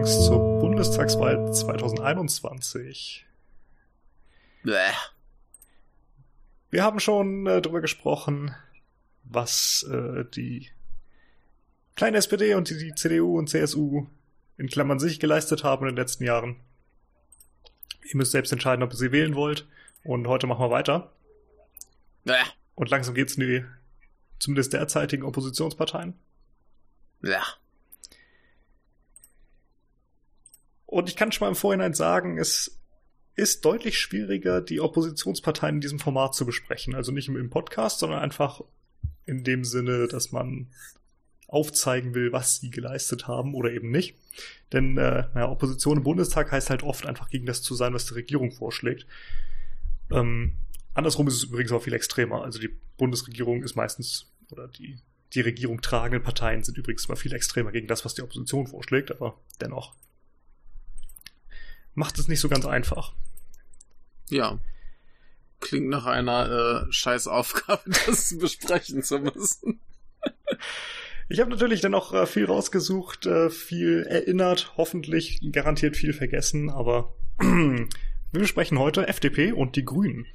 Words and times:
Chance 0.00 0.28
zur 0.28 0.60
Bundestagswahl 0.60 1.52
2021. 1.52 3.26
Bäh. 4.62 4.72
Wir 6.70 6.84
haben 6.84 7.00
schon 7.00 7.46
äh, 7.46 7.60
darüber 7.60 7.82
gesprochen, 7.82 8.54
was 9.24 9.82
äh, 9.90 10.24
die 10.24 10.70
kleine 11.96 12.16
SPD 12.16 12.54
und 12.54 12.70
die, 12.70 12.78
die 12.78 12.94
CDU 12.94 13.38
und 13.38 13.50
CSU 13.50 14.06
in 14.56 14.68
Klammern 14.68 14.98
sich 14.98 15.20
geleistet 15.20 15.64
haben 15.64 15.86
in 15.86 15.94
den 15.94 16.02
letzten 16.02 16.24
Jahren. 16.24 16.56
Ihr 18.02 18.16
müsst 18.16 18.32
selbst 18.32 18.52
entscheiden, 18.52 18.82
ob 18.82 18.92
ihr 18.92 18.96
sie 18.96 19.12
wählen 19.12 19.34
wollt. 19.34 19.68
Und 20.02 20.26
heute 20.28 20.46
machen 20.46 20.64
wir 20.64 20.70
weiter. 20.70 21.12
Bäh. 22.24 22.42
Und 22.74 22.88
langsam 22.88 23.14
geht's 23.14 23.34
in 23.34 23.46
die 23.46 23.64
zumindest 24.38 24.72
derzeitigen 24.72 25.24
Oppositionsparteien. 25.24 26.14
Ja. 27.22 27.42
Und 30.90 31.08
ich 31.08 31.14
kann 31.14 31.30
schon 31.30 31.46
mal 31.46 31.50
im 31.50 31.54
Vorhinein 31.54 31.94
sagen, 31.94 32.36
es 32.36 32.76
ist 33.36 33.64
deutlich 33.64 33.96
schwieriger, 33.96 34.60
die 34.60 34.80
Oppositionsparteien 34.80 35.76
in 35.76 35.80
diesem 35.80 36.00
Format 36.00 36.34
zu 36.34 36.44
besprechen. 36.44 36.96
Also 36.96 37.12
nicht 37.12 37.28
im 37.28 37.48
Podcast, 37.48 38.00
sondern 38.00 38.18
einfach 38.18 38.60
in 39.24 39.44
dem 39.44 39.64
Sinne, 39.64 40.08
dass 40.08 40.32
man 40.32 40.66
aufzeigen 41.46 42.12
will, 42.14 42.32
was 42.32 42.56
sie 42.56 42.70
geleistet 42.70 43.28
haben 43.28 43.54
oder 43.54 43.70
eben 43.70 43.92
nicht. 43.92 44.16
Denn 44.72 44.98
äh, 44.98 45.28
naja, 45.32 45.48
Opposition 45.48 45.98
im 45.98 46.02
Bundestag 46.02 46.50
heißt 46.50 46.70
halt 46.70 46.82
oft 46.82 47.06
einfach 47.06 47.30
gegen 47.30 47.46
das 47.46 47.62
zu 47.62 47.76
sein, 47.76 47.94
was 47.94 48.06
die 48.06 48.14
Regierung 48.14 48.50
vorschlägt. 48.50 49.06
Ähm, 50.10 50.56
andersrum 50.94 51.28
ist 51.28 51.34
es 51.34 51.44
übrigens 51.44 51.70
auch 51.70 51.84
viel 51.84 51.92
extremer. 51.92 52.42
Also 52.42 52.58
die 52.58 52.76
Bundesregierung 52.98 53.62
ist 53.62 53.76
meistens, 53.76 54.26
oder 54.50 54.66
die, 54.66 54.98
die 55.34 55.40
Regierung 55.40 55.82
tragenden 55.82 56.24
Parteien 56.24 56.64
sind 56.64 56.76
übrigens 56.78 57.04
immer 57.04 57.16
viel 57.16 57.32
extremer 57.32 57.70
gegen 57.70 57.86
das, 57.86 58.04
was 58.04 58.14
die 58.14 58.22
Opposition 58.22 58.66
vorschlägt, 58.66 59.12
aber 59.12 59.38
dennoch 59.60 59.94
macht 62.00 62.18
es 62.18 62.26
nicht 62.26 62.40
so 62.40 62.48
ganz 62.48 62.66
einfach. 62.66 63.12
Ja. 64.30 64.58
Klingt 65.60 65.88
nach 65.88 66.06
einer 66.06 66.86
äh, 66.88 66.92
Scheißaufgabe, 66.92 67.90
das 68.06 68.36
besprechen 68.38 69.04
zu 69.04 69.18
müssen. 69.18 69.78
Ich 71.28 71.38
habe 71.38 71.50
natürlich 71.50 71.80
dann 71.80 71.94
auch 71.94 72.12
äh, 72.12 72.26
viel 72.26 72.46
rausgesucht, 72.46 73.26
äh, 73.26 73.50
viel 73.50 74.04
erinnert, 74.08 74.72
hoffentlich 74.76 75.40
garantiert 75.52 75.96
viel 75.96 76.12
vergessen, 76.12 76.70
aber 76.70 77.14
wir 77.38 77.86
besprechen 78.32 78.78
heute 78.78 79.06
FDP 79.06 79.52
und 79.52 79.76
die 79.76 79.84
Grünen. 79.84 80.26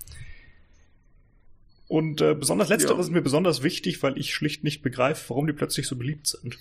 Und 1.88 2.22
äh, 2.22 2.33
besonders 2.33 2.69
letzteres 2.69 2.97
ja. 2.97 3.03
ist 3.05 3.11
mir 3.11 3.22
besonders 3.22 3.63
wichtig, 3.63 4.02
weil 4.03 4.17
ich 4.17 4.33
schlicht 4.33 4.63
nicht 4.63 4.83
begreife, 4.83 5.29
warum 5.29 5.47
die 5.47 5.53
plötzlich 5.53 5.88
so 5.88 5.95
beliebt 5.95 6.27
sind. 6.27 6.57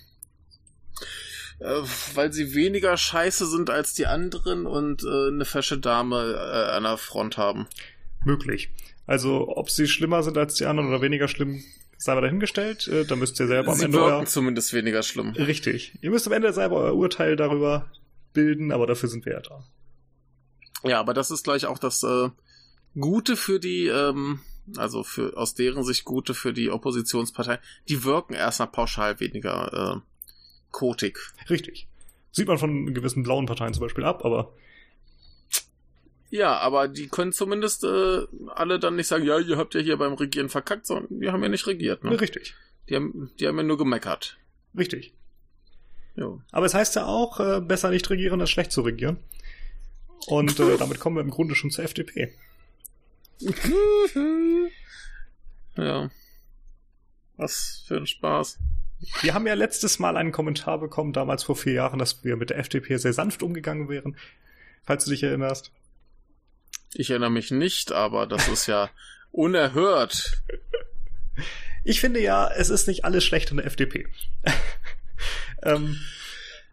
Äh, 1.60 1.82
weil 2.14 2.32
sie 2.32 2.54
weniger 2.54 2.96
scheiße 2.96 3.46
sind 3.46 3.70
als 3.70 3.94
die 3.94 4.06
anderen 4.06 4.66
und 4.66 5.04
äh, 5.04 5.28
eine 5.28 5.44
fesche 5.44 5.78
Dame 5.78 6.34
äh, 6.34 6.70
an 6.76 6.82
der 6.82 6.96
Front 6.96 7.36
haben. 7.36 7.66
Möglich. 8.24 8.70
Also, 9.06 9.48
ob 9.48 9.70
sie 9.70 9.86
schlimmer 9.86 10.22
sind 10.22 10.38
als 10.38 10.54
die 10.54 10.66
anderen 10.66 10.88
oder 10.88 11.02
weniger 11.02 11.28
schlimm, 11.28 11.62
sei 11.96 12.14
mal 12.14 12.22
dahingestellt. 12.22 12.88
Äh, 12.88 13.04
da 13.04 13.16
müsst 13.16 13.38
ihr 13.40 13.46
selber 13.46 13.72
am 13.72 13.78
sie 13.78 13.84
Ende. 13.84 13.98
Wirken 13.98 14.26
zumindest 14.26 14.72
weniger 14.72 15.02
schlimm. 15.02 15.30
Richtig. 15.30 15.98
Ihr 16.00 16.10
müsst 16.10 16.26
am 16.26 16.32
Ende 16.32 16.52
selber 16.52 16.76
euer 16.76 16.94
Urteil 16.94 17.36
darüber 17.36 17.90
bilden, 18.32 18.72
aber 18.72 18.86
dafür 18.86 19.08
sind 19.08 19.24
wir 19.26 19.34
ja 19.34 19.40
da. 19.40 19.64
Ja, 20.84 21.00
aber 21.00 21.14
das 21.14 21.30
ist 21.30 21.44
gleich 21.44 21.66
auch 21.66 21.78
das 21.78 22.02
äh, 22.02 22.28
Gute 22.98 23.36
für 23.36 23.60
die, 23.60 23.86
ähm, 23.86 24.40
also 24.76 25.02
für 25.02 25.36
aus 25.36 25.54
deren 25.54 25.84
Sicht 25.84 26.04
Gute 26.04 26.34
für 26.34 26.52
die 26.52 26.70
Oppositionspartei. 26.70 27.58
Die 27.88 28.04
wirken 28.04 28.34
erstmal 28.34 28.68
pauschal 28.68 29.20
weniger 29.20 30.02
äh, 30.02 30.13
kotig. 30.74 31.18
Richtig. 31.48 31.88
Sieht 32.32 32.48
man 32.48 32.58
von 32.58 32.92
gewissen 32.92 33.22
blauen 33.22 33.46
Parteien 33.46 33.72
zum 33.72 33.82
Beispiel 33.82 34.04
ab, 34.04 34.24
aber. 34.24 34.52
Ja, 36.30 36.58
aber 36.58 36.88
die 36.88 37.08
können 37.08 37.32
zumindest 37.32 37.84
äh, 37.84 38.26
alle 38.48 38.80
dann 38.80 38.96
nicht 38.96 39.06
sagen, 39.06 39.24
ja, 39.24 39.38
ihr 39.38 39.56
habt 39.56 39.74
ja 39.74 39.80
hier 39.80 39.96
beim 39.96 40.14
Regieren 40.14 40.48
verkackt, 40.48 40.86
sondern 40.86 41.20
die 41.20 41.30
haben 41.30 41.42
ja 41.44 41.48
nicht 41.48 41.66
regiert. 41.68 42.02
Ne? 42.02 42.20
Richtig. 42.20 42.54
Die 42.88 42.96
haben, 42.96 43.30
die 43.38 43.46
haben 43.46 43.56
ja 43.56 43.62
nur 43.62 43.78
gemeckert. 43.78 44.36
Richtig. 44.76 45.14
Jo. 46.16 46.42
Aber 46.50 46.66
es 46.66 46.74
heißt 46.74 46.96
ja 46.96 47.06
auch, 47.06 47.38
äh, 47.38 47.60
besser 47.60 47.90
nicht 47.90 48.10
regieren 48.10 48.40
als 48.40 48.50
schlecht 48.50 48.72
zu 48.72 48.80
regieren. 48.82 49.18
Und 50.26 50.58
äh, 50.58 50.76
damit 50.78 50.98
kommen 50.98 51.16
wir 51.16 51.22
im 51.22 51.30
Grunde 51.30 51.54
schon 51.54 51.70
zur 51.70 51.84
FDP. 51.84 52.34
ja. 55.76 56.10
Was 57.36 57.84
für 57.86 57.96
ein 57.96 58.06
Spaß. 58.08 58.58
Wir 59.22 59.34
haben 59.34 59.46
ja 59.46 59.54
letztes 59.54 59.98
Mal 59.98 60.16
einen 60.16 60.32
Kommentar 60.32 60.78
bekommen, 60.78 61.12
damals 61.12 61.42
vor 61.42 61.56
vier 61.56 61.74
Jahren, 61.74 61.98
dass 61.98 62.24
wir 62.24 62.36
mit 62.36 62.50
der 62.50 62.58
FDP 62.58 62.96
sehr 62.96 63.12
sanft 63.12 63.42
umgegangen 63.42 63.88
wären, 63.88 64.16
falls 64.82 65.04
du 65.04 65.10
dich 65.10 65.22
erinnerst. 65.22 65.72
Ich 66.94 67.10
erinnere 67.10 67.30
mich 67.30 67.50
nicht, 67.50 67.92
aber 67.92 68.26
das 68.26 68.48
ist 68.48 68.66
ja 68.66 68.90
unerhört. 69.32 70.42
Ich 71.82 72.00
finde 72.00 72.20
ja, 72.20 72.50
es 72.50 72.70
ist 72.70 72.86
nicht 72.86 73.04
alles 73.04 73.24
schlecht 73.24 73.50
in 73.50 73.58
der 73.58 73.66
FDP. 73.66 74.06
ähm, 75.62 76.00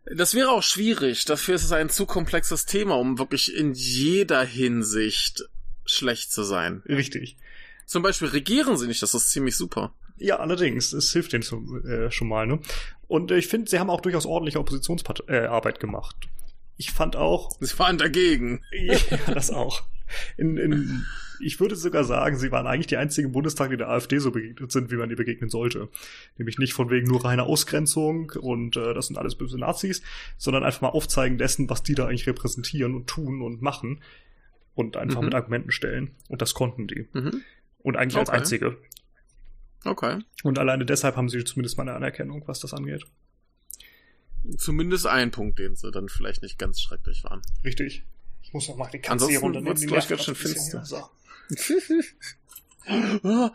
das 0.05 0.33
wäre 0.33 0.49
auch 0.49 0.63
schwierig. 0.63 1.25
Dafür 1.25 1.55
ist 1.55 1.63
es 1.63 1.71
ein 1.71 1.89
zu 1.89 2.05
komplexes 2.05 2.65
Thema, 2.65 2.97
um 2.97 3.17
wirklich 3.17 3.55
in 3.55 3.73
jeder 3.73 4.43
Hinsicht 4.43 5.43
schlecht 5.85 6.31
zu 6.31 6.43
sein. 6.43 6.83
Richtig. 6.87 7.37
Zum 7.85 8.03
Beispiel 8.03 8.29
regieren 8.29 8.77
sie 8.77 8.87
nicht, 8.87 9.01
das 9.01 9.13
ist 9.13 9.31
ziemlich 9.31 9.57
super. 9.57 9.93
Ja, 10.21 10.37
allerdings. 10.37 10.93
Es 10.93 11.11
hilft 11.11 11.33
denen 11.33 11.41
so, 11.41 11.57
äh, 11.79 12.11
schon 12.11 12.27
mal. 12.27 12.45
Ne? 12.45 12.59
Und 13.07 13.31
äh, 13.31 13.37
ich 13.37 13.47
finde, 13.47 13.69
sie 13.69 13.79
haben 13.79 13.89
auch 13.89 14.01
durchaus 14.01 14.27
ordentliche 14.27 14.59
Oppositionsarbeit 14.59 15.77
äh, 15.77 15.79
gemacht. 15.79 16.15
Ich 16.77 16.91
fand 16.91 17.15
auch. 17.15 17.51
Sie 17.59 17.77
waren 17.79 17.97
dagegen. 17.97 18.61
ja, 18.71 18.97
das 19.33 19.49
auch. 19.49 19.83
In, 20.37 20.57
in, 20.57 21.05
ich 21.39 21.59
würde 21.59 21.75
sogar 21.75 22.03
sagen, 22.03 22.37
sie 22.37 22.51
waren 22.51 22.67
eigentlich 22.67 22.87
die 22.87 22.97
einzigen 22.97 23.31
Bundestag, 23.31 23.71
die 23.71 23.77
der 23.77 23.89
AfD 23.89 24.19
so 24.19 24.31
begegnet 24.31 24.71
sind, 24.71 24.91
wie 24.91 24.95
man 24.95 25.09
ihr 25.09 25.15
begegnen 25.15 25.49
sollte. 25.49 25.89
Nämlich 26.37 26.59
nicht 26.59 26.73
von 26.73 26.89
wegen 26.91 27.07
nur 27.07 27.25
reiner 27.25 27.45
Ausgrenzung 27.45 28.31
und 28.39 28.77
äh, 28.77 28.93
das 28.93 29.07
sind 29.07 29.17
alles 29.17 29.35
böse 29.35 29.57
Nazis, 29.57 30.03
sondern 30.37 30.63
einfach 30.63 30.81
mal 30.81 30.89
aufzeigen 30.89 31.37
dessen, 31.37 31.69
was 31.69 31.81
die 31.81 31.95
da 31.95 32.07
eigentlich 32.07 32.27
repräsentieren 32.27 32.93
und 32.93 33.07
tun 33.07 33.41
und 33.41 33.61
machen 33.61 34.01
und 34.75 34.97
einfach 34.97 35.19
mhm. 35.19 35.25
mit 35.25 35.35
Argumenten 35.35 35.71
stellen. 35.71 36.11
Und 36.27 36.41
das 36.41 36.53
konnten 36.53 36.87
die. 36.87 37.07
Mhm. 37.13 37.41
Und 37.79 37.97
eigentlich 37.97 38.17
okay. 38.17 38.29
als 38.29 38.29
einzige. 38.29 38.77
Okay. 39.83 40.19
Und 40.43 40.59
alleine 40.59 40.85
deshalb 40.85 41.15
haben 41.15 41.29
sie 41.29 41.43
zumindest 41.43 41.77
mal 41.77 41.83
eine 41.83 41.93
Anerkennung, 41.93 42.43
was 42.47 42.59
das 42.59 42.73
angeht. 42.73 43.05
Zumindest 44.57 45.07
ein 45.07 45.31
Punkt, 45.31 45.59
den 45.59 45.75
sie 45.75 45.91
dann 45.91 46.09
vielleicht 46.09 46.41
nicht 46.41 46.57
ganz 46.57 46.81
schrecklich 46.81 47.23
waren. 47.23 47.41
Richtig. 47.63 48.05
Ich 48.41 48.53
muss 48.53 48.67
noch 48.67 48.75
mal 48.75 48.89
die 48.91 48.99
Katze 48.99 49.27
hier 49.27 49.39
runternehmen. 49.39 49.79
Die 49.79 49.85
gleich 49.85 50.07
ganz 50.07 50.23
schön 50.23 50.35
finster. 50.35 50.83
So. 50.83 51.03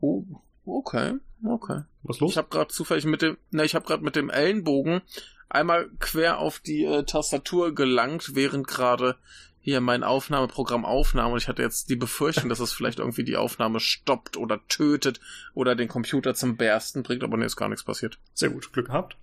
oh, 0.00 0.24
okay, 0.64 1.14
okay. 1.44 1.82
Was 2.02 2.20
los? 2.20 2.32
Ich 2.32 2.36
habe 2.36 2.48
gerade 2.48 2.72
zufällig 2.72 3.04
mit 3.04 3.22
dem, 3.22 3.36
na, 3.50 3.64
ich 3.64 3.74
habe 3.74 3.86
gerade 3.86 4.04
mit 4.04 4.16
dem 4.16 4.30
Ellenbogen 4.30 5.00
einmal 5.48 5.88
quer 5.98 6.38
auf 6.38 6.58
die 6.58 6.84
äh, 6.84 7.04
Tastatur 7.04 7.74
gelangt, 7.74 8.34
während 8.34 8.66
gerade 8.66 9.16
hier 9.66 9.80
mein 9.80 10.04
Aufnahmeprogramm 10.04 10.84
aufnahm 10.84 11.32
und 11.32 11.38
ich 11.38 11.48
hatte 11.48 11.60
jetzt 11.60 11.90
die 11.90 11.96
Befürchtung, 11.96 12.48
dass 12.48 12.60
es 12.60 12.72
vielleicht 12.72 13.00
irgendwie 13.00 13.24
die 13.24 13.36
Aufnahme 13.36 13.80
stoppt 13.80 14.36
oder 14.36 14.60
tötet 14.68 15.18
oder 15.54 15.74
den 15.74 15.88
Computer 15.88 16.36
zum 16.36 16.56
Bersten 16.56 17.02
bringt, 17.02 17.24
aber 17.24 17.36
nee, 17.36 17.46
ist 17.46 17.56
gar 17.56 17.68
nichts 17.68 17.82
passiert. 17.82 18.20
Sehr 18.32 18.50
gut, 18.50 18.72
Glück 18.72 18.86
gehabt. 18.86 19.16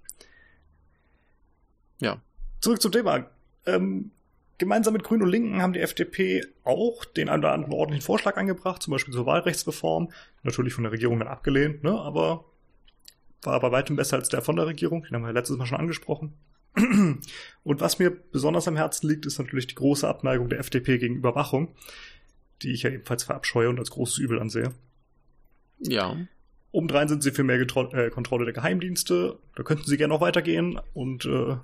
Ja. 2.02 2.20
Zurück 2.60 2.82
zum 2.82 2.92
Thema. 2.92 3.26
Ähm, 3.66 4.12
gemeinsam 4.58 4.92
mit 4.92 5.06
Grünen 5.06 5.24
und 5.24 5.30
Linken 5.30 5.62
haben 5.62 5.72
die 5.72 5.80
FDP 5.80 6.46
auch 6.66 7.06
den 7.06 7.30
einen 7.30 7.42
oder 7.42 7.54
anderen 7.54 7.74
ordentlichen 7.74 8.06
Vorschlag 8.06 8.36
angebracht, 8.36 8.84
zum 8.84 8.92
Beispiel 8.92 9.14
zur 9.14 9.26
Wahlrechtsreform. 9.26 10.12
Natürlich 10.44 10.74
von 10.74 10.84
der 10.84 10.92
Regierung 10.92 11.20
dann 11.20 11.30
abgelehnt, 11.30 11.86
ne? 11.86 11.98
aber 11.98 12.44
war 13.44 13.62
bei 13.62 13.72
weitem 13.72 13.96
besser 13.96 14.18
als 14.18 14.28
der 14.28 14.42
von 14.42 14.58
der 14.58 14.68
Regierung. 14.68 15.04
Den 15.04 15.16
haben 15.16 15.26
wir 15.26 15.32
letztes 15.32 15.56
Mal 15.56 15.68
schon 15.68 15.80
angesprochen. 15.80 16.34
Und 16.76 17.82
was 17.82 18.00
mir 18.00 18.10
besonders 18.10 18.68
am 18.68 18.76
Herzen 18.76 19.08
liegt, 19.08 19.26
ist 19.26 19.40
natürlich 19.40 19.68
die 19.68 19.76
große 19.76 20.08
Abneigung 20.08 20.50
der 20.50 20.60
FDP 20.60 20.98
gegen 20.98 21.16
Überwachung, 21.16 21.76
die 22.62 22.72
ich 22.72 22.84
ja 22.84 22.90
ebenfalls 22.90 23.24
verabscheue 23.24 23.70
und 23.70 23.80
als 23.80 23.92
großes 23.92 24.18
Übel 24.18 24.40
ansehe. 24.40 24.74
Ja. 25.80 26.18
Obendrein 26.72 27.08
sind 27.08 27.22
sie 27.22 27.32
für 27.32 27.44
mehr 27.44 27.60
Getro 27.60 27.92
äh, 27.94 28.10
Kontrolle 28.10 28.46
der 28.46 28.54
Geheimdienste. 28.54 29.38
Da 29.56 29.64
könnten 29.64 29.86
sie 29.86 29.98
gerne 29.98 30.14
noch 30.14 30.22
weitergehen 30.22 30.80
und 30.94 31.26
äh, 31.26 31.56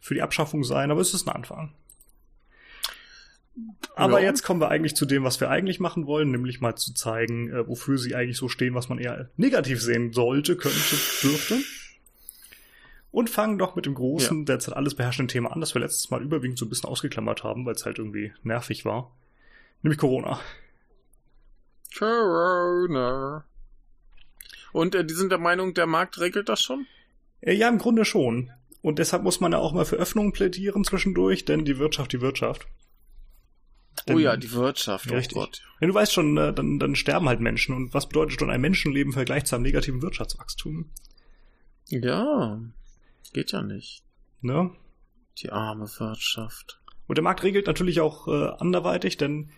für 0.00 0.14
die 0.14 0.22
Abschaffung 0.22 0.64
sein, 0.64 0.90
aber 0.90 1.00
es 1.00 1.12
ist 1.12 1.28
ein 1.28 1.34
Anfang. 1.34 1.72
Aber 3.94 4.20
ja. 4.20 4.26
jetzt 4.26 4.42
kommen 4.42 4.60
wir 4.60 4.70
eigentlich 4.70 4.96
zu 4.96 5.06
dem, 5.06 5.22
was 5.22 5.40
wir 5.40 5.50
eigentlich 5.50 5.78
machen 5.78 6.06
wollen, 6.06 6.30
nämlich 6.30 6.60
mal 6.60 6.74
zu 6.74 6.94
zeigen, 6.94 7.50
äh, 7.50 7.68
wofür 7.68 7.98
sie 7.98 8.14
eigentlich 8.14 8.38
so 8.38 8.48
stehen, 8.48 8.74
was 8.74 8.88
man 8.88 8.98
eher 8.98 9.30
negativ 9.36 9.80
sehen 9.80 10.12
sollte, 10.12 10.56
könnte, 10.56 10.96
dürfte. 11.22 11.58
Und 13.14 13.30
fangen 13.30 13.58
doch 13.58 13.76
mit 13.76 13.86
dem 13.86 13.94
großen, 13.94 14.38
ja. 14.38 14.44
derzeit 14.44 14.74
alles 14.74 14.96
beherrschenden 14.96 15.28
Thema 15.28 15.52
an, 15.52 15.60
das 15.60 15.72
wir 15.72 15.80
letztes 15.80 16.10
Mal 16.10 16.20
überwiegend 16.20 16.58
so 16.58 16.66
ein 16.66 16.68
bisschen 16.68 16.90
ausgeklammert 16.90 17.44
haben, 17.44 17.64
weil 17.64 17.76
es 17.76 17.86
halt 17.86 17.98
irgendwie 17.98 18.32
nervig 18.42 18.84
war. 18.84 19.12
Nämlich 19.82 20.00
Corona. 20.00 20.40
Corona. 21.96 23.44
Und 24.72 24.96
äh, 24.96 25.04
die 25.04 25.14
sind 25.14 25.30
der 25.30 25.38
Meinung, 25.38 25.74
der 25.74 25.86
Markt 25.86 26.18
regelt 26.18 26.48
das 26.48 26.60
schon? 26.60 26.86
Äh, 27.40 27.54
ja, 27.54 27.68
im 27.68 27.78
Grunde 27.78 28.04
schon. 28.04 28.50
Und 28.82 28.98
deshalb 28.98 29.22
muss 29.22 29.38
man 29.38 29.52
ja 29.52 29.58
auch 29.58 29.72
mal 29.72 29.84
für 29.84 29.94
Öffnungen 29.94 30.32
plädieren 30.32 30.82
zwischendurch, 30.82 31.44
denn 31.44 31.64
die 31.64 31.78
Wirtschaft, 31.78 32.12
die 32.12 32.20
Wirtschaft. 32.20 32.66
Denn, 34.08 34.16
oh 34.16 34.18
ja, 34.18 34.36
die 34.36 34.50
Wirtschaft, 34.50 35.08
oh 35.12 35.14
richtig. 35.14 35.38
Gott. 35.38 35.62
Ja, 35.80 35.86
du 35.86 35.94
weißt 35.94 36.12
schon, 36.12 36.36
äh, 36.36 36.52
dann, 36.52 36.80
dann 36.80 36.96
sterben 36.96 37.28
halt 37.28 37.38
Menschen. 37.38 37.76
Und 37.76 37.94
was 37.94 38.08
bedeutet 38.08 38.40
schon 38.40 38.50
ein 38.50 38.60
Menschenleben 38.60 39.12
im 39.12 39.14
Vergleich 39.14 39.44
zu 39.44 39.54
einem 39.54 39.62
negativen 39.62 40.02
Wirtschaftswachstum? 40.02 40.90
Ja, 41.90 42.58
geht 43.32 43.52
ja 43.52 43.62
nicht. 43.62 44.04
Ne? 44.40 44.70
Die 45.38 45.50
arme 45.50 45.88
Wirtschaft. 45.98 46.80
Und 47.06 47.18
der 47.18 47.22
Markt 47.22 47.42
regelt 47.42 47.66
natürlich 47.66 48.00
auch 48.00 48.28
äh, 48.28 48.50
anderweitig, 48.58 49.16
denn 49.16 49.50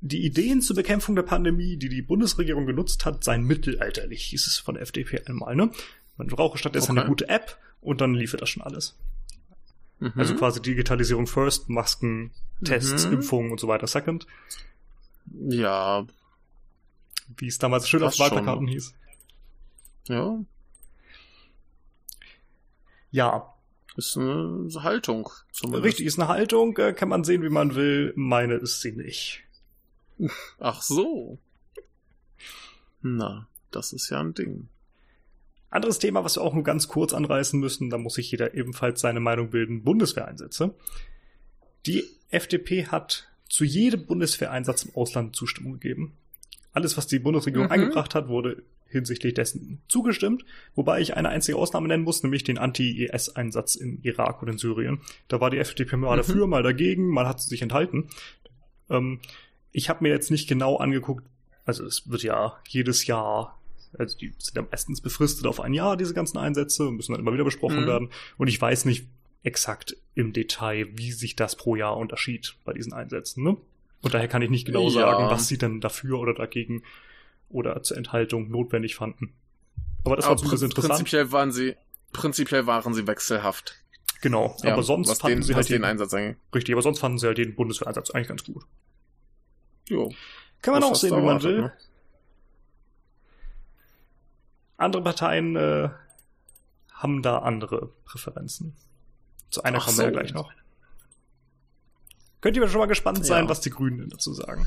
die 0.00 0.24
Ideen 0.24 0.60
zur 0.60 0.74
Bekämpfung 0.76 1.14
der 1.14 1.22
Pandemie, 1.22 1.76
die 1.76 1.88
die 1.88 2.02
Bundesregierung 2.02 2.66
genutzt 2.66 3.04
hat, 3.04 3.22
seien 3.22 3.44
mittelalterlich, 3.44 4.24
hieß 4.24 4.46
es 4.48 4.58
von 4.58 4.74
der 4.74 4.82
FDP 4.82 5.22
einmal. 5.26 5.54
Ne? 5.54 5.70
Man 6.16 6.26
brauche 6.26 6.58
stattdessen 6.58 6.92
okay. 6.92 7.00
eine 7.00 7.08
gute 7.08 7.28
App 7.28 7.58
und 7.80 8.00
dann 8.00 8.14
liefert 8.14 8.42
das 8.42 8.50
schon 8.50 8.62
alles. 8.62 8.98
Mhm. 10.00 10.12
Also 10.16 10.34
quasi 10.34 10.60
Digitalisierung 10.60 11.28
first, 11.28 11.68
Masken, 11.68 12.32
Tests, 12.64 13.06
mhm. 13.06 13.14
Impfungen 13.14 13.52
und 13.52 13.60
so 13.60 13.68
weiter 13.68 13.86
second. 13.86 14.26
Ja. 15.30 16.04
Wie 17.36 17.46
es 17.46 17.58
damals 17.58 17.88
schön 17.88 18.02
auf 18.02 18.18
Wahlplakaten 18.18 18.66
hieß. 18.66 18.94
Ja. 20.08 20.40
Ja. 23.12 23.54
Ist 23.96 24.16
eine 24.16 24.68
Haltung. 24.82 25.28
Zumindest. 25.52 25.84
Richtig, 25.84 26.06
ist 26.06 26.18
eine 26.18 26.28
Haltung, 26.28 26.76
äh, 26.78 26.94
kann 26.94 27.10
man 27.10 27.24
sehen, 27.24 27.42
wie 27.42 27.50
man 27.50 27.74
will. 27.74 28.12
Meine 28.16 28.54
ist 28.54 28.80
sie 28.80 28.92
nicht. 28.92 29.42
Ach 30.58 30.82
so. 30.82 31.38
Na, 33.02 33.48
das 33.70 33.92
ist 33.92 34.08
ja 34.10 34.20
ein 34.20 34.34
Ding. 34.34 34.68
Anderes 35.68 35.98
Thema, 35.98 36.24
was 36.24 36.36
wir 36.36 36.42
auch 36.42 36.54
nur 36.54 36.64
ganz 36.64 36.88
kurz 36.88 37.12
anreißen 37.12 37.58
müssen, 37.58 37.90
da 37.90 37.98
muss 37.98 38.14
sich 38.14 38.30
jeder 38.30 38.54
ebenfalls 38.54 39.00
seine 39.00 39.20
Meinung 39.20 39.50
bilden, 39.50 39.84
Bundeswehreinsätze. 39.84 40.74
Die 41.86 42.04
FDP 42.30 42.86
hat 42.86 43.28
zu 43.48 43.64
jedem 43.64 44.06
Bundeswehreinsatz 44.06 44.84
im 44.84 44.94
Ausland 44.94 45.36
Zustimmung 45.36 45.74
gegeben. 45.74 46.12
Alles, 46.72 46.96
was 46.96 47.06
die 47.06 47.18
Bundesregierung 47.18 47.66
mhm. 47.66 47.72
eingebracht 47.72 48.14
hat, 48.14 48.28
wurde 48.28 48.62
hinsichtlich 48.92 49.34
dessen 49.34 49.82
zugestimmt, 49.88 50.44
wobei 50.74 51.00
ich 51.00 51.16
eine 51.16 51.28
einzige 51.30 51.58
Ausnahme 51.58 51.88
nennen 51.88 52.04
muss, 52.04 52.22
nämlich 52.22 52.44
den 52.44 52.58
Anti-IS-Einsatz 52.58 53.74
im 53.74 54.00
Irak 54.02 54.42
und 54.42 54.48
in 54.48 54.58
Syrien. 54.58 55.00
Da 55.28 55.40
war 55.40 55.50
die 55.50 55.58
FDP 55.58 55.96
mal 55.96 56.12
mhm. 56.12 56.18
dafür, 56.18 56.46
mal 56.46 56.62
dagegen, 56.62 57.08
mal 57.08 57.26
hat 57.26 57.40
sie 57.40 57.48
sich 57.48 57.62
enthalten. 57.62 58.08
Ähm, 58.90 59.20
ich 59.72 59.88
habe 59.88 60.04
mir 60.04 60.10
jetzt 60.10 60.30
nicht 60.30 60.48
genau 60.48 60.76
angeguckt, 60.76 61.26
also 61.64 61.84
es 61.84 62.10
wird 62.10 62.22
ja 62.22 62.58
jedes 62.68 63.06
Jahr, 63.06 63.58
also 63.98 64.16
die 64.16 64.32
sind 64.38 64.56
ja 64.56 64.66
meistens 64.70 65.00
befristet 65.00 65.46
auf 65.46 65.60
ein 65.60 65.74
Jahr, 65.74 65.96
diese 65.96 66.14
ganzen 66.14 66.38
Einsätze, 66.38 66.90
müssen 66.90 67.12
dann 67.12 67.20
immer 67.20 67.32
wieder 67.32 67.44
besprochen 67.44 67.82
mhm. 67.82 67.86
werden. 67.86 68.10
Und 68.36 68.48
ich 68.48 68.60
weiß 68.60 68.84
nicht 68.84 69.06
exakt 69.42 69.96
im 70.14 70.32
Detail, 70.32 70.88
wie 70.92 71.12
sich 71.12 71.36
das 71.36 71.56
pro 71.56 71.74
Jahr 71.74 71.96
unterschied 71.96 72.54
bei 72.64 72.72
diesen 72.72 72.92
Einsätzen. 72.92 73.42
Ne? 73.42 73.56
Und 74.02 74.14
daher 74.14 74.28
kann 74.28 74.42
ich 74.42 74.50
nicht 74.50 74.66
genau 74.66 74.84
ja. 74.84 74.90
sagen, 74.90 75.30
was 75.30 75.48
sie 75.48 75.58
denn 75.58 75.80
dafür 75.80 76.18
oder 76.18 76.34
dagegen 76.34 76.82
oder 77.52 77.82
zur 77.82 77.96
Enthaltung 77.96 78.50
notwendig 78.50 78.96
fanden. 78.96 79.32
Aber 80.04 80.16
das 80.16 80.24
aber 80.24 80.32
war 80.32 80.36
zumindest 80.38 80.64
interessant. 80.64 80.94
Prinzipiell 80.94 81.32
waren 81.32 81.52
sie, 81.52 81.76
prinzipiell 82.12 82.66
waren 82.66 82.94
sie 82.94 83.06
wechselhaft. 83.06 83.76
Genau, 84.20 84.56
ja, 84.62 84.72
aber 84.72 84.82
sonst 84.82 85.20
fanden 85.20 85.38
den, 85.38 85.42
sie 85.42 85.54
halt 85.54 85.68
den, 85.68 85.82
den 85.82 85.84
Einsatz 85.84 86.14
eigentlich. 86.14 86.36
Richtig, 86.54 86.74
aber 86.74 86.82
sonst 86.82 87.00
fanden 87.00 87.18
sie 87.18 87.26
halt 87.26 87.38
den 87.38 87.54
Bundeswehreinsatz 87.54 88.10
eigentlich 88.10 88.28
ganz 88.28 88.44
gut. 88.44 88.64
Jo. 89.88 90.12
Kann 90.62 90.74
man 90.74 90.84
auch 90.84 90.94
sehen, 90.94 91.16
wie 91.16 91.22
man 91.22 91.42
will. 91.42 91.62
Ne? 91.62 91.72
Andere 94.76 95.02
Parteien 95.02 95.56
äh, 95.56 95.90
haben 96.92 97.22
da 97.22 97.38
andere 97.38 97.90
Präferenzen. 98.04 98.76
Zu 99.50 99.64
einer 99.64 99.78
Ach 99.78 99.86
kommen 99.86 99.98
wir 99.98 100.04
ja 100.04 100.10
gleich 100.10 100.32
noch. 100.32 100.52
Könnt 102.40 102.56
ihr 102.56 102.68
schon 102.68 102.80
mal 102.80 102.86
gespannt 102.86 103.24
sein, 103.24 103.44
ja. 103.44 103.50
was 103.50 103.60
die 103.60 103.70
Grünen 103.70 104.08
dazu 104.08 104.32
sagen. 104.34 104.66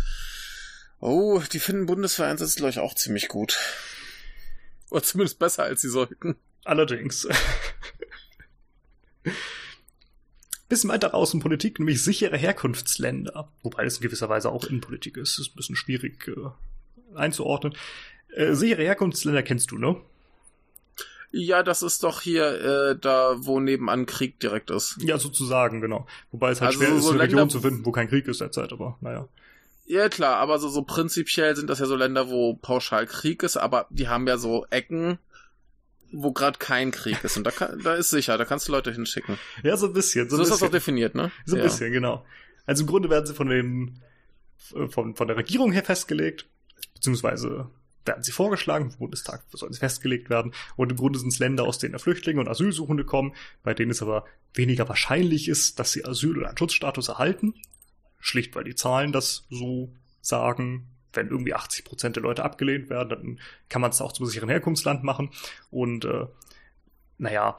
Oh, 1.07 1.39
die 1.53 1.59
finden 1.59 1.85
Bundeswehreinsatz, 1.85 2.55
glaube 2.55 2.71
ich, 2.71 2.79
auch 2.79 2.95
ziemlich 2.95 3.27
gut. 3.27 3.59
Oder 4.89 5.03
zumindest 5.03 5.37
besser, 5.37 5.61
als 5.61 5.81
sie 5.81 5.89
sollten. 5.89 6.35
Allerdings. 6.63 7.27
bisschen 10.67 10.89
weiter 10.89 11.09
raus 11.09 11.31
in 11.35 11.41
Politik, 11.41 11.77
nämlich 11.77 12.03
sichere 12.03 12.37
Herkunftsländer. 12.37 13.51
Wobei 13.61 13.85
es 13.85 13.97
in 13.97 14.01
gewisser 14.01 14.29
Weise 14.29 14.49
auch 14.49 14.63
Innenpolitik 14.63 15.17
ist. 15.17 15.37
Das 15.37 15.45
ist 15.45 15.53
ein 15.53 15.57
bisschen 15.57 15.75
schwierig 15.75 16.27
äh, 16.27 16.49
einzuordnen. 17.15 17.75
Äh, 18.33 18.55
sichere 18.55 18.81
Herkunftsländer 18.81 19.43
kennst 19.43 19.69
du, 19.69 19.77
ne? 19.77 19.97
Ja, 21.29 21.61
das 21.61 21.83
ist 21.83 22.01
doch 22.01 22.21
hier 22.21 22.47
äh, 22.47 22.97
da, 22.99 23.35
wo 23.45 23.59
nebenan 23.59 24.07
Krieg 24.07 24.39
direkt 24.39 24.71
ist. 24.71 24.97
Ja, 25.01 25.19
sozusagen, 25.19 25.81
genau. 25.81 26.07
Wobei 26.31 26.49
es 26.49 26.61
halt 26.61 26.69
also 26.69 26.79
schwer 26.79 26.99
so 26.99 27.09
ist, 27.09 27.13
eine 27.13 27.21
Region 27.21 27.51
zu 27.51 27.61
finden, 27.61 27.85
wo 27.85 27.91
kein 27.91 28.07
Krieg 28.07 28.27
ist 28.27 28.41
derzeit, 28.41 28.73
aber 28.73 28.97
naja. 29.01 29.29
Ja, 29.85 30.09
klar, 30.09 30.37
aber 30.37 30.57
so, 30.57 30.67
so 30.67 30.81
prinzipiell 30.81 31.55
sind 31.55 31.69
das 31.69 31.79
ja 31.79 31.85
so 31.85 31.95
Länder, 31.95 32.29
wo 32.29 32.55
pauschal 32.55 33.05
Krieg 33.05 33.43
ist, 33.43 33.55
aber 33.55 33.85
die 33.91 34.07
haben 34.07 34.27
ja 34.27 34.37
so 34.37 34.65
Ecken, 34.71 35.19
wo 36.11 36.31
gerade 36.31 36.57
kein 36.57 36.91
Krieg 36.91 37.23
ist. 37.23 37.37
Und 37.37 37.43
da, 37.43 37.51
kann, 37.51 37.79
da 37.83 37.93
ist 37.93 38.09
sicher, 38.09 38.37
da 38.37 38.45
kannst 38.45 38.67
du 38.67 38.71
Leute 38.71 38.91
hinschicken. 38.91 39.37
Ja, 39.63 39.77
so 39.77 39.87
ein 39.87 39.93
bisschen. 39.93 40.29
So, 40.29 40.37
so 40.37 40.43
ist 40.43 40.51
das 40.51 40.63
auch 40.63 40.71
definiert, 40.71 41.13
ne? 41.13 41.31
So 41.45 41.55
ein 41.55 41.59
ja. 41.59 41.65
bisschen, 41.65 41.91
genau. 41.91 42.25
Also 42.65 42.83
im 42.83 42.87
Grunde 42.87 43.11
werden 43.11 43.27
sie 43.27 43.35
von 43.35 43.47
den, 43.47 44.01
von, 44.89 45.15
von 45.15 45.27
der 45.27 45.37
Regierung 45.37 45.71
her 45.71 45.83
festgelegt, 45.83 46.47
beziehungsweise 46.95 47.69
werden 48.05 48.23
sie 48.23 48.31
vorgeschlagen, 48.31 48.91
im 48.91 48.97
Bundestag 48.97 49.43
sollen 49.51 49.73
sie 49.73 49.79
festgelegt 49.79 50.29
werden. 50.29 50.53
Und 50.75 50.91
im 50.91 50.97
Grunde 50.97 51.19
sind 51.19 51.29
es 51.29 51.39
Länder, 51.39 51.63
aus 51.63 51.77
denen 51.77 51.97
Flüchtlinge 51.99 52.39
und 52.39 52.47
Asylsuchende 52.47 53.03
kommen, 53.03 53.35
bei 53.63 53.73
denen 53.73 53.91
es 53.91 54.01
aber 54.01 54.25
weniger 54.53 54.87
wahrscheinlich 54.89 55.47
ist, 55.47 55.79
dass 55.79 55.91
sie 55.91 56.05
Asyl 56.05 56.37
oder 56.37 56.49
einen 56.49 56.57
Schutzstatus 56.57 57.07
erhalten. 57.09 57.55
Schlicht, 58.25 58.55
weil 58.55 58.63
die 58.63 58.75
Zahlen 58.75 59.11
das 59.11 59.45
so 59.49 59.93
sagen 60.21 60.87
wenn 61.15 61.29
irgendwie 61.29 61.53
80 61.53 61.85
Prozent 61.85 62.15
der 62.15 62.23
Leute 62.23 62.43
abgelehnt 62.43 62.89
werden, 62.89 63.09
dann 63.09 63.39
kann 63.69 63.81
man 63.81 63.91
es 63.91 64.01
auch 64.01 64.11
zum 64.11 64.25
sicheren 64.25 64.49
Herkunftsland 64.49 65.03
machen. 65.03 65.29
Und 65.71 66.05
äh, 66.05 66.25
naja, 67.17 67.57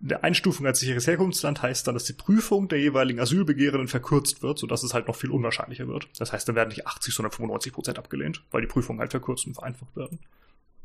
der 0.00 0.22
Einstufung 0.22 0.66
als 0.66 0.80
sicheres 0.80 1.06
Herkunftsland 1.06 1.60
heißt 1.60 1.86
dann, 1.86 1.94
dass 1.94 2.04
die 2.04 2.12
Prüfung 2.12 2.68
der 2.68 2.78
jeweiligen 2.78 3.18
Asylbegehrenden 3.18 3.88
verkürzt 3.88 4.42
wird, 4.42 4.58
sodass 4.58 4.84
es 4.84 4.94
halt 4.94 5.08
noch 5.08 5.16
viel 5.16 5.30
unwahrscheinlicher 5.30 5.88
wird. 5.88 6.08
Das 6.18 6.32
heißt, 6.32 6.48
dann 6.48 6.54
werden 6.54 6.68
nicht 6.68 6.86
80, 6.86 7.12
sondern 7.12 7.32
95 7.32 7.72
Prozent 7.72 7.98
abgelehnt, 7.98 8.44
weil 8.50 8.60
die 8.60 8.68
Prüfungen 8.68 9.00
halt 9.00 9.10
verkürzt 9.10 9.46
und 9.46 9.54
vereinfacht 9.54 9.96
werden. 9.96 10.20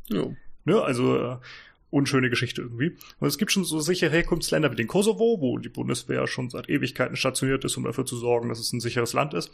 Ja. 0.10 0.26
Ne, 0.66 0.82
also 0.82 1.18
äh, 1.18 1.38
unschöne 1.94 2.30
Geschichte 2.30 2.62
irgendwie. 2.62 2.98
Und 3.20 3.28
es 3.28 3.38
gibt 3.38 3.52
schon 3.52 3.64
so 3.64 3.80
sichere 3.80 4.12
Herkunftsländer 4.12 4.72
wie 4.72 4.76
den 4.76 4.88
Kosovo, 4.88 5.38
wo 5.40 5.58
die 5.58 5.70
Bundeswehr 5.70 6.28
schon 6.28 6.50
seit 6.50 6.70
Ewigkeiten 6.70 7.16
stationiert 7.16 7.64
ist, 7.64 7.78
um 7.78 7.84
dafür 7.84 8.06
zu 8.06 8.18
sorgen, 8.18 8.50
dass 8.50 8.60
es 8.60 8.74
ein 8.74 8.80
sicheres 8.80 9.14
Land 9.14 9.34
ist. 9.34 9.52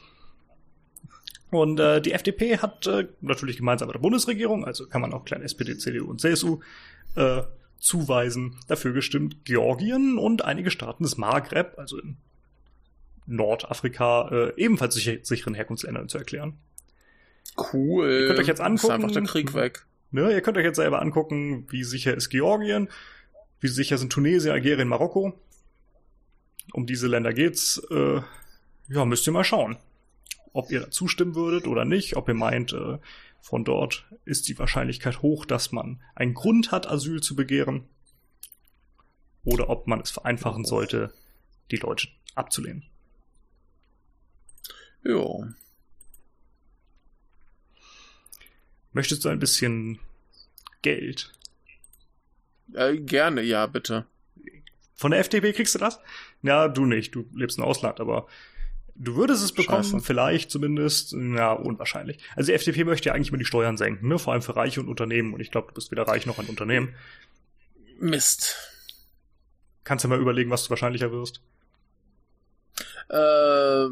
Und 1.52 1.80
äh, 1.80 2.02
die 2.02 2.14
FDP 2.14 2.58
hat 2.58 2.88
äh, 2.88 3.08
natürlich 3.22 3.58
gemeinsam 3.58 3.88
mit 3.88 3.96
der 3.96 4.02
Bundesregierung, 4.02 4.66
also 4.66 4.88
kann 4.88 5.02
man 5.02 5.14
auch 5.14 5.26
kleine 5.26 5.46
SPD, 5.46 5.78
CDU 5.78 6.10
und 6.10 6.22
CSU 6.22 6.60
äh, 7.16 7.42
zuweisen, 7.80 8.56
dafür 8.68 8.94
gestimmt, 8.94 9.46
Georgien 9.46 10.18
und 10.18 10.46
einige 10.46 10.70
Staaten 10.70 11.04
des 11.04 11.18
Maghreb, 11.18 11.74
also 11.78 11.98
in 11.98 12.18
Nordafrika, 13.26 14.30
äh, 14.30 14.54
ebenfalls 14.58 14.96
sicher, 14.96 15.18
sicheren 15.24 15.56
Herkunftsländern 15.56 16.08
zu 16.08 16.20
erklären. 16.20 16.58
Cool. 17.74 18.10
Ihr 18.10 18.28
könnt 18.28 18.40
euch 18.40 18.48
jetzt 18.48 18.62
angucken. 18.62 18.94
Ist 18.94 19.04
einfach 19.04 19.12
der 19.12 19.24
Krieg 19.24 19.54
weg. 19.54 19.86
Ne, 20.12 20.32
ihr 20.32 20.42
könnt 20.42 20.58
euch 20.58 20.66
jetzt 20.66 20.78
selber 20.78 21.02
angucken, 21.02 21.68
wie 21.70 21.84
sicher 21.84 22.16
ist 22.16 22.30
Georgien, 22.30 22.90
wie 23.60 23.68
sicher 23.68 23.98
sind 23.98 24.12
Tunesien, 24.12 24.54
Algerien, 24.54 24.88
Marokko. 24.88 25.34
Um 26.74 26.86
diese 26.86 27.08
Länder 27.08 27.34
geht's. 27.34 27.82
Äh, 27.92 28.22
ja, 28.90 29.06
müsst 29.06 29.28
ihr 29.28 29.34
mal 29.34 29.44
schauen 29.44 29.78
ob 30.54 30.72
ihr 30.72 30.92
zustimmen 30.92 31.36
würdet 31.36 31.68
oder 31.68 31.86
nicht, 31.86 32.16
ob 32.16 32.28
ihr 32.28 32.34
meint, 32.34 32.74
äh, 32.74 32.98
von 33.42 33.64
dort 33.64 34.06
ist 34.26 34.48
die 34.48 34.60
Wahrscheinlichkeit 34.60 35.22
hoch, 35.22 35.46
dass 35.46 35.72
man 35.72 36.02
einen 36.16 36.34
Grund 36.34 36.72
hat, 36.72 36.88
Asyl 36.88 37.22
zu 37.22 37.36
begehren, 37.36 37.88
oder 39.46 39.70
ob 39.70 39.88
man 39.88 40.02
es 40.02 40.12
vereinfachen 40.12 40.66
sollte, 40.66 41.14
die 41.72 41.78
Leute 41.78 42.10
abzulehnen. 42.36 42.84
Ja. 45.04 45.24
Möchtest 48.94 49.24
du 49.26 49.30
ein 49.30 49.40
bisschen 49.40 50.00
Geld? 50.82 51.32
Äh, 52.74 52.98
gerne, 52.98 53.42
ja, 53.42 53.66
bitte. 53.68 54.06
Von 54.96 55.12
der 55.12 55.20
FDP 55.22 55.54
kriegst 55.54 55.76
du 55.76 55.80
das? 55.80 56.00
Ja, 56.42 56.68
du 56.68 56.86
nicht, 56.86 57.16
du 57.16 57.26
lebst 57.34 57.58
im 57.58 57.64
Ausland, 57.64 58.00
aber 58.00 58.28
Du 59.02 59.16
würdest 59.16 59.42
es 59.46 59.54
bekommen, 59.54 59.86
Scheiße. 59.86 60.02
vielleicht 60.02 60.52
zumindest, 60.52 61.14
ja, 61.14 61.54
unwahrscheinlich. 61.54 62.20
Also 62.36 62.48
die 62.48 62.54
FDP 62.54 62.84
möchte 62.84 63.08
ja 63.08 63.16
eigentlich 63.16 63.30
immer 63.30 63.38
die 63.38 63.46
Steuern 63.46 63.78
senken, 63.78 64.10
ne? 64.10 64.20
Vor 64.20 64.34
allem 64.34 64.42
für 64.42 64.58
Reiche 64.58 64.82
und 64.82 64.90
Unternehmen. 64.90 65.34
Und 65.34 65.40
ich 65.40 65.52
glaube, 65.52 65.70
du 65.70 65.74
bist 65.74 65.90
weder 65.90 66.04
reich 66.06 66.26
noch 66.26 66.38
ein 66.38 66.48
Unternehmen. 66.48 66.94
Mist. 67.98 68.58
Kannst 69.86 70.04
du 70.04 70.10
mal 70.10 70.20
überlegen, 70.20 70.50
was 70.50 70.66
du 70.66 70.70
wahrscheinlicher 70.72 71.14
wirst? 71.14 71.42
Äh, 73.10 73.88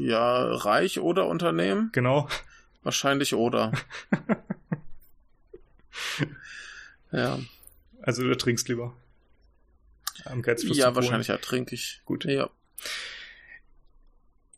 ja, 0.00 0.54
reich 0.54 1.00
oder 1.00 1.26
Unternehmen? 1.26 1.90
Genau. 1.92 2.28
Wahrscheinlich 2.82 3.34
oder. 3.34 3.72
ja. 7.12 7.38
Also 8.02 8.22
du 8.22 8.36
trinkst 8.36 8.68
lieber. 8.68 8.94
Am 10.24 10.42
ja, 10.42 10.94
wahrscheinlich 10.94 11.28
ertrinke 11.28 11.74
ich. 11.74 12.00
Gut. 12.04 12.24
Ja. 12.24 12.50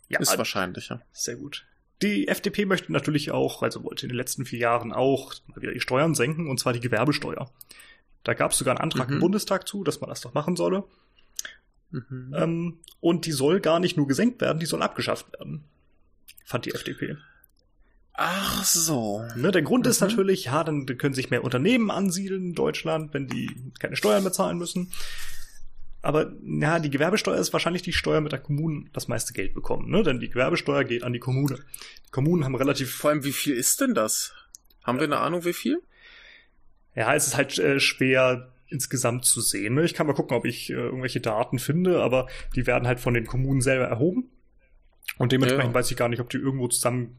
ja 0.09 0.21
ist 0.21 0.37
wahrscheinlich, 0.37 0.89
ja. 0.89 1.01
Sehr 1.13 1.37
gut. 1.37 1.67
Die 2.03 2.29
FDP 2.29 2.65
möchte 2.65 2.93
natürlich 2.93 3.31
auch, 3.31 3.63
also 3.63 3.85
wollte 3.85 4.07
in 4.07 4.11
den 4.11 4.17
letzten 4.17 4.47
vier 4.47 4.59
Jahren 4.59 4.93
auch 4.93 5.35
mal 5.49 5.61
wieder 5.61 5.73
die 5.73 5.81
Steuern 5.81 6.15
senken, 6.15 6.49
und 6.49 6.59
zwar 6.59 6.73
die 6.73 6.81
Gewerbesteuer. 6.81 7.51
Da 8.25 8.35
gab 8.35 8.53
es 8.53 8.59
sogar 8.59 8.75
einen 8.75 8.83
Antrag 8.83 9.09
mhm. 9.09 9.15
im 9.15 9.21
Bundestag 9.21 9.69
zu, 9.69 9.85
dass 9.85 10.01
man 10.01 10.09
das 10.09 10.23
doch 10.23 10.33
machen 10.33 10.57
solle. 10.57 10.85
Mhm. 11.91 12.35
Ähm, 12.35 12.79
und 13.01 13.27
die 13.27 13.33
soll 13.33 13.61
gar 13.61 13.81
nicht 13.81 13.97
nur 13.97 14.07
gesenkt 14.07 14.41
werden, 14.41 14.61
die 14.61 14.67
soll 14.67 14.83
abgeschafft 14.83 15.33
werden. 15.33 15.65
Fand 16.45 16.65
die 16.65 16.73
FDP. 16.73 17.17
Ach 18.23 18.67
so. 18.67 19.25
Ne, 19.35 19.51
der 19.51 19.63
Grund 19.63 19.87
mhm. 19.87 19.91
ist 19.91 20.03
natürlich, 20.03 20.45
ja, 20.45 20.63
dann 20.63 20.85
können 20.85 21.15
sich 21.15 21.31
mehr 21.31 21.43
Unternehmen 21.43 21.91
ansiedeln 21.91 22.49
in 22.49 22.55
Deutschland, 22.55 23.15
wenn 23.15 23.27
die 23.27 23.51
keine 23.79 23.97
Steuern 23.97 24.23
bezahlen 24.23 24.59
müssen. 24.59 24.93
Aber 26.03 26.31
ja, 26.45 26.81
die 26.81 26.91
Gewerbesteuer 26.91 27.39
ist 27.39 27.55
wahrscheinlich 27.55 27.81
die 27.81 27.95
Steuer, 27.95 28.21
mit 28.21 28.33
der 28.33 28.39
Kommunen 28.39 28.91
das 28.93 29.09
meiste 29.09 29.33
Geld 29.33 29.55
bekommen, 29.55 29.91
ne? 29.91 30.03
Denn 30.03 30.21
die 30.21 30.29
Gewerbesteuer 30.29 30.85
geht 30.85 31.03
an 31.03 31.15
die 31.15 31.19
Kommune. 31.19 31.61
Die 32.07 32.11
Kommunen 32.11 32.45
haben 32.45 32.55
relativ. 32.55 32.95
Vor 32.95 33.09
allem, 33.09 33.25
wie 33.25 33.33
viel 33.33 33.55
ist 33.55 33.81
denn 33.81 33.95
das? 33.95 34.35
Haben 34.85 34.99
wir 34.99 35.07
eine 35.07 35.19
Ahnung, 35.19 35.47
wie 35.47 35.55
viel? 35.55 35.81
Ja, 36.95 37.15
es 37.15 37.27
ist 37.27 37.39
halt 37.39 37.59
äh, 37.59 37.81
schwer 37.81 38.53
insgesamt 38.69 39.25
zu 39.25 39.41
sehen. 39.41 39.75
Ne? 39.75 39.85
Ich 39.85 39.95
kann 39.95 40.07
mal 40.07 40.13
gucken, 40.13 40.37
ob 40.37 40.45
ich 40.45 40.69
äh, 40.69 40.75
irgendwelche 40.75 41.23
Daten 41.23 41.59
finde, 41.59 42.03
aber 42.03 42.29
die 42.55 42.67
werden 42.67 42.87
halt 42.87 43.01
von 43.01 43.15
den 43.15 43.27
Kommunen 43.27 43.63
selber 43.63 43.87
erhoben. 43.87 44.29
Und 45.17 45.33
dementsprechend 45.33 45.73
ja. 45.73 45.75
weiß 45.75 45.91
ich 45.91 45.97
gar 45.97 46.11
nicht, 46.11 46.21
ob 46.21 46.29
die 46.29 46.37
irgendwo 46.37 46.69
zusammen 46.69 47.17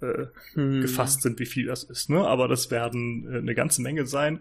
äh, 0.00 0.26
hm. 0.54 0.82
gefasst 0.82 1.22
sind, 1.22 1.38
wie 1.38 1.46
viel 1.46 1.66
das 1.66 1.84
ist. 1.84 2.10
Ne? 2.10 2.26
Aber 2.26 2.48
das 2.48 2.70
werden 2.70 3.32
äh, 3.32 3.38
eine 3.38 3.54
ganze 3.54 3.82
Menge 3.82 4.06
sein. 4.06 4.40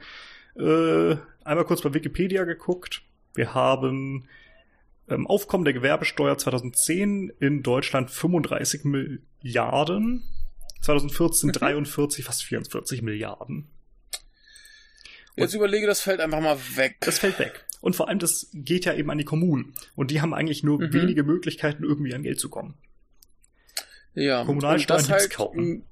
Äh, 0.56 1.16
einmal 1.44 1.66
kurz 1.66 1.82
bei 1.82 1.94
Wikipedia 1.94 2.44
geguckt. 2.44 3.02
Wir 3.36 3.54
haben 3.54 4.28
ähm, 5.10 5.28
Aufkommen 5.28 5.66
der 5.66 5.74
Gewerbesteuer 5.74 6.38
2010 6.38 7.32
in 7.40 7.64
Deutschland 7.64 8.12
35 8.12 8.84
Milliarden, 8.86 10.24
2014 10.82 11.52
43, 11.52 12.26
fast 12.26 12.44
44 12.44 13.02
Milliarden. 13.02 13.68
Jetzt 15.36 15.54
überlege, 15.54 15.88
das 15.88 16.02
fällt 16.02 16.20
einfach 16.20 16.42
mal 16.42 16.58
weg. 16.76 16.98
Das 17.00 17.20
fällt 17.20 17.40
weg. 17.40 17.66
Und 17.82 17.96
vor 17.96 18.10
allem, 18.10 18.20
das 18.20 18.50
geht 18.54 18.86
ja 18.86 18.94
eben 18.94 19.10
an 19.10 19.18
die 19.18 19.26
Kommunen. 19.26 19.74
Und 19.96 20.12
die 20.12 20.22
haben 20.22 20.34
eigentlich 20.34 20.64
nur 20.64 20.80
mhm. 20.80 20.94
wenige 20.94 21.24
Möglichkeiten, 21.24 21.84
irgendwie 21.84 22.14
an 22.14 22.24
Geld 22.24 22.40
zu 22.40 22.50
kommen. 22.50 22.76
Ja, 24.16 24.42
und 24.42 24.64
halt, 24.64 25.30
kaufen. 25.30 25.86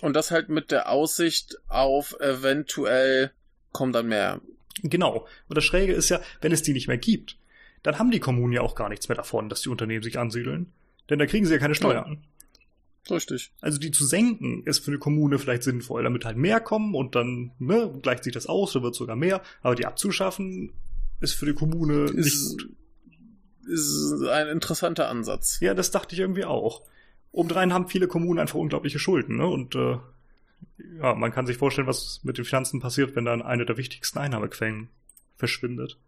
Und 0.00 0.14
das 0.14 0.30
halt 0.30 0.48
mit 0.48 0.70
der 0.70 0.90
Aussicht 0.90 1.56
auf 1.68 2.18
eventuell 2.20 3.32
kommt 3.72 3.94
dann 3.94 4.08
mehr. 4.08 4.40
Genau. 4.82 5.26
Und 5.48 5.56
das 5.56 5.64
Schräge 5.64 5.92
ist 5.92 6.08
ja, 6.08 6.20
wenn 6.40 6.52
es 6.52 6.62
die 6.62 6.72
nicht 6.72 6.88
mehr 6.88 6.98
gibt, 6.98 7.38
dann 7.82 7.98
haben 7.98 8.10
die 8.10 8.20
Kommunen 8.20 8.52
ja 8.52 8.62
auch 8.62 8.74
gar 8.74 8.88
nichts 8.88 9.08
mehr 9.08 9.16
davon, 9.16 9.48
dass 9.48 9.62
die 9.62 9.68
Unternehmen 9.68 10.02
sich 10.02 10.18
ansiedeln. 10.18 10.72
Denn 11.10 11.18
da 11.18 11.26
kriegen 11.26 11.46
sie 11.46 11.52
ja 11.52 11.58
keine 11.58 11.74
Steuern. 11.74 12.22
Ja. 13.08 13.14
Richtig. 13.14 13.52
Also 13.60 13.78
die 13.78 13.90
zu 13.90 14.06
senken 14.06 14.62
ist 14.64 14.82
für 14.82 14.90
eine 14.90 14.98
Kommune 14.98 15.38
vielleicht 15.38 15.62
sinnvoll, 15.62 16.04
damit 16.04 16.24
halt 16.24 16.38
mehr 16.38 16.60
kommen 16.60 16.94
und 16.94 17.14
dann 17.14 17.52
ne, 17.58 17.92
gleicht 18.00 18.24
sich 18.24 18.32
das 18.32 18.46
aus, 18.46 18.72
da 18.72 18.82
wird 18.82 18.94
sogar 18.94 19.16
mehr. 19.16 19.42
Aber 19.62 19.74
die 19.74 19.84
abzuschaffen 19.84 20.72
ist 21.20 21.34
für 21.34 21.46
die 21.46 21.52
Kommune 21.52 22.04
ist, 22.04 22.14
nicht 22.14 22.38
gut. 22.50 22.70
Ist 23.66 24.22
ein 24.30 24.48
interessanter 24.48 25.08
Ansatz. 25.08 25.58
Ja, 25.60 25.74
das 25.74 25.90
dachte 25.90 26.14
ich 26.14 26.20
irgendwie 26.20 26.44
auch. 26.44 26.82
Obendrein 27.34 27.72
haben 27.72 27.88
viele 27.88 28.06
Kommunen 28.06 28.38
einfach 28.38 28.58
unglaubliche 28.58 29.00
Schulden, 29.00 29.36
ne? 29.36 29.46
Und 29.46 29.74
äh, 29.74 29.98
ja, 31.00 31.14
man 31.14 31.32
kann 31.32 31.46
sich 31.46 31.56
vorstellen, 31.56 31.88
was 31.88 32.20
mit 32.22 32.38
den 32.38 32.44
Finanzen 32.44 32.80
passiert, 32.80 33.16
wenn 33.16 33.24
dann 33.24 33.42
eine 33.42 33.66
der 33.66 33.76
wichtigsten 33.76 34.18
Einnahmequellen 34.18 34.88
verschwindet. 35.36 35.98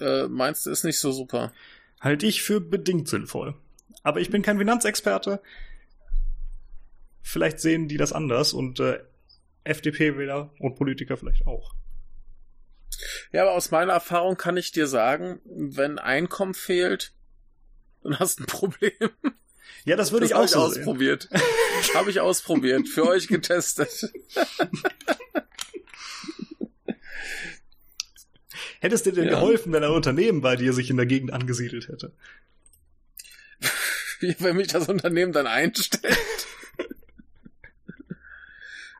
Äh, 0.00 0.26
meinst 0.28 0.64
du, 0.64 0.70
ist 0.70 0.84
nicht 0.84 0.98
so 0.98 1.12
super? 1.12 1.52
Halte 2.00 2.26
ich 2.26 2.42
für 2.42 2.60
bedingt 2.60 3.06
sinnvoll. 3.06 3.54
Aber 4.02 4.20
ich 4.20 4.30
bin 4.30 4.42
kein 4.42 4.58
Finanzexperte. 4.58 5.42
Vielleicht 7.22 7.60
sehen 7.60 7.88
die 7.88 7.96
das 7.98 8.12
anders 8.12 8.54
und 8.54 8.80
äh, 8.80 9.00
FDP-Wähler 9.64 10.50
und 10.58 10.74
Politiker 10.74 11.16
vielleicht 11.16 11.46
auch. 11.46 11.74
Ja, 13.32 13.42
aber 13.42 13.52
aus 13.52 13.70
meiner 13.70 13.92
Erfahrung 13.92 14.36
kann 14.36 14.56
ich 14.56 14.72
dir 14.72 14.86
sagen, 14.86 15.40
wenn 15.44 15.98
Einkommen 15.98 16.54
fehlt, 16.54 17.12
dann 18.02 18.18
hast 18.18 18.38
du 18.38 18.44
ein 18.44 18.46
Problem. 18.46 18.92
Ja, 19.84 19.96
das 19.96 20.12
würde 20.12 20.26
ich 20.26 20.34
auch 20.34 20.48
so 20.48 20.60
ausprobiert. 20.60 21.28
Habe 21.94 22.10
ich 22.10 22.20
ausprobiert, 22.20 22.88
für 22.88 23.06
euch 23.06 23.28
getestet. 23.28 24.12
Hättest 28.80 29.06
du 29.06 29.10
dir 29.10 29.22
denn 29.22 29.30
ja. 29.30 29.40
geholfen, 29.40 29.72
wenn 29.72 29.82
ein 29.82 29.90
Unternehmen 29.90 30.42
bei 30.42 30.56
dir 30.56 30.72
sich 30.74 30.90
in 30.90 30.96
der 30.98 31.06
Gegend 31.06 31.32
angesiedelt 31.32 31.88
hätte? 31.88 32.12
Wie, 34.20 34.36
wenn 34.38 34.56
mich 34.56 34.68
das 34.68 34.88
Unternehmen 34.88 35.32
dann 35.32 35.46
einstellt? 35.46 36.18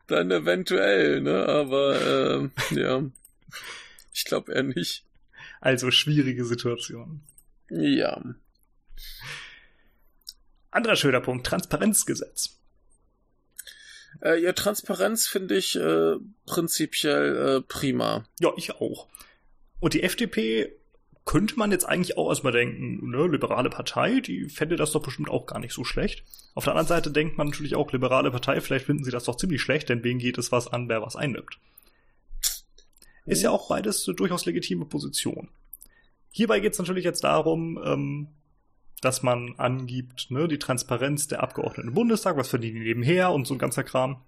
dann 0.07 0.31
eventuell, 0.31 1.21
ne? 1.21 1.47
Aber 1.47 2.51
äh, 2.71 2.79
ja, 2.79 3.03
ich 4.13 4.25
glaube 4.25 4.53
eher 4.53 4.63
nicht. 4.63 5.05
Also 5.61 5.91
schwierige 5.91 6.45
Situation. 6.45 7.23
Ja. 7.71 8.23
Anderer 10.75 10.97
schöner 10.97 11.21
Punkt, 11.21 11.47
Transparenzgesetz. 11.47 12.59
Äh, 14.21 14.43
ja, 14.43 14.53
Transparenz 14.53 15.29
finde 15.29 15.57
ich 15.57 15.77
äh, 15.77 16.17
prinzipiell 16.47 17.37
äh, 17.37 17.61
prima. 17.61 18.25
Ja, 18.41 18.51
ich 18.57 18.73
auch. 18.73 19.07
Und 19.79 19.95
die 19.95 20.03
FDP 20.03 20.75
könnte 21.25 21.57
man 21.59 21.71
jetzt 21.71 21.85
eigentlich 21.85 22.19
auch 22.19 22.29
erstmal 22.29 22.53
denken, 22.53 23.09
ne, 23.09 23.29
liberale 23.29 23.71
Partei, 23.71 24.19
die 24.19 24.49
fände 24.49 24.75
das 24.75 24.91
doch 24.91 25.03
bestimmt 25.03 25.31
auch 25.31 25.47
gar 25.47 25.61
nicht 25.61 25.73
so 25.73 25.85
schlecht. 25.85 26.25
Auf 26.55 26.65
der 26.65 26.73
anderen 26.73 26.89
Seite 26.89 27.13
denkt 27.13 27.39
man 27.39 27.47
natürlich 27.49 27.77
auch, 27.77 27.93
liberale 27.93 28.33
Partei, 28.33 28.61
vielleicht 28.61 28.87
finden 28.87 29.05
sie 29.05 29.13
das 29.13 29.25
doch 29.25 29.37
ziemlich 29.37 29.63
schlecht, 29.63 29.89
denn 29.89 30.03
wen 30.03 30.19
geht 30.19 30.39
es 30.39 30.51
was 30.51 30.67
an, 30.67 30.89
wer 30.89 31.03
was 31.03 31.15
einnimmt. 31.15 31.59
Ist 33.27 33.43
ja 33.43 33.51
auch 33.51 33.69
beides 33.69 34.09
eine 34.09 34.17
durchaus 34.17 34.45
legitime 34.45 34.87
Position. 34.87 35.49
Hierbei 36.31 36.59
geht 36.59 36.73
es 36.73 36.79
natürlich 36.81 37.05
jetzt 37.05 37.23
darum, 37.23 37.81
ähm, 37.85 38.29
dass 39.05 39.23
man 39.23 39.55
angibt, 39.59 40.31
ne, 40.31 40.49
die 40.49 40.59
Transparenz 40.59 41.29
der 41.29 41.43
Abgeordneten 41.43 41.89
im 41.89 41.95
Bundestag, 41.95 42.37
was 42.37 42.49
verdienen 42.49 42.77
die 42.77 42.85
nebenher 42.85 43.33
und 43.33 43.47
so 43.47 43.55
ein 43.55 43.59
ganzer 43.59 43.85
Kram. 43.85 44.23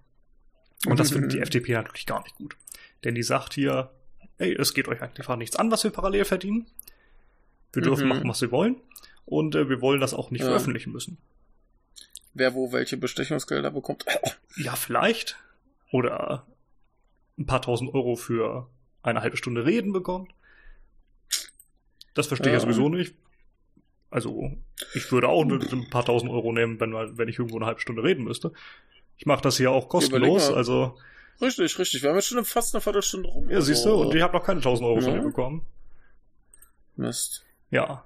Und 0.85 0.99
das 0.99 1.11
findet 1.11 1.33
die 1.33 1.39
FDP 1.39 1.73
natürlich 1.73 2.05
gar 2.05 2.21
nicht 2.23 2.35
gut. 2.35 2.55
Denn 3.03 3.15
die 3.15 3.23
sagt 3.23 3.53
hier, 3.53 3.89
ey, 4.37 4.53
es 4.53 4.73
geht 4.73 4.87
euch 4.87 5.01
einfach 5.01 5.35
nichts 5.35 5.55
an, 5.55 5.71
was 5.71 5.83
wir 5.83 5.91
parallel 5.91 6.25
verdienen. 6.25 6.67
Wir 7.73 7.81
dürfen 7.81 8.03
mhm. 8.03 8.09
machen, 8.09 8.29
was 8.29 8.41
wir 8.41 8.51
wollen. 8.51 8.75
Und 9.25 9.55
äh, 9.55 9.67
wir 9.67 9.81
wollen 9.81 9.99
das 9.99 10.13
auch 10.13 10.29
nicht 10.29 10.41
ja. 10.41 10.47
veröffentlichen 10.47 10.91
müssen. 10.91 11.17
Wer 12.33 12.53
wo 12.53 12.71
welche 12.71 12.97
Bestechungsgelder 12.97 13.71
bekommt? 13.71 14.05
ja, 14.55 14.75
vielleicht. 14.75 15.37
Oder 15.91 16.45
ein 17.37 17.47
paar 17.47 17.63
tausend 17.63 17.93
Euro 17.93 18.15
für 18.15 18.69
eine 19.01 19.21
halbe 19.21 19.37
Stunde 19.37 19.65
Reden 19.65 19.91
bekommt. 19.91 20.31
Das 22.13 22.27
verstehe 22.27 22.51
ich 22.51 22.53
ja 22.53 22.59
sowieso 22.59 22.89
nicht. 22.89 23.15
Also, 24.09 24.51
ich 24.93 25.11
würde 25.11 25.27
auch 25.27 25.43
ein 25.43 25.89
paar 25.89 26.05
tausend 26.05 26.31
Euro 26.31 26.53
nehmen, 26.53 26.79
wenn, 26.79 26.93
wenn 26.93 27.27
ich 27.27 27.39
irgendwo 27.39 27.57
eine 27.57 27.65
halbe 27.65 27.81
Stunde 27.81 28.03
reden 28.03 28.23
müsste. 28.23 28.53
Ich 29.17 29.25
mache 29.25 29.41
das 29.41 29.57
hier 29.57 29.71
auch 29.71 29.89
kostenlos, 29.89 30.51
also. 30.51 30.97
Richtig, 31.41 31.77
richtig. 31.77 32.01
Wir 32.01 32.09
haben 32.09 32.17
jetzt 32.17 32.27
schon 32.27 32.43
fast 32.45 32.73
eine 32.73 32.81
Viertelstunde 32.81 33.29
rum. 33.29 33.49
Ja, 33.49 33.61
siehst 33.61 33.85
du, 33.85 33.93
und 33.93 34.15
ich 34.15 34.21
habe 34.21 34.35
noch 34.35 34.43
keine 34.43 34.61
tausend 34.61 34.87
Euro 34.87 34.99
ja. 34.99 35.03
von 35.03 35.13
dir 35.13 35.21
bekommen. 35.21 35.65
Mist. 36.95 37.45
Ja. 37.69 38.05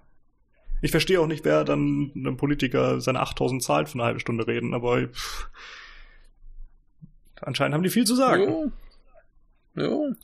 Ich 0.81 0.91
verstehe 0.91 1.21
auch 1.21 1.27
nicht, 1.27 1.45
wer 1.45 1.63
dann 1.63 2.11
einem 2.15 2.37
Politiker 2.37 2.99
seine 2.99 3.19
8000 3.19 3.61
zahlt 3.61 3.89
für 3.89 3.95
eine 3.95 4.03
halbe 4.03 4.19
Stunde 4.19 4.47
reden, 4.47 4.73
aber 4.73 5.07
pff, 5.07 5.49
anscheinend 7.39 7.75
haben 7.75 7.83
die 7.83 7.89
viel 7.89 8.05
zu 8.05 8.15
sagen. 8.15 8.71
Ja. 9.75 9.83
ja. 9.83 10.15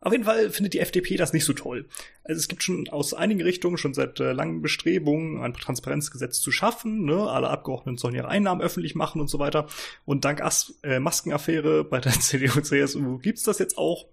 Auf 0.00 0.12
jeden 0.12 0.24
Fall 0.24 0.50
findet 0.50 0.74
die 0.74 0.80
FDP 0.80 1.16
das 1.16 1.32
nicht 1.32 1.44
so 1.44 1.52
toll. 1.52 1.86
Also 2.24 2.38
es 2.38 2.48
gibt 2.48 2.62
schon 2.62 2.88
aus 2.88 3.14
einigen 3.14 3.42
Richtungen 3.42 3.78
schon 3.78 3.94
seit 3.94 4.20
äh, 4.20 4.32
langen 4.32 4.62
Bestrebungen, 4.62 5.42
ein 5.42 5.54
Transparenzgesetz 5.54 6.40
zu 6.40 6.52
schaffen. 6.52 7.04
Ne? 7.04 7.28
Alle 7.28 7.48
Abgeordneten 7.48 7.98
sollen 7.98 8.14
ihre 8.14 8.28
Einnahmen 8.28 8.60
öffentlich 8.60 8.94
machen 8.94 9.20
und 9.20 9.28
so 9.28 9.38
weiter. 9.38 9.66
Und 10.04 10.24
dank 10.24 10.40
As 10.40 10.74
äh, 10.82 10.98
Maskenaffäre 10.98 11.84
bei 11.84 12.00
der 12.00 12.12
CDU 12.20 12.58
und 12.58 12.64
CSU 12.64 13.18
gibt's 13.18 13.42
das 13.42 13.58
jetzt 13.58 13.78
auch. 13.78 14.06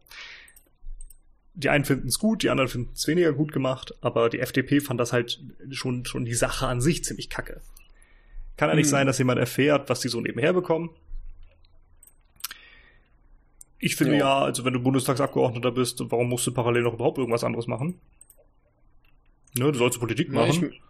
Die 1.56 1.70
einen 1.70 1.86
finden 1.86 2.08
es 2.08 2.18
gut, 2.18 2.42
die 2.42 2.50
anderen 2.50 2.70
finden 2.70 2.94
es 2.96 3.08
weniger 3.08 3.32
gut 3.32 3.52
gemacht, 3.52 3.94
aber 4.02 4.30
die 4.30 4.40
FDP 4.40 4.80
fand 4.80 5.00
das 5.00 5.14
halt 5.14 5.40
schon, 5.70 6.04
schon 6.06 6.26
die 6.26 6.34
Sache 6.34 6.66
an 6.66 6.82
sich 6.82 7.04
ziemlich 7.04 7.30
kacke. 7.30 7.62
Kann 8.58 8.70
ja 8.70 8.76
nicht 8.76 8.86
hm. 8.86 8.92
sein, 8.92 9.08
dass 9.08 9.20
jemand 9.20 9.40
erfährt, 9.40 9.88
was 9.90 10.00
die 10.00 10.08
so 10.08 10.20
nebenher 10.20 10.54
bekommen 10.54 10.90
ich 13.80 13.96
finde 13.96 14.14
ja. 14.14 14.20
ja, 14.20 14.46
also 14.46 14.66
wenn 14.66 14.74
du 14.74 14.80
Bundestagsabgeordneter 14.80 15.72
bist, 15.72 16.00
warum 16.10 16.30
musst 16.30 16.48
du 16.48 16.54
parallel 16.54 16.84
noch 16.84 16.94
überhaupt 16.94 17.18
irgendwas 17.18 17.44
anderes 17.44 17.68
machen? 17.68 18.00
Ne, 19.58 19.72
du 19.72 19.78
sollst 19.78 20.00
Politik 20.00 20.32
machen. 20.32 20.72
Ich, 20.72 20.82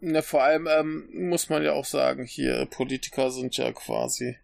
na, 0.00 0.22
vor 0.22 0.42
allem 0.42 0.66
ähm, 0.66 1.08
muss 1.12 1.48
man 1.48 1.62
ja 1.62 1.72
auch 1.72 1.84
sagen, 1.84 2.24
hier 2.24 2.66
Politiker 2.66 3.30
sind 3.30 3.56
ja 3.56 3.72
quasi 3.72 4.36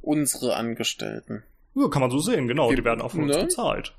unsere 0.00 0.56
Angestellten. 0.56 1.42
Ja, 1.74 1.88
kann 1.88 2.02
man 2.02 2.10
so 2.10 2.18
sehen, 2.18 2.48
genau. 2.48 2.70
Die, 2.70 2.76
die 2.76 2.84
werden 2.84 3.00
auch 3.00 3.10
von 3.10 3.24
uns 3.24 3.36
ne? 3.36 3.44
bezahlt. 3.44 3.94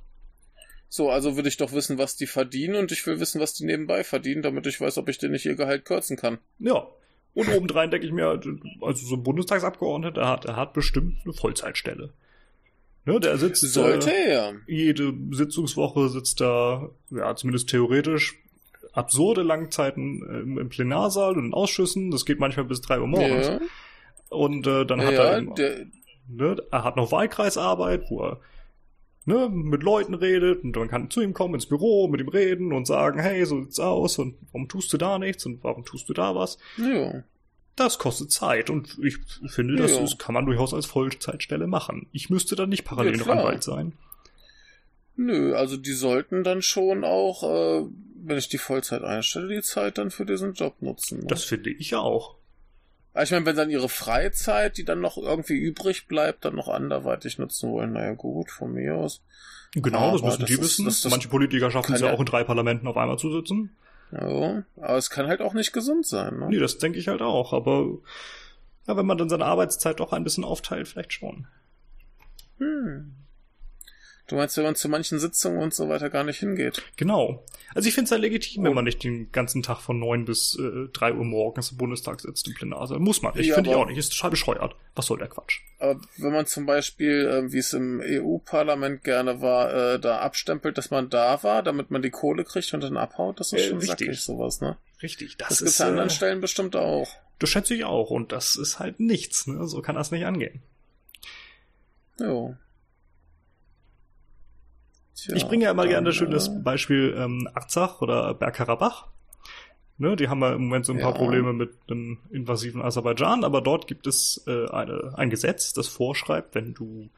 So, 0.89 1.09
also 1.09 1.37
will 1.37 1.47
ich 1.47 1.57
doch 1.57 1.71
wissen, 1.71 1.97
was 1.97 2.15
die 2.15 2.27
verdienen 2.27 2.75
und 2.75 2.91
ich 2.91 3.05
will 3.07 3.19
wissen, 3.19 3.41
was 3.41 3.53
die 3.53 3.65
nebenbei 3.65 4.03
verdienen, 4.03 4.43
damit 4.43 4.67
ich 4.67 4.79
weiß, 4.79 4.99
ob 4.99 5.09
ich 5.09 5.17
denn 5.17 5.31
nicht 5.31 5.45
ihr 5.45 5.55
Gehalt 5.55 5.85
kürzen 5.85 6.17
kann. 6.17 6.37
Ja. 6.59 6.87
Und 7.33 7.49
obendrein 7.49 7.89
denke 7.89 8.05
ich 8.05 8.13
mir, 8.13 8.27
also 8.27 9.05
so 9.05 9.15
ein 9.15 9.23
Bundestagsabgeordneter, 9.23 10.21
der 10.21 10.29
hat, 10.29 10.43
der 10.43 10.55
hat 10.55 10.73
bestimmt 10.73 11.17
eine 11.23 11.33
Vollzeitstelle. 11.33 12.13
Ne, 13.05 13.19
der 13.19 13.37
sitzt 13.37 13.61
Sollte 13.61 14.11
er. 14.11 14.53
jede 14.65 15.13
Sitzungswoche 15.31 16.09
sitzt 16.09 16.39
da, 16.39 16.89
ja, 17.09 17.35
zumindest 17.35 17.69
theoretisch, 17.69 18.35
absurde 18.93 19.41
Langzeiten 19.41 20.21
im, 20.23 20.57
im 20.57 20.69
Plenarsaal 20.69 21.35
und 21.37 21.47
in 21.47 21.53
Ausschüssen. 21.53 22.11
Das 22.11 22.25
geht 22.25 22.39
manchmal 22.39 22.65
bis 22.65 22.81
drei 22.81 22.99
Uhr 22.99 23.07
morgens. 23.07 23.47
Ja, 23.47 23.59
Und 24.29 24.67
äh, 24.67 24.85
dann 24.85 25.01
hat 25.01 25.13
ja, 25.13 25.23
er, 25.23 25.37
eben, 25.39 25.55
der, 25.55 25.85
ne, 26.29 26.55
er 26.71 26.83
hat 26.83 26.95
noch 26.95 27.11
Wahlkreisarbeit, 27.11 28.05
wo 28.09 28.21
er 28.21 28.39
ne, 29.25 29.49
mit 29.51 29.83
Leuten 29.83 30.13
redet 30.13 30.63
und 30.63 30.75
man 30.75 30.87
kann 30.87 31.09
zu 31.09 31.21
ihm 31.21 31.33
kommen 31.33 31.55
ins 31.55 31.65
Büro, 31.65 32.07
mit 32.07 32.21
ihm 32.21 32.29
reden 32.29 32.71
und 32.71 32.85
sagen, 32.85 33.19
hey, 33.19 33.45
so 33.45 33.61
sieht's 33.61 33.79
aus 33.79 34.17
und 34.17 34.35
warum 34.51 34.67
tust 34.67 34.93
du 34.93 34.97
da 34.97 35.19
nichts 35.19 35.45
und 35.45 35.63
warum 35.63 35.83
tust 35.85 36.07
du 36.07 36.13
da 36.13 36.35
was? 36.35 36.57
ja. 36.77 37.23
Das 37.75 37.97
kostet 37.97 38.31
Zeit 38.31 38.69
und 38.69 38.99
ich 39.03 39.17
finde, 39.47 39.75
das 39.77 39.91
Ja. 39.93 40.01
ist, 40.01 40.19
kann 40.19 40.33
man 40.33 40.45
durchaus 40.45 40.73
als 40.73 40.85
Vollzeitstelle 40.85 41.65
machen. 41.67 42.07
Ich 42.11 42.29
müsste 42.29 42.55
dann 42.55 42.69
nicht 42.69 42.83
parallel 42.85 43.13
Ja, 43.17 43.25
noch. 43.25 43.27
Anwalt 43.29 43.63
sein. 43.63 43.93
Nö, 45.15 45.55
also 45.55 45.77
die 45.77 45.91
sollten 45.93 46.43
dann 46.43 46.61
schon 46.61 47.03
auch, 47.03 47.43
äh, 47.43 47.85
wenn 48.25 48.37
ich 48.37 48.49
die 48.49 48.57
Vollzeit 48.57 49.03
einstelle, 49.03 49.53
die 49.55 49.61
Zeit 49.61 49.97
dann 49.97 50.11
für 50.11 50.25
diesen 50.25 50.53
Job 50.53 50.81
nutzen. 50.81 51.19
Ne? 51.19 51.25
Das 51.27 51.43
finde 51.43 51.69
ich 51.71 51.91
ja 51.91 51.99
auch. 51.99 52.35
Aber 53.13 53.23
ich 53.23 53.31
meine, 53.31 53.45
wenn 53.45 53.55
dann 53.55 53.69
ihre 53.69 53.89
Freizeit, 53.89 54.77
die 54.77 54.85
dann 54.85 54.99
noch 55.01 55.17
irgendwie 55.17 55.53
übrig 55.57 56.07
bleibt, 56.07 56.45
dann 56.45 56.55
noch 56.55 56.67
anderweitig 56.67 57.37
nutzen 57.37 57.69
wollen, 57.71 57.93
naja 57.93 58.13
gut, 58.13 58.49
von 58.49 58.73
mir 58.73 58.95
aus. 58.95 59.21
Genau, 59.75 60.11
das 60.13 60.21
Aber 60.21 60.29
müssen 60.29 60.41
das 60.41 60.49
die 60.49 60.57
wissen. 60.59 60.85
das- 60.85 61.01
das 61.01 61.11
Manche 61.11 61.27
Politiker 61.27 61.69
schaffen 61.69 61.93
es 61.93 62.01
ja- 62.01 62.11
auch 62.11 62.19
in 62.19 62.25
drei 62.25 62.43
Parlamenten 62.43 62.87
auf 62.87 62.97
einmal 62.97 63.19
zu 63.19 63.31
sitzen. 63.31 63.75
Ja, 64.13 64.63
aber 64.77 64.97
es 64.97 65.09
kann 65.09 65.27
halt 65.27 65.41
auch 65.41 65.53
nicht 65.53 65.73
gesund 65.73 66.05
sein. 66.05 66.37
Ne? 66.37 66.47
Nee, 66.49 66.59
das 66.59 66.77
denke 66.77 66.99
ich 66.99 67.07
halt 67.07 67.21
auch. 67.21 67.51
Aber 67.51 67.97
ja, 68.87 68.95
wenn 68.95 69.05
man 69.05 69.17
dann 69.17 69.29
seine 69.29 69.45
Arbeitszeit 69.45 69.99
doch 69.99 70.13
ein 70.13 70.23
bisschen 70.23 70.43
aufteilt, 70.43 70.87
vielleicht 70.87 71.13
schon. 71.13 71.47
Hm. 72.59 73.15
Du 74.27 74.35
meinst, 74.35 74.55
wenn 74.55 74.63
man 74.63 74.75
zu 74.75 74.87
manchen 74.87 75.19
Sitzungen 75.19 75.59
und 75.59 75.73
so 75.73 75.89
weiter 75.89 76.09
gar 76.09 76.23
nicht 76.23 76.39
hingeht? 76.39 76.81
Genau. 76.95 77.43
Also 77.75 77.89
ich 77.89 77.93
finde 77.93 78.05
es 78.05 78.09
ja 78.11 78.17
legitim, 78.17 78.63
wenn 78.63 78.69
Und- 78.69 78.75
man 78.75 78.85
nicht 78.85 79.03
den 79.03 79.29
ganzen 79.33 79.63
Tag 79.63 79.81
von 79.81 79.99
neun 79.99 80.23
bis 80.23 80.57
äh, 80.57 80.87
drei 80.93 81.13
Uhr 81.13 81.25
morgens 81.25 81.71
im 81.71 81.77
Bundestag 81.77 82.21
sitzt 82.21 82.47
im 82.47 82.53
Plenarsaal. 82.53 82.99
Muss 82.99 83.21
man 83.21 83.35
nicht. 83.35 83.47
Ja, 83.47 83.55
finde 83.55 83.71
ich 83.71 83.75
auch 83.75 83.85
nicht. 83.85 83.97
Ist 83.97 84.13
total 84.15 84.29
bescheuert. 84.31 84.75
Was 84.95 85.07
soll 85.07 85.17
der 85.17 85.27
Quatsch? 85.27 85.59
Aber 85.79 85.99
wenn 86.17 86.31
man 86.31 86.45
zum 86.45 86.65
Beispiel, 86.65 87.27
äh, 87.27 87.51
wie 87.51 87.57
es 87.57 87.73
im 87.73 87.99
EU-Parlament 88.01 89.03
gerne 89.03 89.41
war, 89.41 89.73
äh, 89.95 89.99
da 89.99 90.19
abstempelt, 90.19 90.77
dass 90.77 90.89
man 90.89 91.09
da 91.09 91.43
war, 91.43 91.61
damit 91.61 91.91
man 91.91 92.01
die 92.01 92.09
Kohle 92.11 92.45
kriegt 92.45 92.73
und 92.73 92.81
dann 92.81 92.95
abhaut, 92.95 93.41
das 93.41 93.51
ist 93.51 93.59
Äh, 93.61 93.69
schon 93.69 93.79
richtig. 93.79 94.07
sackig, 94.07 94.21
sowas, 94.21 94.61
ne? 94.61 94.77
Richtig, 95.01 95.35
Das, 95.37 95.49
das, 95.49 95.61
ist 95.61 95.81
an 95.81 95.89
anderen 95.89 96.07
äh, 96.09 96.13
Stellen 96.13 96.39
bestimmt 96.39 96.77
auch. 96.77 97.09
Das 97.39 97.49
schätze 97.49 97.73
ich 97.75 97.83
auch. 97.83 98.09
Und 98.09 98.31
das 98.31 98.55
ist 98.55 98.79
halt 98.79 99.01
nichts. 99.01 99.47
Ne? 99.47 99.67
So 99.67 99.81
kann 99.81 99.95
das 99.95 100.11
nicht 100.11 100.25
angehen. 100.25 100.61
Jo. 102.19 102.55
Tja, 105.15 105.35
ich 105.35 105.45
bringe 105.47 105.65
ja 105.65 105.71
immer 105.71 105.87
gerne 105.87 106.07
das 106.09 106.15
schönes 106.15 106.47
äh, 106.47 106.59
Beispiel 106.63 107.15
ähm, 107.17 107.47
Arzach 107.53 108.01
oder 108.01 108.33
Bergkarabach. 108.33 109.07
Ne, 109.99 110.15
die 110.15 110.27
haben 110.27 110.41
ja 110.41 110.53
im 110.53 110.63
Moment 110.63 110.85
so 110.87 110.91
ein 110.93 110.99
paar 110.99 111.11
Ja. 111.11 111.17
Probleme 111.17 111.53
mit 111.53 111.71
einem 111.87 112.17
invasiven 112.31 112.81
Aserbaidschan, 112.81 113.43
aber 113.43 113.61
dort 113.61 113.85
gibt 113.87 114.07
es 114.07 114.43
äh, 114.47 114.67
eine, 114.69 115.13
ein 115.15 115.29
Gesetz, 115.29 115.71
das 115.73 115.87
vorschreibt, 115.87 116.55
wenn 116.55 116.73
du 116.73 117.09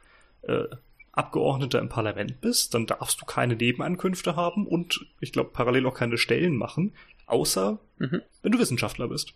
äh, 0.42 0.64
Abgeordneter 1.12 1.78
im 1.78 1.88
Parlament 1.88 2.42
bist, 2.42 2.74
dann 2.74 2.84
darfst 2.86 3.18
du 3.22 3.24
keine 3.24 3.56
Nebenankünfte 3.56 4.36
haben 4.36 4.66
und 4.66 5.06
ich 5.20 5.32
glaube 5.32 5.50
parallel 5.54 5.86
auch 5.86 5.94
keine 5.94 6.18
Stellen 6.18 6.56
machen, 6.56 6.92
außer 7.26 7.78
Mhm. 7.98 8.20
wenn 8.42 8.52
du 8.52 8.58
Wissenschaftler 8.58 9.08
bist. 9.08 9.32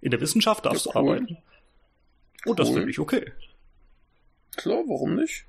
In 0.00 0.10
der 0.10 0.22
Wissenschaft 0.22 0.64
darfst 0.64 0.86
Ja, 0.86 0.92
du 0.92 0.98
cool. 1.00 1.08
arbeiten. 1.16 1.36
Und 2.46 2.58
das 2.58 2.68
Cool. 2.70 2.76
finde 2.76 2.90
ich 2.90 2.98
okay. 2.98 3.30
Klar, 4.56 4.78
warum 4.88 5.16
nicht? 5.16 5.44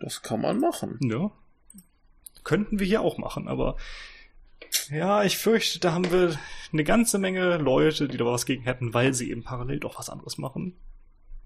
Das 0.00 0.22
kann 0.22 0.40
man 0.40 0.60
machen. 0.60 0.98
Ja. 1.02 1.30
Könnten 2.42 2.78
wir 2.78 2.86
hier 2.86 3.00
auch 3.00 3.16
machen, 3.16 3.48
aber 3.48 3.76
ja, 4.90 5.24
ich 5.24 5.38
fürchte, 5.38 5.78
da 5.78 5.92
haben 5.92 6.10
wir 6.10 6.38
eine 6.72 6.84
ganze 6.84 7.18
Menge 7.18 7.56
Leute, 7.56 8.08
die 8.08 8.16
da 8.16 8.24
was 8.24 8.46
gegen 8.46 8.64
hätten, 8.64 8.92
weil 8.92 9.14
sie 9.14 9.30
eben 9.30 9.42
parallel 9.42 9.80
doch 9.80 9.98
was 9.98 10.10
anderes 10.10 10.36
machen. 10.38 10.76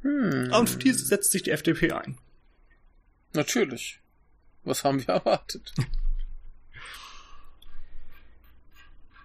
Hm. 0.02 0.52
Und 0.52 0.70
für 0.70 0.78
die 0.78 0.92
setzt 0.92 1.32
sich 1.32 1.42
die 1.42 1.50
FDP 1.50 1.92
ein. 1.92 2.18
Natürlich. 3.34 4.00
Was 4.64 4.84
haben 4.84 5.00
wir 5.00 5.08
erwartet? 5.14 5.74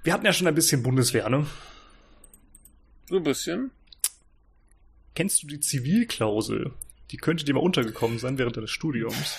Wir 0.03 0.13
hatten 0.13 0.25
ja 0.25 0.33
schon 0.33 0.47
ein 0.47 0.55
bisschen 0.55 0.83
Bundeswehr, 0.83 1.29
ne? 1.29 1.47
So 3.07 3.17
ein 3.17 3.23
bisschen. 3.23 3.71
Kennst 5.15 5.43
du 5.43 5.47
die 5.47 5.59
Zivilklausel? 5.59 6.73
Die 7.11 7.17
könnte 7.17 7.45
dir 7.45 7.53
mal 7.53 7.59
untergekommen 7.59 8.19
sein 8.19 8.37
während 8.37 8.57
deines 8.57 8.71
Studiums. 8.71 9.37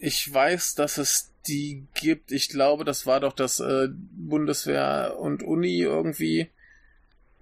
Ich 0.00 0.32
weiß, 0.32 0.74
dass 0.74 0.98
es 0.98 1.32
die 1.46 1.86
gibt. 1.94 2.32
Ich 2.32 2.48
glaube, 2.48 2.84
das 2.84 3.06
war 3.06 3.20
doch 3.20 3.32
das 3.32 3.60
äh, 3.60 3.88
Bundeswehr 3.90 5.16
und 5.18 5.42
Uni 5.42 5.80
irgendwie, 5.80 6.48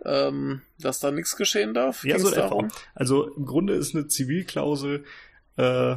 ähm, 0.05 0.63
dass 0.79 1.01
da 1.01 1.11
nichts 1.11 1.37
geschehen 1.37 1.75
darf. 1.75 2.05
Ja, 2.05 2.17
Ging's 2.17 2.31
so 2.31 2.35
darum? 2.35 2.69
Also 2.95 3.35
im 3.35 3.47
Grunde 3.47 3.75
ist 3.75 3.95
eine 3.95 4.09
Zivilklausel, 4.09 5.05
äh, 5.57 5.97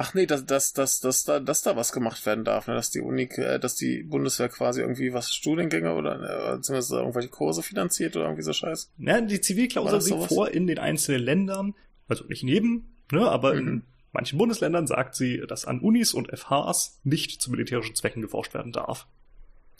Ach 0.00 0.14
nee, 0.14 0.26
dass, 0.26 0.46
dass, 0.46 0.72
dass, 0.72 1.00
dass, 1.00 1.24
da, 1.24 1.40
dass 1.40 1.62
da 1.62 1.74
was 1.74 1.90
gemacht 1.90 2.24
werden 2.24 2.44
darf, 2.44 2.68
ne? 2.68 2.74
dass 2.74 2.90
die 2.90 3.00
Uni, 3.00 3.24
äh, 3.34 3.58
dass 3.58 3.74
die 3.74 4.04
Bundeswehr 4.04 4.48
quasi 4.48 4.80
irgendwie 4.80 5.12
was 5.12 5.34
Studiengänge 5.34 5.92
oder 5.92 6.54
äh, 6.54 6.60
zumindest 6.60 6.92
irgendwelche 6.92 7.30
Kurse 7.30 7.64
finanziert 7.64 8.14
oder 8.14 8.26
irgendwie 8.26 8.44
so 8.44 8.52
Scheiß. 8.52 8.92
Ja, 8.98 9.20
die 9.20 9.40
Zivilklausel 9.40 10.00
sieht 10.00 10.12
sowas? 10.12 10.28
vor 10.28 10.50
in 10.52 10.68
den 10.68 10.78
einzelnen 10.78 11.24
Ländern, 11.24 11.74
also 12.08 12.24
nicht 12.26 12.42
in 12.42 12.48
jedem, 12.48 12.84
ne, 13.12 13.28
aber 13.28 13.54
in 13.54 13.64
Mhm. 13.64 13.82
manchen 14.12 14.38
Bundesländern 14.38 14.86
sagt 14.86 15.14
sie, 15.14 15.42
dass 15.46 15.64
an 15.66 15.80
Unis 15.80 16.14
und 16.14 16.30
FHs 16.32 17.00
nicht 17.04 17.40
zu 17.42 17.50
militärischen 17.50 17.94
Zwecken 17.94 18.22
geforscht 18.22 18.54
werden 18.54 18.72
darf. 18.72 19.06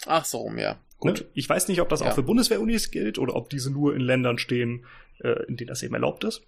Ach 0.06 0.24
so 0.24 0.50
ja. 0.52 0.78
Gut. 0.98 1.20
Ne? 1.20 1.26
Ich 1.34 1.48
weiß 1.48 1.68
nicht, 1.68 1.80
ob 1.80 1.88
das 1.88 2.00
Ja. 2.00 2.10
auch 2.10 2.14
für 2.14 2.22
Bundeswehrunis 2.22 2.90
gilt 2.90 3.18
oder 3.18 3.34
ob 3.34 3.50
diese 3.50 3.70
nur 3.70 3.94
in 3.94 4.00
Ländern 4.00 4.38
stehen, 4.38 4.84
äh, 5.20 5.44
in 5.46 5.56
denen 5.56 5.68
das 5.68 5.82
eben 5.82 5.94
erlaubt 5.94 6.24
ist. 6.24 6.42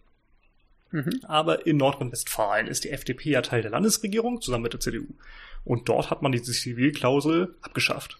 Mhm. 0.93 1.21
Aber 1.23 1.67
in 1.67 1.77
Nordrhein-Westfalen 1.77 2.67
ist 2.67 2.83
die 2.85 2.91
FDP 2.91 3.31
ja 3.31 3.43
Teil 3.43 3.63
der 3.63 3.71
Landesregierung 3.71 4.41
zusammen 4.41 4.65
mit 4.65 4.73
der 4.73 4.81
CDU. 4.81 5.07
Und 5.65 5.89
dort 5.89 6.11
hat 6.11 6.21
man 6.23 6.33
diese 6.33 6.53
Zivilklausel 6.53 7.55
abgeschafft. 7.63 8.19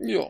Ja. 0.00 0.28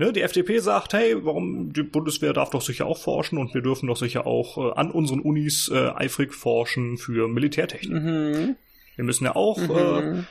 Ne, 0.00 0.12
die 0.12 0.20
FDP 0.22 0.60
sagt, 0.60 0.92
hey, 0.92 1.16
warum 1.24 1.72
die 1.72 1.82
Bundeswehr 1.82 2.32
darf 2.32 2.50
doch 2.50 2.62
sicher 2.62 2.86
auch 2.86 2.98
forschen 2.98 3.36
und 3.36 3.52
wir 3.52 3.62
dürfen 3.62 3.88
doch 3.88 3.96
sicher 3.96 4.26
auch 4.26 4.56
äh, 4.56 4.72
an 4.78 4.92
unseren 4.92 5.18
Unis 5.20 5.68
äh, 5.74 5.88
eifrig 5.90 6.32
forschen 6.34 6.98
für 6.98 7.26
Militärtechnik. 7.26 8.02
Mhm. 8.02 8.56
Wir 8.94 9.04
müssen 9.04 9.24
ja 9.24 9.34
auch, 9.34 9.58
äh, 9.58 10.00
Mhm. 10.02 10.26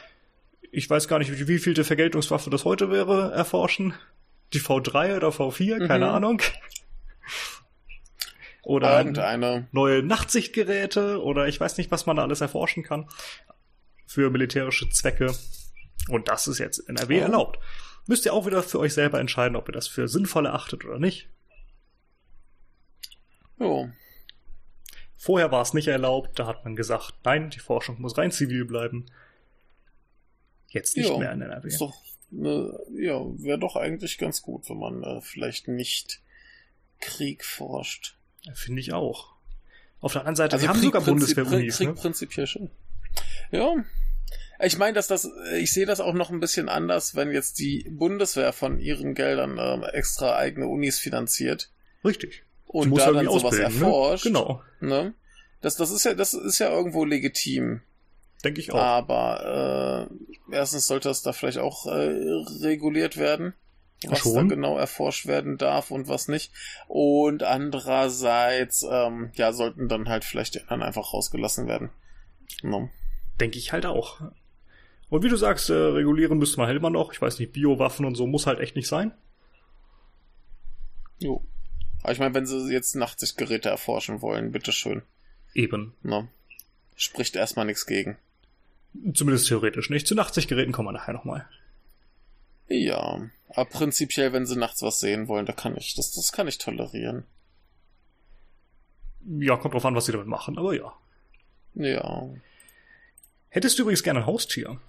ich 0.71 0.89
weiß 0.89 1.07
gar 1.09 1.19
nicht, 1.19 1.37
wie, 1.37 1.47
wie 1.49 1.59
vielte 1.59 1.83
Vergeltungswaffe 1.83 2.49
das 2.49 2.63
heute 2.63 2.89
wäre, 2.91 3.33
erforschen. 3.33 3.93
Die 4.53 4.61
V3 4.61 5.17
oder 5.17 5.29
V4, 5.29 5.85
keine 5.85 6.05
Mhm. 6.07 6.11
Ahnung. 6.11 6.41
Oder 8.63 8.97
Irgendeine. 8.97 9.67
neue 9.71 10.03
Nachtsichtgeräte 10.03 11.21
oder 11.21 11.47
ich 11.47 11.59
weiß 11.59 11.77
nicht, 11.77 11.91
was 11.91 12.05
man 12.05 12.17
da 12.17 12.23
alles 12.23 12.41
erforschen 12.41 12.83
kann 12.83 13.05
für 14.05 14.29
militärische 14.29 14.89
Zwecke. 14.89 15.33
Und 16.09 16.27
das 16.27 16.47
ist 16.47 16.59
jetzt 16.59 16.79
in 16.79 16.95
NRW 16.95 17.19
Oh. 17.19 17.23
erlaubt. 17.23 17.59
Müsst 18.07 18.25
ihr 18.25 18.33
auch 18.33 18.45
wieder 18.45 18.63
für 18.63 18.79
euch 18.79 18.93
selber 18.93 19.19
entscheiden, 19.19 19.55
ob 19.57 19.67
ihr 19.67 19.73
das 19.73 19.87
für 19.87 20.07
sinnvoll 20.07 20.45
erachtet 20.45 20.85
oder 20.85 20.99
nicht. 20.99 21.29
Jo. 23.59 23.89
Vorher 25.17 25.51
war 25.51 25.61
es 25.61 25.73
nicht 25.73 25.87
erlaubt, 25.87 26.37
da 26.39 26.45
hat 26.45 26.63
man 26.63 26.75
gesagt, 26.75 27.13
nein, 27.23 27.49
die 27.49 27.59
Forschung 27.59 27.99
muss 27.99 28.17
rein 28.17 28.31
zivil 28.31 28.65
bleiben. 28.65 29.05
Jetzt 30.69 30.95
nicht 30.95 31.09
Jo. 31.09 31.17
mehr 31.17 31.31
in 31.31 31.41
NRW. 31.41 31.67
Ist 31.67 31.81
doch, 31.81 31.95
ne, 32.29 32.77
ja, 32.93 33.19
wäre 33.41 33.57
doch 33.57 33.75
eigentlich 33.75 34.17
ganz 34.17 34.41
gut, 34.41 34.69
wenn 34.69 34.77
man 34.77 35.03
äh, 35.03 35.21
vielleicht 35.21 35.67
nicht 35.67 36.21
Krieg 36.99 37.43
forscht. 37.43 38.15
Finde 38.53 38.79
ich 38.79 38.93
auch. 38.93 39.33
Auf 39.99 40.13
der 40.13 40.21
anderen 40.21 40.35
Seite, 40.35 40.61
wir 40.61 40.69
haben 40.69 40.75
Krieg 40.75 40.85
sogar 40.85 41.01
Bundeswehr-Unis. 41.01 41.77
Krieg 41.77 41.87
Ne? 41.89 41.93
prinzipiell 41.95 42.47
schon. 42.47 42.69
Ja. 43.51 43.73
Ich 44.59 44.77
meine, 44.77 44.93
dass 44.93 45.07
das, 45.07 45.29
ich 45.57 45.71
sehe 45.71 45.85
das 45.85 45.99
auch 45.99 46.13
noch 46.13 46.29
ein 46.31 46.39
bisschen 46.39 46.67
anders, 46.69 47.15
wenn 47.15 47.31
jetzt 47.31 47.59
die 47.59 47.85
Bundeswehr 47.89 48.53
von 48.53 48.79
ihren 48.79 49.13
Geldern 49.13 49.57
ähm, 49.59 49.83
extra 49.83 50.35
eigene 50.35 50.67
Unis 50.67 50.99
finanziert 50.99 51.69
Richtig. 52.03 52.43
und 52.65 52.95
da 52.97 53.11
dann 53.11 53.25
sowas 53.25 53.43
ausbilden, 53.45 53.81
erforscht. 53.81 54.25
Ne? 54.25 54.31
Genau, 54.31 54.61
Ne? 54.79 55.13
Das, 55.61 55.75
das 55.75 55.91
ist 55.91 56.05
ja, 56.05 56.13
das 56.13 56.33
ist 56.33 56.59
ja 56.59 56.69
irgendwo 56.69 57.03
legitim. 57.05 57.81
denke 58.43 58.59
ich 58.61 58.71
auch. 58.71 58.77
Aber 58.77 60.09
äh, 60.49 60.55
erstens 60.55 60.87
sollte 60.87 61.09
das 61.09 61.21
da 61.21 61.33
vielleicht 61.33 61.57
auch 61.57 61.85
äh, 61.87 61.91
reguliert 62.61 63.17
werden, 63.17 63.53
was 64.07 64.19
Schon. 64.19 64.35
da 64.35 64.55
genau 64.55 64.77
erforscht 64.77 65.25
werden 65.25 65.57
darf 65.57 65.89
und 65.91 66.07
was 66.07 66.27
nicht. 66.27 66.51
Und 66.87 67.43
andererseits, 67.43 68.85
ähm, 68.89 69.31
ja, 69.33 69.53
sollten 69.53 69.87
dann 69.87 70.09
halt 70.09 70.23
vielleicht 70.23 70.55
die 70.55 70.61
anderen 70.61 70.83
einfach 70.83 71.13
rausgelassen 71.13 71.67
werden. 71.67 71.89
No. 72.61 72.89
Denke 73.39 73.57
ich 73.57 73.71
halt 73.71 73.85
auch. 73.85 74.21
Und 75.09 75.23
wie 75.23 75.29
du 75.29 75.37
sagst, 75.37 75.69
äh, 75.69 75.73
regulieren 75.73 76.37
müsste 76.37 76.57
man 76.57 76.67
halt 76.67 76.77
immer 76.77 76.89
noch. 76.89 77.13
Ich 77.13 77.21
weiß 77.21 77.39
nicht, 77.39 77.53
Biowaffen 77.53 78.05
und 78.05 78.15
so 78.15 78.27
muss 78.27 78.45
halt 78.45 78.59
echt 78.59 78.75
nicht 78.75 78.87
sein. 78.87 79.13
Jo. 81.19 81.43
Aber 82.03 82.11
ich 82.11 82.19
meine, 82.19 82.33
wenn 82.33 82.45
sie 82.45 82.71
jetzt 82.71 82.95
Nachtsichtgeräte 82.95 83.69
erforschen 83.69 84.21
wollen, 84.21 84.51
bitteschön. 84.51 85.01
Eben. 85.53 85.93
Na, 86.03 86.27
spricht 86.95 87.35
erstmal 87.35 87.65
nichts 87.65 87.85
gegen. 87.85 88.17
Zumindest 89.13 89.47
theoretisch 89.47 89.89
nicht. 89.89 90.07
Zu 90.07 90.15
Nachtsichtgeräten 90.15 90.73
kommen 90.73 90.89
wir 90.89 90.93
nachher 90.93 91.13
nochmal. 91.13 91.47
Ja, 92.67 93.29
aber 93.49 93.65
prinzipiell, 93.65 94.33
wenn 94.33 94.45
sie 94.45 94.57
nachts 94.57 94.81
was 94.81 94.99
sehen 94.99 95.27
wollen, 95.27 95.45
da 95.45 95.53
kann 95.53 95.77
ich, 95.77 95.95
das, 95.95 96.11
das 96.11 96.31
kann 96.31 96.47
ich 96.47 96.57
tolerieren. 96.57 97.23
Ja, 99.25 99.57
kommt 99.57 99.73
drauf 99.73 99.85
an, 99.85 99.95
was 99.95 100.05
sie 100.05 100.11
damit 100.11 100.27
machen, 100.27 100.57
aber 100.57 100.75
ja. 100.75 100.93
Ja. 101.75 102.29
Hättest 103.49 103.77
du 103.77 103.83
übrigens 103.83 104.03
gerne 104.03 104.19
ein 104.21 104.25
Haustier? 104.25 104.79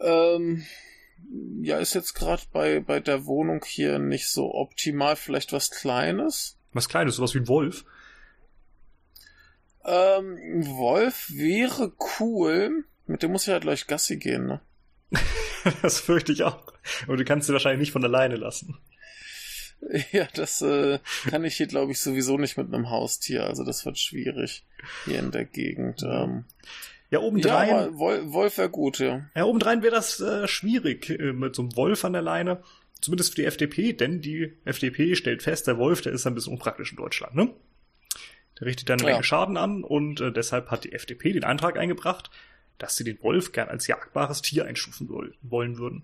Ähm, 0.00 0.64
ja, 1.62 1.78
ist 1.78 1.94
jetzt 1.94 2.14
gerade 2.14 2.42
bei, 2.52 2.80
bei 2.80 3.00
der 3.00 3.26
Wohnung 3.26 3.64
hier 3.64 3.98
nicht 3.98 4.28
so 4.28 4.54
optimal. 4.54 5.16
Vielleicht 5.16 5.52
was 5.52 5.70
Kleines? 5.70 6.58
Was 6.72 6.88
Kleines, 6.88 7.16
sowas 7.16 7.34
wie 7.34 7.38
ein 7.38 7.48
Wolf? 7.48 7.84
Ähm, 9.84 10.66
Wolf 10.76 11.30
wäre 11.30 11.92
cool. 12.18 12.84
Mit 13.06 13.22
dem 13.22 13.32
muss 13.32 13.46
ich 13.46 13.52
halt 13.52 13.62
gleich 13.62 13.86
Gassi 13.86 14.16
gehen, 14.16 14.46
ne? 14.46 14.60
das 15.82 16.00
fürchte 16.00 16.32
ich 16.32 16.42
auch. 16.44 16.72
Aber 17.06 17.16
du 17.16 17.24
kannst 17.24 17.46
sie 17.46 17.52
wahrscheinlich 17.52 17.80
nicht 17.80 17.92
von 17.92 18.04
alleine 18.04 18.36
lassen. 18.36 18.78
Ja, 20.12 20.28
das 20.34 20.60
äh, 20.60 20.98
kann 21.30 21.42
ich 21.42 21.56
hier, 21.56 21.66
glaube 21.66 21.92
ich, 21.92 22.00
sowieso 22.00 22.36
nicht 22.36 22.58
mit 22.58 22.66
einem 22.66 22.90
Haustier. 22.90 23.44
Also 23.44 23.64
das 23.64 23.86
wird 23.86 23.98
schwierig 23.98 24.66
hier 25.06 25.18
in 25.18 25.30
der 25.30 25.46
Gegend. 25.46 26.02
Ähm, 26.02 26.44
ja, 27.10 27.20
obendrein. 27.20 27.68
Ja, 27.68 27.98
Wolf, 27.98 28.32
Wolf 28.32 28.58
wäre 28.58 28.70
gut, 28.70 28.98
ja. 28.98 29.26
Ja, 29.34 29.44
obendrein 29.44 29.82
wäre 29.82 29.94
das 29.94 30.20
äh, 30.20 30.46
schwierig 30.46 31.10
äh, 31.10 31.32
mit 31.32 31.56
so 31.56 31.62
einem 31.62 31.76
Wolf 31.76 32.04
an 32.04 32.12
der 32.12 32.22
Leine. 32.22 32.62
Zumindest 33.00 33.30
für 33.30 33.42
die 33.42 33.46
FDP, 33.46 33.92
denn 33.92 34.20
die 34.20 34.52
FDP 34.64 35.14
stellt 35.16 35.42
fest, 35.42 35.66
der 35.66 35.78
Wolf, 35.78 36.02
der 36.02 36.12
ist 36.12 36.26
ein 36.26 36.34
bisschen 36.34 36.52
unpraktisch 36.52 36.90
in 36.90 36.96
Deutschland, 36.96 37.34
ne? 37.34 37.50
Der 38.58 38.66
richtet 38.66 38.90
dann 38.90 39.00
eine 39.00 39.08
ja. 39.08 39.14
Menge 39.14 39.24
Schaden 39.24 39.56
an 39.56 39.82
und 39.82 40.20
äh, 40.20 40.32
deshalb 40.32 40.70
hat 40.70 40.84
die 40.84 40.92
FDP 40.92 41.32
den 41.32 41.44
Eintrag 41.44 41.78
eingebracht, 41.78 42.30
dass 42.78 42.96
sie 42.96 43.04
den 43.04 43.22
Wolf 43.22 43.52
gern 43.52 43.68
als 43.68 43.86
jagdbares 43.86 44.42
Tier 44.42 44.66
einstufen 44.66 45.08
wollen 45.42 45.78
würden. 45.78 46.02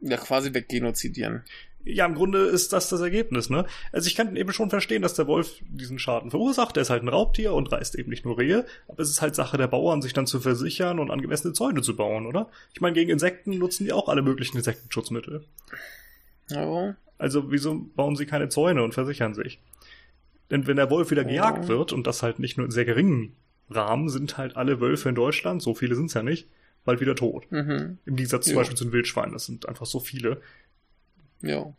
Ja, 0.00 0.18
quasi 0.18 0.52
weggenocidieren. 0.52 1.44
Ja, 1.84 2.06
im 2.06 2.14
Grunde 2.14 2.38
ist 2.46 2.72
das 2.72 2.88
das 2.88 3.00
Ergebnis, 3.00 3.50
ne? 3.50 3.66
Also 3.92 4.06
ich 4.06 4.14
kann 4.14 4.36
eben 4.36 4.52
schon 4.52 4.70
verstehen, 4.70 5.02
dass 5.02 5.14
der 5.14 5.26
Wolf 5.26 5.56
diesen 5.68 5.98
Schaden 5.98 6.30
verursacht. 6.30 6.76
Der 6.76 6.82
ist 6.82 6.90
halt 6.90 7.02
ein 7.02 7.08
Raubtier 7.08 7.52
und 7.52 7.70
reißt 7.70 7.94
eben 7.96 8.08
nicht 8.08 8.24
nur 8.24 8.38
Rehe. 8.38 8.64
Aber 8.88 9.02
es 9.02 9.10
ist 9.10 9.20
halt 9.20 9.34
Sache 9.34 9.58
der 9.58 9.66
Bauern, 9.66 10.00
sich 10.00 10.14
dann 10.14 10.26
zu 10.26 10.40
versichern 10.40 10.98
und 10.98 11.10
angemessene 11.10 11.52
Zäune 11.52 11.82
zu 11.82 11.94
bauen, 11.94 12.26
oder? 12.26 12.48
Ich 12.72 12.80
meine, 12.80 12.94
gegen 12.94 13.10
Insekten 13.10 13.58
nutzen 13.58 13.84
die 13.84 13.92
auch 13.92 14.08
alle 14.08 14.22
möglichen 14.22 14.56
Insektenschutzmittel. 14.56 15.44
Ja. 16.48 16.96
Also 17.18 17.50
wieso 17.50 17.86
bauen 17.94 18.16
sie 18.16 18.26
keine 18.26 18.48
Zäune 18.48 18.82
und 18.82 18.94
versichern 18.94 19.34
sich? 19.34 19.60
Denn 20.50 20.66
wenn 20.66 20.76
der 20.76 20.90
Wolf 20.90 21.10
wieder 21.10 21.24
gejagt 21.24 21.68
wird, 21.68 21.92
und 21.92 22.06
das 22.06 22.22
halt 22.22 22.38
nicht 22.38 22.56
nur 22.56 22.66
in 22.66 22.72
sehr 22.72 22.84
geringen 22.84 23.36
Rahmen, 23.70 24.08
sind 24.08 24.36
halt 24.38 24.56
alle 24.56 24.80
Wölfe 24.80 25.08
in 25.08 25.14
Deutschland, 25.14 25.62
so 25.62 25.74
viele 25.74 25.94
sind 25.94 26.06
es 26.06 26.14
ja 26.14 26.22
nicht, 26.22 26.48
bald 26.84 27.00
wieder 27.00 27.16
tot. 27.16 27.50
Mhm. 27.50 27.98
Im 28.04 28.16
Gegensatz 28.16 28.46
zum 28.46 28.56
Beispiel 28.56 28.76
zu 28.76 28.84
den 28.84 28.92
Wildschweinen, 28.92 29.32
das 29.32 29.46
sind 29.46 29.68
einfach 29.68 29.86
so 29.86 30.00
viele. 30.00 30.40
Ja. 31.42 31.74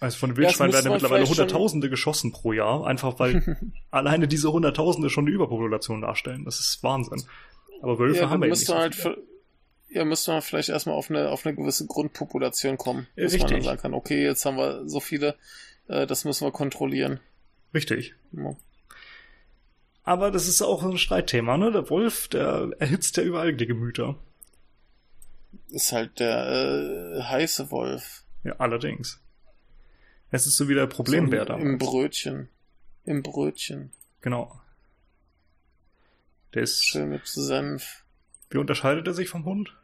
Also 0.00 0.18
von 0.18 0.36
Wildschweinen 0.36 0.72
ja, 0.72 0.78
werden 0.78 0.86
ja 0.86 0.92
mittlerweile 0.92 1.26
Hunderttausende 1.26 1.88
geschossen 1.88 2.32
pro 2.32 2.52
Jahr, 2.52 2.86
einfach 2.86 3.18
weil 3.18 3.56
alleine 3.90 4.28
diese 4.28 4.52
Hunderttausende 4.52 5.08
schon 5.08 5.24
eine 5.24 5.34
Überpopulation 5.34 6.02
darstellen. 6.02 6.44
Das 6.44 6.60
ist 6.60 6.82
Wahnsinn. 6.82 7.22
Aber 7.80 7.98
Wölfe 7.98 8.22
ja, 8.22 8.30
haben 8.30 8.40
wir 8.40 8.48
ja 8.48 8.54
nicht. 8.54 8.66
So 8.66 8.74
halt 8.74 8.96
ja, 9.94 10.04
müsste 10.04 10.32
man 10.32 10.42
vielleicht 10.42 10.70
erstmal 10.70 10.96
auf 10.96 11.08
eine, 11.08 11.30
auf 11.30 11.46
eine 11.46 11.54
gewisse 11.54 11.86
Grundpopulation 11.86 12.76
kommen. 12.76 13.06
Ja, 13.14 13.24
dass 13.24 13.38
man 13.38 13.48
dann 13.48 13.62
sagen 13.62 13.80
kann, 13.80 13.94
okay, 13.94 14.24
jetzt 14.24 14.44
haben 14.44 14.56
wir 14.56 14.88
so 14.88 14.98
viele, 14.98 15.36
äh, 15.86 16.06
das 16.06 16.24
müssen 16.24 16.46
wir 16.46 16.50
kontrollieren. 16.50 17.20
Richtig. 17.72 18.14
Ja. 18.32 18.56
Aber 20.02 20.30
das 20.30 20.48
ist 20.48 20.60
auch 20.62 20.82
ein 20.82 20.98
Streitthema, 20.98 21.56
ne? 21.56 21.70
Der 21.70 21.88
Wolf, 21.90 22.28
der 22.28 22.70
erhitzt 22.78 23.16
ja 23.16 23.22
überall 23.22 23.54
die 23.54 23.66
Gemüter. 23.66 24.16
Ist 25.74 25.90
halt 25.90 26.20
der 26.20 27.16
äh, 27.16 27.22
heiße 27.24 27.72
Wolf. 27.72 28.22
Ja, 28.44 28.54
allerdings. 28.58 29.20
Es 30.30 30.46
ist 30.46 30.56
so 30.56 30.68
wie 30.68 30.74
der 30.74 30.86
Problembär 30.86 31.46
so 31.48 31.54
Im 31.54 31.78
Brötchen. 31.78 32.48
Im 33.04 33.24
Brötchen. 33.24 33.90
Genau. 34.20 34.60
Der 36.54 36.62
ist. 36.62 36.84
Schön 36.84 37.08
mit 37.08 37.26
Senf. 37.26 38.04
Wie 38.50 38.58
unterscheidet 38.58 39.04
er 39.08 39.14
sich 39.14 39.28
vom 39.28 39.44
Hund? 39.44 39.74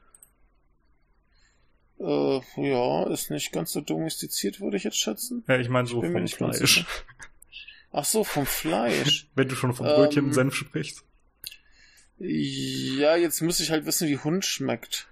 Äh, 1.98 2.40
ja, 2.56 3.08
ist 3.08 3.32
nicht 3.32 3.50
ganz 3.50 3.72
so 3.72 3.80
domestiziert, 3.80 4.60
würde 4.60 4.76
ich 4.76 4.84
jetzt 4.84 4.98
schätzen. 4.98 5.42
Ja, 5.48 5.58
ich 5.58 5.68
meine 5.68 5.88
so 5.88 6.04
ich 6.04 6.12
vom 6.12 6.28
Fleisch. 6.28 6.86
Ach 7.90 8.04
so, 8.04 8.22
vom 8.22 8.46
Fleisch. 8.46 9.26
Wenn 9.34 9.48
du 9.48 9.56
schon 9.56 9.74
vom 9.74 9.86
Brötchen 9.86 10.26
ähm, 10.26 10.32
Senf 10.32 10.54
sprichst. 10.54 11.02
Ja, 12.18 13.16
jetzt 13.16 13.40
müsste 13.40 13.64
ich 13.64 13.72
halt 13.72 13.86
wissen, 13.86 14.06
wie 14.06 14.18
Hund 14.18 14.44
schmeckt. 14.44 15.09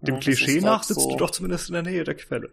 Dem 0.00 0.16
ja, 0.16 0.20
Klischee 0.20 0.60
nach 0.60 0.82
sitzt 0.82 1.00
so. 1.00 1.10
du 1.10 1.16
doch 1.16 1.30
zumindest 1.30 1.68
in 1.68 1.74
der 1.74 1.82
Nähe 1.82 2.04
der 2.04 2.14
Quelle. 2.14 2.50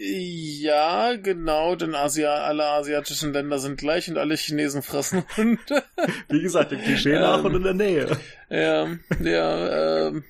Ja, 0.00 1.16
genau, 1.16 1.74
denn 1.74 1.94
Asia, 1.94 2.32
alle 2.32 2.66
asiatischen 2.66 3.32
Länder 3.32 3.58
sind 3.58 3.78
gleich 3.78 4.08
und 4.08 4.16
alle 4.16 4.36
Chinesen 4.36 4.82
fressen 4.82 5.24
Hunde. 5.36 5.82
Wie 6.28 6.40
gesagt, 6.40 6.70
dem 6.70 6.80
Klischee 6.80 7.14
ähm, 7.14 7.20
nach 7.22 7.42
und 7.42 7.56
in 7.56 7.62
der 7.64 7.74
Nähe. 7.74 8.16
Ja, 8.48 8.86
ja, 9.20 10.06
ähm, 10.08 10.24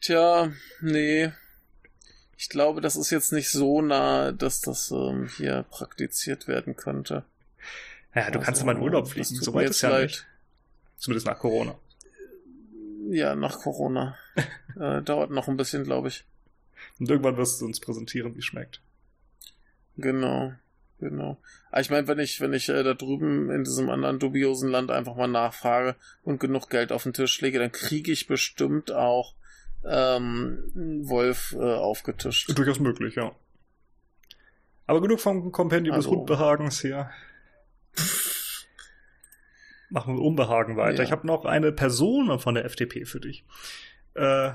tja, 0.00 0.50
nee. 0.80 1.32
Ich 2.38 2.48
glaube, 2.48 2.80
das 2.80 2.96
ist 2.96 3.10
jetzt 3.10 3.32
nicht 3.32 3.50
so 3.50 3.82
nah, 3.82 4.32
dass 4.32 4.62
das 4.62 4.90
ähm, 4.90 5.28
hier 5.36 5.66
praktiziert 5.68 6.48
werden 6.48 6.76
könnte. 6.76 7.24
Ja, 8.14 8.22
du 8.30 8.38
also, 8.38 8.40
kannst 8.40 8.60
ja 8.62 8.66
mal 8.66 8.76
in 8.76 8.82
Urlaub 8.82 9.08
fliegen, 9.08 9.26
soweit 9.26 9.68
ist 9.68 9.82
ja 9.82 9.90
leid. 9.90 10.08
nicht. 10.08 10.26
Zumindest 10.96 11.26
nach 11.26 11.38
Corona. 11.38 11.74
Ja, 13.10 13.34
nach 13.34 13.58
Corona. 13.58 14.16
äh, 14.80 15.02
dauert 15.02 15.30
noch 15.30 15.48
ein 15.48 15.56
bisschen, 15.56 15.82
glaube 15.82 16.08
ich. 16.08 16.24
Und 17.00 17.10
irgendwann 17.10 17.36
wirst 17.36 17.60
du 17.60 17.66
uns 17.66 17.80
präsentieren, 17.80 18.34
wie 18.36 18.38
es 18.38 18.44
schmeckt. 18.44 18.80
Genau, 19.96 20.52
genau. 21.00 21.38
Aber 21.70 21.80
ich 21.80 21.90
meine, 21.90 22.06
wenn 22.06 22.20
ich, 22.20 22.40
wenn 22.40 22.52
ich 22.52 22.68
äh, 22.68 22.82
da 22.84 22.94
drüben 22.94 23.50
in 23.50 23.64
diesem 23.64 23.90
anderen 23.90 24.20
dubiosen 24.20 24.70
Land 24.70 24.92
einfach 24.92 25.16
mal 25.16 25.26
nachfrage 25.26 25.96
und 26.22 26.38
genug 26.38 26.70
Geld 26.70 26.92
auf 26.92 27.02
den 27.02 27.12
Tisch 27.12 27.40
lege, 27.40 27.58
dann 27.58 27.72
kriege 27.72 28.12
ich 28.12 28.28
bestimmt 28.28 28.92
auch 28.92 29.34
ähm, 29.84 30.70
Wolf 31.02 31.56
äh, 31.58 31.58
aufgetischt. 31.58 32.56
Durchaus 32.56 32.78
möglich, 32.78 33.16
ja. 33.16 33.34
Aber 34.86 35.00
genug 35.00 35.20
vom 35.20 35.50
Kompendium 35.50 35.96
also, 35.96 36.10
des 36.10 36.16
Hundbehagens 36.16 36.80
hier. 36.80 37.10
machen 39.90 40.16
wir 40.16 40.22
Unbehagen 40.22 40.76
weiter. 40.76 40.98
Ja. 40.98 41.04
Ich 41.04 41.12
habe 41.12 41.26
noch 41.26 41.44
eine 41.44 41.72
Person 41.72 42.38
von 42.38 42.54
der 42.54 42.64
FDP 42.64 43.04
für 43.04 43.20
dich. 43.20 43.44
Äh, 44.14 44.52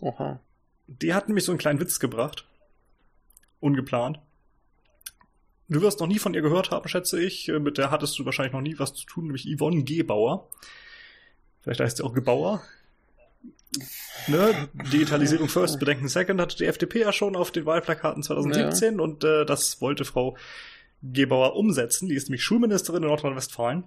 Oha. 0.00 0.40
Die 0.86 1.14
hat 1.14 1.28
nämlich 1.28 1.44
so 1.44 1.52
einen 1.52 1.58
kleinen 1.58 1.80
Witz 1.80 2.00
gebracht. 2.00 2.46
Ungeplant. 3.60 4.20
Du 5.68 5.82
wirst 5.82 6.00
noch 6.00 6.06
nie 6.06 6.18
von 6.18 6.32
ihr 6.32 6.40
gehört 6.40 6.70
haben, 6.70 6.88
schätze 6.88 7.20
ich. 7.20 7.48
Mit 7.48 7.76
der 7.76 7.90
hattest 7.90 8.18
du 8.18 8.24
wahrscheinlich 8.24 8.54
noch 8.54 8.62
nie 8.62 8.78
was 8.78 8.94
zu 8.94 9.04
tun, 9.04 9.24
nämlich 9.24 9.46
Yvonne 9.46 9.84
Gebauer. 9.84 10.48
Vielleicht 11.60 11.80
heißt 11.80 11.98
sie 11.98 12.04
auch 12.04 12.14
Gebauer. 12.14 12.62
Ne? 14.28 14.68
Digitalisierung 14.92 15.48
first, 15.48 15.78
Bedenken 15.78 16.08
second 16.08 16.40
hatte 16.40 16.56
die 16.56 16.64
FDP 16.64 17.00
ja 17.00 17.12
schon 17.12 17.36
auf 17.36 17.50
den 17.50 17.66
Wahlplakaten 17.66 18.22
2017 18.22 18.96
ja. 18.96 19.02
und 19.02 19.24
äh, 19.24 19.44
das 19.44 19.80
wollte 19.82 20.06
Frau 20.06 20.36
Gebauer 21.02 21.54
umsetzen. 21.54 22.08
Die 22.08 22.14
ist 22.14 22.28
nämlich 22.28 22.42
Schulministerin 22.42 23.02
in 23.02 23.08
Nordrhein-Westfalen. 23.08 23.84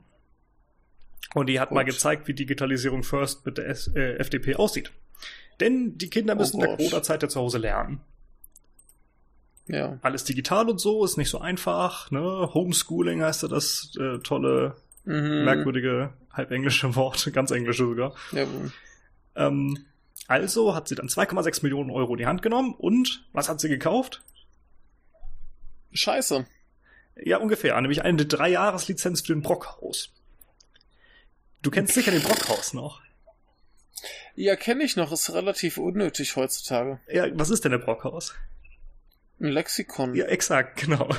Und 1.33 1.47
die 1.47 1.59
hat 1.59 1.69
Gut. 1.69 1.75
mal 1.75 1.85
gezeigt, 1.85 2.27
wie 2.27 2.33
Digitalisierung 2.33 3.03
First 3.03 3.45
mit 3.45 3.57
der 3.57 3.67
S 3.67 3.87
äh, 3.95 4.15
FDP 4.17 4.55
aussieht. 4.55 4.91
Denn 5.59 5.97
die 5.97 6.09
Kinder 6.09 6.35
müssen 6.35 6.57
oh 6.57 6.63
in 6.63 6.67
der 6.67 6.77
Corona-Zeit 6.77 7.23
ja 7.23 7.29
zu 7.29 7.39
Hause 7.39 7.59
lernen. 7.59 8.01
Ja. 9.67 9.99
Alles 10.01 10.23
digital 10.23 10.69
und 10.69 10.79
so 10.79 11.05
ist 11.05 11.17
nicht 11.17 11.29
so 11.29 11.39
einfach. 11.39 12.11
Ne? 12.11 12.49
Homeschooling 12.53 13.21
heißt 13.21 13.43
ja 13.43 13.47
das 13.47 13.91
äh, 13.99 14.17
tolle, 14.19 14.75
mhm. 15.05 15.45
merkwürdige, 15.45 16.13
halb 16.33 16.51
englische 16.51 16.95
Wort, 16.95 17.29
ganz 17.33 17.51
englische 17.51 17.85
sogar. 17.85 18.13
Ja. 18.31 18.45
Ähm, 19.35 19.85
also 20.27 20.75
hat 20.75 20.87
sie 20.87 20.95
dann 20.95 21.07
2,6 21.07 21.63
Millionen 21.63 21.91
Euro 21.91 22.13
in 22.13 22.17
die 22.17 22.25
Hand 22.25 22.41
genommen 22.41 22.73
und 22.77 23.25
was 23.33 23.49
hat 23.49 23.59
sie 23.59 23.69
gekauft? 23.69 24.21
Scheiße. 25.93 26.45
Ja, 27.23 27.37
ungefähr. 27.37 27.79
Nämlich 27.79 28.01
eine 28.03 28.25
Drei-Jahres-Lizenz 28.25 29.21
für 29.21 29.33
den 29.33 29.41
Brockhaus. 29.41 30.09
Du 31.61 31.71
kennst 31.71 31.93
sicher 31.93 32.11
den 32.11 32.23
Brockhaus 32.23 32.73
noch. 32.73 33.01
Ja, 34.35 34.55
kenne 34.55 34.83
ich 34.83 34.95
noch. 34.95 35.11
Ist 35.11 35.33
relativ 35.33 35.77
unnötig 35.77 36.35
heutzutage. 36.35 36.99
Ja, 37.07 37.27
was 37.33 37.49
ist 37.49 37.63
denn 37.63 37.71
der 37.71 37.79
Brockhaus? 37.79 38.33
Ein 39.39 39.49
Lexikon. 39.49 40.15
Ja, 40.15 40.25
exakt, 40.25 40.79
genau. 40.81 41.09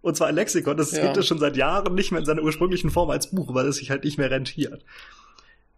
Und 0.00 0.16
zwar 0.16 0.28
ein 0.28 0.34
Lexikon, 0.34 0.76
das 0.76 0.92
ja. 0.92 1.02
gibt 1.02 1.16
es 1.16 1.26
schon 1.26 1.38
seit 1.38 1.56
Jahren 1.56 1.94
nicht 1.94 2.10
mehr 2.10 2.20
in 2.20 2.26
seiner 2.26 2.42
ursprünglichen 2.42 2.90
Form 2.90 3.10
als 3.10 3.30
Buch, 3.30 3.54
weil 3.54 3.66
es 3.66 3.76
sich 3.76 3.90
halt 3.90 4.04
nicht 4.04 4.18
mehr 4.18 4.30
rentiert. 4.30 4.84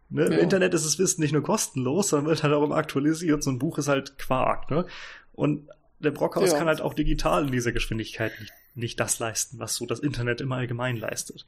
Ne? 0.09 0.27
Im 0.27 0.33
ja. 0.33 0.38
Internet 0.38 0.74
ist 0.74 0.87
das 0.87 0.98
Wissen 0.98 1.20
nicht 1.20 1.33
nur 1.33 1.42
kostenlos, 1.42 2.09
sondern 2.09 2.29
wird 2.29 2.42
halt 2.42 2.55
auch 2.55 2.62
immer 2.62 2.77
aktualisiert. 2.77 3.42
So 3.42 3.50
ein 3.50 3.59
Buch 3.59 3.79
ist 3.79 3.88
halt 3.88 4.18
Quark. 4.18 4.70
Ne? 4.70 4.87
Und 5.33 5.68
der 5.98 6.11
Brockhaus 6.11 6.53
ja. 6.53 6.59
kann 6.59 6.68
halt 6.68 6.81
auch 6.81 6.94
digital 6.94 7.46
in 7.46 7.53
dieser 7.53 7.72
Geschwindigkeit 7.72 8.33
nicht, 8.40 8.53
nicht 8.74 9.00
das 9.00 9.18
leisten, 9.18 9.59
was 9.59 9.74
so 9.77 9.87
das 9.87 10.00
Internet 10.00 10.40
im 10.40 10.53
Allgemeinen 10.53 10.98
leistet. 10.98 11.46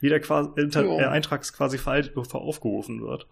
Wie 0.00 0.08
der 0.08 0.20
quasi, 0.20 0.50
Inter 0.56 0.84
ja. 0.84 1.00
äh, 1.00 1.06
Eintrag 1.06 1.42
quasi 1.52 1.78
veraltet, 1.78 2.14
bevor 2.14 2.42
aufgerufen 2.42 3.02
wird. 3.02 3.26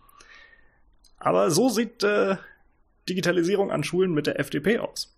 Aber 1.19 1.51
so 1.51 1.69
sieht 1.69 2.03
äh, 2.03 2.37
Digitalisierung 3.09 3.71
an 3.71 3.85
Schulen 3.85 4.12
mit 4.12 4.27
der 4.27 4.38
FDP 4.38 4.79
aus. 4.79 5.17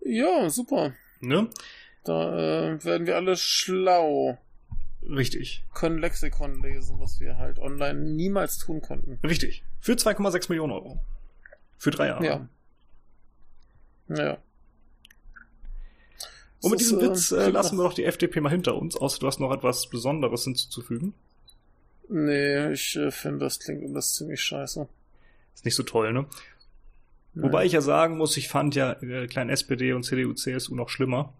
Ja, 0.00 0.48
super. 0.48 0.92
Ne? 1.20 1.48
Da 2.04 2.72
äh, 2.72 2.84
werden 2.84 3.06
wir 3.06 3.16
alle 3.16 3.36
schlau. 3.36 4.38
Richtig. 5.02 5.64
Können 5.74 5.98
Lexikon 5.98 6.62
lesen, 6.62 6.98
was 7.00 7.20
wir 7.20 7.36
halt 7.36 7.58
online 7.58 8.00
niemals 8.00 8.58
tun 8.58 8.80
konnten. 8.80 9.18
Richtig. 9.26 9.64
Für 9.80 9.92
2,6 9.92 10.48
Millionen 10.48 10.72
Euro. 10.72 11.00
Für 11.76 11.90
drei 11.90 12.08
Jahre. 12.08 12.24
Ja. 12.24 12.48
Ja. 14.08 14.38
Und 16.60 16.72
mit 16.72 16.80
diesem 16.80 17.00
Witz 17.00 17.30
äh, 17.30 17.50
lassen 17.50 17.76
wir 17.76 17.84
doch 17.84 17.94
die 17.94 18.04
FDP 18.04 18.40
mal 18.40 18.50
hinter 18.50 18.74
uns, 18.74 18.96
außer 18.96 19.20
du 19.20 19.26
hast 19.26 19.38
noch 19.38 19.52
etwas 19.52 19.86
Besonderes 19.88 20.44
hinzuzufügen. 20.44 21.14
Nee, 22.08 22.72
ich 22.72 22.96
äh, 22.96 23.10
finde, 23.10 23.44
das 23.44 23.60
klingt 23.60 23.84
alles 23.84 24.14
ziemlich 24.14 24.40
scheiße. 24.42 24.88
Ist 25.54 25.64
nicht 25.64 25.76
so 25.76 25.82
toll, 25.82 26.12
ne? 26.12 26.26
Nein. 27.34 27.44
Wobei 27.44 27.64
ich 27.64 27.72
ja 27.72 27.80
sagen 27.80 28.16
muss, 28.16 28.36
ich 28.36 28.48
fand 28.48 28.74
ja 28.74 28.92
äh, 29.02 29.26
kleinen 29.26 29.50
SPD 29.50 29.92
und 29.92 30.04
CDU, 30.04 30.32
CSU 30.32 30.74
noch 30.74 30.88
schlimmer. 30.88 31.32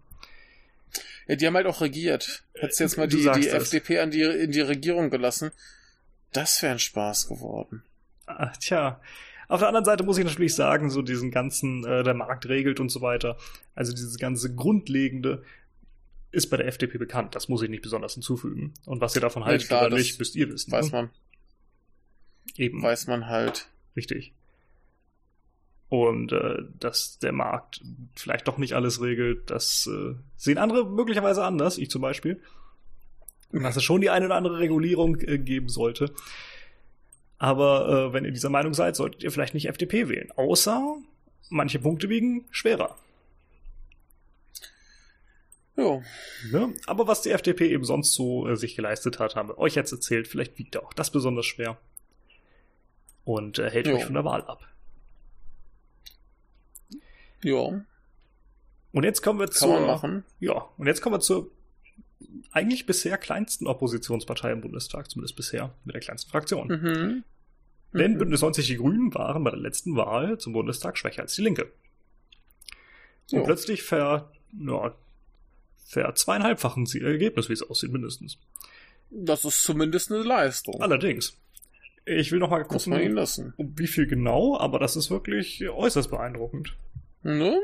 Ja, 1.27 1.35
die 1.35 1.45
haben 1.45 1.55
halt 1.55 1.67
auch 1.67 1.81
regiert. 1.81 2.43
Hättest 2.53 2.79
jetzt 2.79 2.97
mal 2.97 3.07
die, 3.07 3.29
die 3.35 3.49
FDP 3.49 3.99
an 3.99 4.11
die, 4.11 4.21
in 4.21 4.51
die 4.51 4.61
Regierung 4.61 5.09
gelassen, 5.09 5.51
das 6.31 6.61
wäre 6.61 6.73
ein 6.73 6.79
Spaß 6.79 7.27
geworden. 7.27 7.83
Ach, 8.25 8.55
tja. 8.57 9.01
Auf 9.49 9.59
der 9.59 9.67
anderen 9.67 9.83
Seite 9.83 10.03
muss 10.03 10.17
ich 10.17 10.23
natürlich 10.23 10.55
sagen, 10.55 10.89
so 10.89 11.01
diesen 11.01 11.31
ganzen, 11.31 11.85
äh, 11.85 12.03
der 12.03 12.13
Markt 12.13 12.47
regelt 12.47 12.79
und 12.79 12.89
so 12.89 13.01
weiter, 13.01 13.35
also 13.75 13.91
dieses 13.91 14.17
ganze 14.17 14.55
Grundlegende 14.55 15.43
ist 16.31 16.49
bei 16.49 16.57
der 16.57 16.67
FDP 16.67 16.97
bekannt. 16.97 17.35
Das 17.35 17.49
muss 17.49 17.61
ich 17.61 17.69
nicht 17.69 17.83
besonders 17.83 18.13
hinzufügen. 18.13 18.73
Und 18.85 19.01
was 19.01 19.15
ihr 19.15 19.21
davon 19.21 19.43
haltet 19.43 19.67
klar, 19.67 19.87
oder 19.87 19.97
nicht, 19.97 20.17
müsst 20.19 20.35
ihr 20.37 20.49
wissen. 20.49 20.71
Weiß 20.71 20.91
ne? 20.91 20.91
man. 20.91 21.09
Eben. 22.55 22.81
Weiß 22.81 23.07
man 23.07 23.27
halt. 23.27 23.67
Richtig 23.97 24.33
und 25.89 26.31
äh, 26.31 26.63
dass 26.79 27.17
der 27.17 27.31
Markt 27.31 27.81
vielleicht 28.15 28.47
doch 28.47 28.57
nicht 28.57 28.73
alles 28.73 29.01
regelt, 29.01 29.49
das 29.49 29.89
äh, 29.91 30.15
sehen 30.37 30.59
andere 30.59 30.85
möglicherweise 30.85 31.43
anders, 31.43 31.79
ich 31.79 31.89
zum 31.89 32.03
Beispiel. 32.03 32.41
Und 33.51 33.63
dass 33.63 33.75
es 33.75 33.83
schon 33.83 34.01
die 34.01 34.11
eine 34.11 34.27
oder 34.27 34.35
andere 34.35 34.59
Regulierung 34.59 35.19
äh, 35.21 35.39
geben 35.39 35.67
sollte. 35.67 36.13
Aber 37.39 38.09
äh, 38.09 38.13
wenn 38.13 38.25
ihr 38.25 38.31
dieser 38.31 38.49
Meinung 38.49 38.73
seid, 38.73 38.95
solltet 38.95 39.23
ihr 39.23 39.31
vielleicht 39.31 39.53
nicht 39.53 39.67
FDP 39.67 40.09
wählen. 40.09 40.29
Außer 40.35 40.97
manche 41.49 41.79
Punkte 41.79 42.09
wiegen 42.09 42.45
schwerer. 42.51 42.97
Ja. 45.77 46.01
Ne? 46.51 46.73
Aber 46.85 47.07
was 47.07 47.21
die 47.21 47.31
FDP 47.31 47.69
eben 47.71 47.85
sonst 47.85 48.13
so 48.13 48.47
äh, 48.47 48.57
sich 48.57 48.75
geleistet 48.75 49.19
hat, 49.19 49.37
haben 49.37 49.47
wir 49.47 49.57
euch 49.57 49.75
jetzt 49.75 49.93
erzählt. 49.93 50.27
Vielleicht 50.27 50.57
wiegt 50.57 50.75
auch 50.75 50.91
das 50.91 51.11
besonders 51.11 51.45
schwer. 51.45 51.77
Und 53.23 53.57
äh, 53.57 53.69
hält 53.69 53.87
jo. 53.87 53.95
euch 53.95 54.03
von 54.03 54.15
der 54.15 54.25
Wahl 54.25 54.43
ab. 54.43 54.67
Ja. 57.41 57.85
Und 58.91 59.03
jetzt 59.03 59.21
kommen 59.21 59.39
wir 59.39 59.47
Kann 59.47 59.55
zur. 59.55 59.79
Man 59.79 59.87
machen. 59.87 60.25
Ja. 60.41 60.67
Und 60.77 60.87
jetzt 60.87 61.01
kommen 61.01 61.15
wir 61.15 61.21
zur 61.21 61.49
eigentlich 62.51 62.85
bisher 62.85 63.17
kleinsten 63.17 63.67
Oppositionspartei 63.67 64.51
im 64.51 64.61
Bundestag, 64.61 65.09
zumindest 65.09 65.35
bisher, 65.35 65.73
mit 65.85 65.95
der 65.95 66.01
kleinsten 66.01 66.29
Fraktion. 66.29 66.67
Mhm. 66.67 67.23
Denn 67.93 68.13
mhm. 68.13 68.17
Bündnis 68.17 68.41
90 68.41 68.67
Die 68.67 68.77
Grünen 68.77 69.13
waren 69.13 69.43
bei 69.43 69.51
der 69.51 69.59
letzten 69.59 69.95
Wahl 69.95 70.37
zum 70.37 70.53
Bundestag 70.53 70.97
schwächer 70.97 71.23
als 71.23 71.35
die 71.35 71.41
Linke. 71.41 71.71
Und 73.31 73.43
plötzlich 73.43 73.83
ver, 73.83 74.31
ja, 74.59 74.95
ver 75.85 76.15
zweieinhalbfachen 76.15 76.85
sie 76.85 76.99
ihr 76.99 77.07
Ergebnis, 77.07 77.49
wie 77.49 77.53
es 77.53 77.63
aussieht, 77.63 77.91
mindestens. 77.91 78.37
Das 79.11 79.45
ist 79.45 79.63
zumindest 79.63 80.11
eine 80.11 80.23
Leistung. 80.23 80.81
Allerdings. 80.81 81.37
Ich 82.05 82.31
will 82.31 82.39
noch 82.39 82.49
mal 82.49 82.63
gucken, 82.63 83.17
um 83.57 83.77
wie 83.77 83.87
viel 83.87 84.07
genau, 84.07 84.57
aber 84.57 84.79
das 84.79 84.95
ist 84.95 85.11
wirklich 85.11 85.67
äußerst 85.69 86.09
beeindruckend. 86.09 86.75
Ne? 87.21 87.59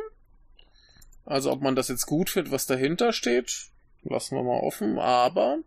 Also 1.26 1.52
ob 1.52 1.62
man 1.62 1.76
das 1.76 1.88
jetzt 1.88 2.06
gut 2.06 2.30
findet, 2.30 2.52
was 2.52 2.68
dahinter 2.68 3.12
steht, 3.12 3.72
lassen 4.10 4.36
wir 4.36 4.44
mal 4.44 4.62
offen, 4.62 5.00
aber 5.00 5.60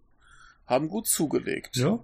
haben 0.67 0.89
gut 0.89 1.07
zugelegt. 1.07 1.77
Ja. 1.77 1.99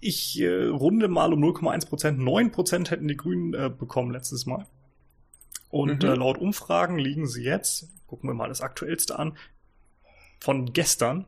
Ich 0.00 0.38
äh, 0.40 0.66
runde 0.66 1.08
mal 1.08 1.32
um 1.32 1.42
0,1 1.42 1.88
Prozent. 1.88 2.18
9 2.18 2.52
Prozent 2.52 2.90
hätten 2.90 3.08
die 3.08 3.16
Grünen 3.16 3.54
äh, 3.54 3.70
bekommen 3.70 4.12
letztes 4.12 4.46
Mal. 4.46 4.66
Und 5.70 6.02
mhm. 6.02 6.08
äh, 6.08 6.14
laut 6.14 6.38
Umfragen 6.38 6.98
liegen 6.98 7.26
sie 7.26 7.42
jetzt, 7.42 7.88
gucken 8.06 8.28
wir 8.28 8.34
mal 8.34 8.48
das 8.48 8.60
aktuellste 8.60 9.18
an, 9.18 9.36
von 10.40 10.72
gestern 10.72 11.26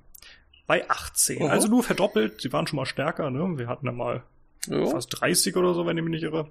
bei 0.67 0.89
18. 0.89 1.43
Oh. 1.43 1.47
Also 1.47 1.69
nur 1.69 1.83
verdoppelt. 1.83 2.41
Sie 2.41 2.53
waren 2.53 2.67
schon 2.67 2.77
mal 2.77 2.87
stärker, 2.87 3.31
ne? 3.31 3.59
Wir 3.59 3.67
hatten 3.67 3.87
ja 3.87 3.93
mal 3.93 4.25
jo. 4.67 4.87
fast 4.87 5.09
30 5.21 5.57
oder 5.57 5.75
so, 5.75 5.87
wenn 5.87 5.97
ich 5.97 6.05
mich 6.05 6.13
nicht 6.13 6.25
irre. 6.25 6.49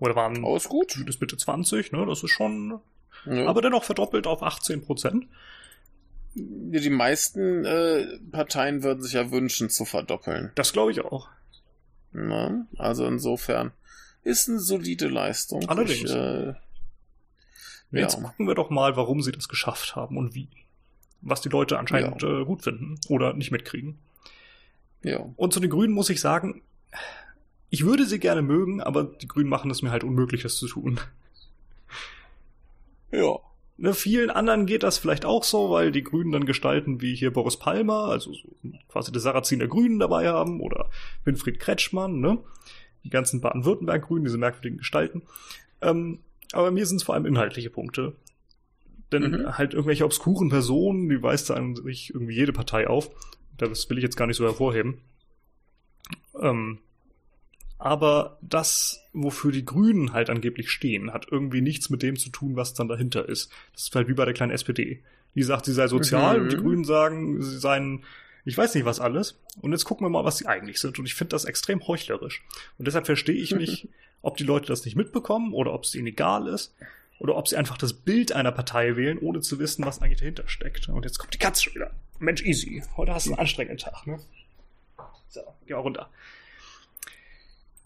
Oder 0.00 0.16
waren 0.16 0.44
Alles 0.44 0.68
gut. 0.68 1.02
Das 1.06 1.20
Mitte 1.20 1.36
20, 1.36 1.92
ne? 1.92 2.04
Das 2.06 2.22
ist 2.22 2.30
schon. 2.30 2.80
Ja. 3.26 3.46
Aber 3.46 3.62
dennoch 3.62 3.84
verdoppelt 3.84 4.26
auf 4.26 4.42
18 4.42 4.82
Prozent. 4.82 5.26
Die 6.34 6.90
meisten 6.90 7.64
äh, 7.64 8.18
Parteien 8.32 8.82
würden 8.82 9.02
sich 9.02 9.12
ja 9.12 9.30
wünschen 9.30 9.70
zu 9.70 9.84
verdoppeln. 9.84 10.50
Das 10.56 10.72
glaube 10.72 10.90
ich 10.90 11.00
auch. 11.04 11.28
Na, 12.12 12.66
also 12.76 13.06
insofern 13.06 13.72
ist 14.24 14.48
eine 14.48 14.58
solide 14.58 15.08
Leistung. 15.08 15.68
Allerdings. 15.68 16.10
Ich, 16.10 16.16
äh, 16.16 16.54
Jetzt 18.00 18.16
ja. 18.16 18.22
gucken 18.22 18.46
wir 18.46 18.54
doch 18.54 18.70
mal, 18.70 18.96
warum 18.96 19.22
sie 19.22 19.32
das 19.32 19.48
geschafft 19.48 19.94
haben 19.94 20.16
und 20.16 20.34
wie. 20.34 20.48
Was 21.20 21.40
die 21.40 21.48
Leute 21.48 21.78
anscheinend 21.78 22.22
ja. 22.22 22.40
äh, 22.40 22.44
gut 22.44 22.62
finden 22.62 22.98
oder 23.08 23.32
nicht 23.32 23.50
mitkriegen. 23.50 23.98
Ja. 25.02 25.24
Und 25.36 25.52
zu 25.52 25.60
den 25.60 25.70
Grünen 25.70 25.94
muss 25.94 26.10
ich 26.10 26.20
sagen, 26.20 26.62
ich 27.70 27.84
würde 27.84 28.06
sie 28.06 28.18
gerne 28.18 28.42
mögen, 28.42 28.80
aber 28.80 29.04
die 29.04 29.28
Grünen 29.28 29.48
machen 29.48 29.70
es 29.70 29.82
mir 29.82 29.90
halt 29.90 30.04
unmöglich, 30.04 30.42
das 30.42 30.56
zu 30.56 30.66
tun. 30.66 31.00
Ja. 33.14 33.38
Ne, 33.76 33.92
vielen 33.92 34.30
anderen 34.30 34.66
geht 34.66 34.84
das 34.84 34.98
vielleicht 34.98 35.24
auch 35.24 35.42
so, 35.42 35.70
weil 35.70 35.90
die 35.90 36.04
Grünen 36.04 36.30
dann 36.30 36.46
gestalten 36.46 37.00
wie 37.00 37.16
hier 37.16 37.32
Boris 37.32 37.56
Palmer, 37.56 38.04
also 38.04 38.32
so 38.32 38.48
quasi 38.88 39.10
die 39.10 39.18
Sarazin 39.18 39.58
der 39.58 39.68
Grünen 39.68 39.98
dabei 39.98 40.28
haben 40.28 40.60
oder 40.60 40.90
Winfried 41.24 41.58
Kretschmann, 41.58 42.20
ne? 42.20 42.38
Die 43.02 43.10
ganzen 43.10 43.40
Baden-Württemberg-Grünen, 43.40 44.24
diese 44.24 44.38
merkwürdigen 44.38 44.78
Gestalten. 44.78 45.22
Ähm, 45.82 46.20
aber 46.52 46.70
mir 46.70 46.86
sind 46.86 46.98
es 46.98 47.02
vor 47.02 47.16
allem 47.16 47.26
inhaltliche 47.26 47.68
Punkte. 47.68 48.14
Denn 49.10 49.30
mhm. 49.30 49.58
halt 49.58 49.74
irgendwelche 49.74 50.04
obskuren 50.04 50.48
Personen, 50.48 51.08
die 51.08 51.22
weist 51.22 51.50
an 51.50 51.74
sich 51.74 52.10
irgendwie 52.14 52.34
jede 52.34 52.52
Partei 52.52 52.86
auf. 52.86 53.10
Das 53.58 53.90
will 53.90 53.98
ich 53.98 54.04
jetzt 54.04 54.16
gar 54.16 54.26
nicht 54.26 54.36
so 54.36 54.44
hervorheben. 54.44 55.00
Ähm, 56.40 56.78
aber 57.84 58.38
das, 58.40 59.04
wofür 59.12 59.52
die 59.52 59.66
Grünen 59.66 60.14
halt 60.14 60.30
angeblich 60.30 60.70
stehen, 60.70 61.12
hat 61.12 61.26
irgendwie 61.30 61.60
nichts 61.60 61.90
mit 61.90 62.02
dem 62.02 62.16
zu 62.16 62.30
tun, 62.30 62.56
was 62.56 62.72
dann 62.72 62.88
dahinter 62.88 63.28
ist. 63.28 63.52
Das 63.74 63.82
ist 63.82 63.94
halt 63.94 64.08
wie 64.08 64.14
bei 64.14 64.24
der 64.24 64.32
kleinen 64.32 64.52
SPD. 64.52 65.02
Die 65.34 65.42
sagt, 65.42 65.66
sie 65.66 65.74
sei 65.74 65.86
sozial 65.86 66.38
mhm. 66.38 66.42
und 66.42 66.52
die 66.52 66.56
Grünen 66.56 66.84
sagen, 66.84 67.42
sie 67.42 67.58
seien, 67.58 68.02
ich 68.46 68.56
weiß 68.56 68.74
nicht 68.74 68.86
was 68.86 69.00
alles. 69.00 69.38
Und 69.60 69.72
jetzt 69.72 69.84
gucken 69.84 70.06
wir 70.06 70.08
mal, 70.08 70.24
was 70.24 70.38
sie 70.38 70.46
eigentlich 70.46 70.80
sind. 70.80 70.98
Und 70.98 71.04
ich 71.04 71.14
finde 71.14 71.32
das 71.32 71.44
extrem 71.44 71.86
heuchlerisch. 71.86 72.42
Und 72.78 72.86
deshalb 72.86 73.04
verstehe 73.04 73.34
ich 73.34 73.54
nicht, 73.54 73.86
ob 74.22 74.38
die 74.38 74.44
Leute 74.44 74.68
das 74.68 74.86
nicht 74.86 74.96
mitbekommen 74.96 75.52
oder 75.52 75.74
ob 75.74 75.84
es 75.84 75.94
ihnen 75.94 76.06
egal 76.06 76.46
ist. 76.48 76.74
Oder 77.18 77.36
ob 77.36 77.48
sie 77.48 77.56
einfach 77.56 77.76
das 77.76 77.92
Bild 77.92 78.32
einer 78.32 78.52
Partei 78.52 78.96
wählen, 78.96 79.18
ohne 79.18 79.42
zu 79.42 79.58
wissen, 79.58 79.84
was 79.84 80.00
eigentlich 80.00 80.20
dahinter 80.20 80.48
steckt. 80.48 80.88
Und 80.88 81.04
jetzt 81.04 81.18
kommt 81.18 81.34
die 81.34 81.38
Katze 81.38 81.64
schon 81.64 81.74
wieder. 81.74 81.90
Mensch, 82.18 82.42
easy. 82.44 82.82
Heute 82.96 83.12
hast 83.12 83.26
du 83.26 83.32
einen 83.32 83.40
anstrengenden 83.40 83.76
Tag, 83.76 84.06
ne? 84.06 84.20
So, 85.28 85.42
geh 85.66 85.74
mal 85.74 85.80
runter 85.80 86.08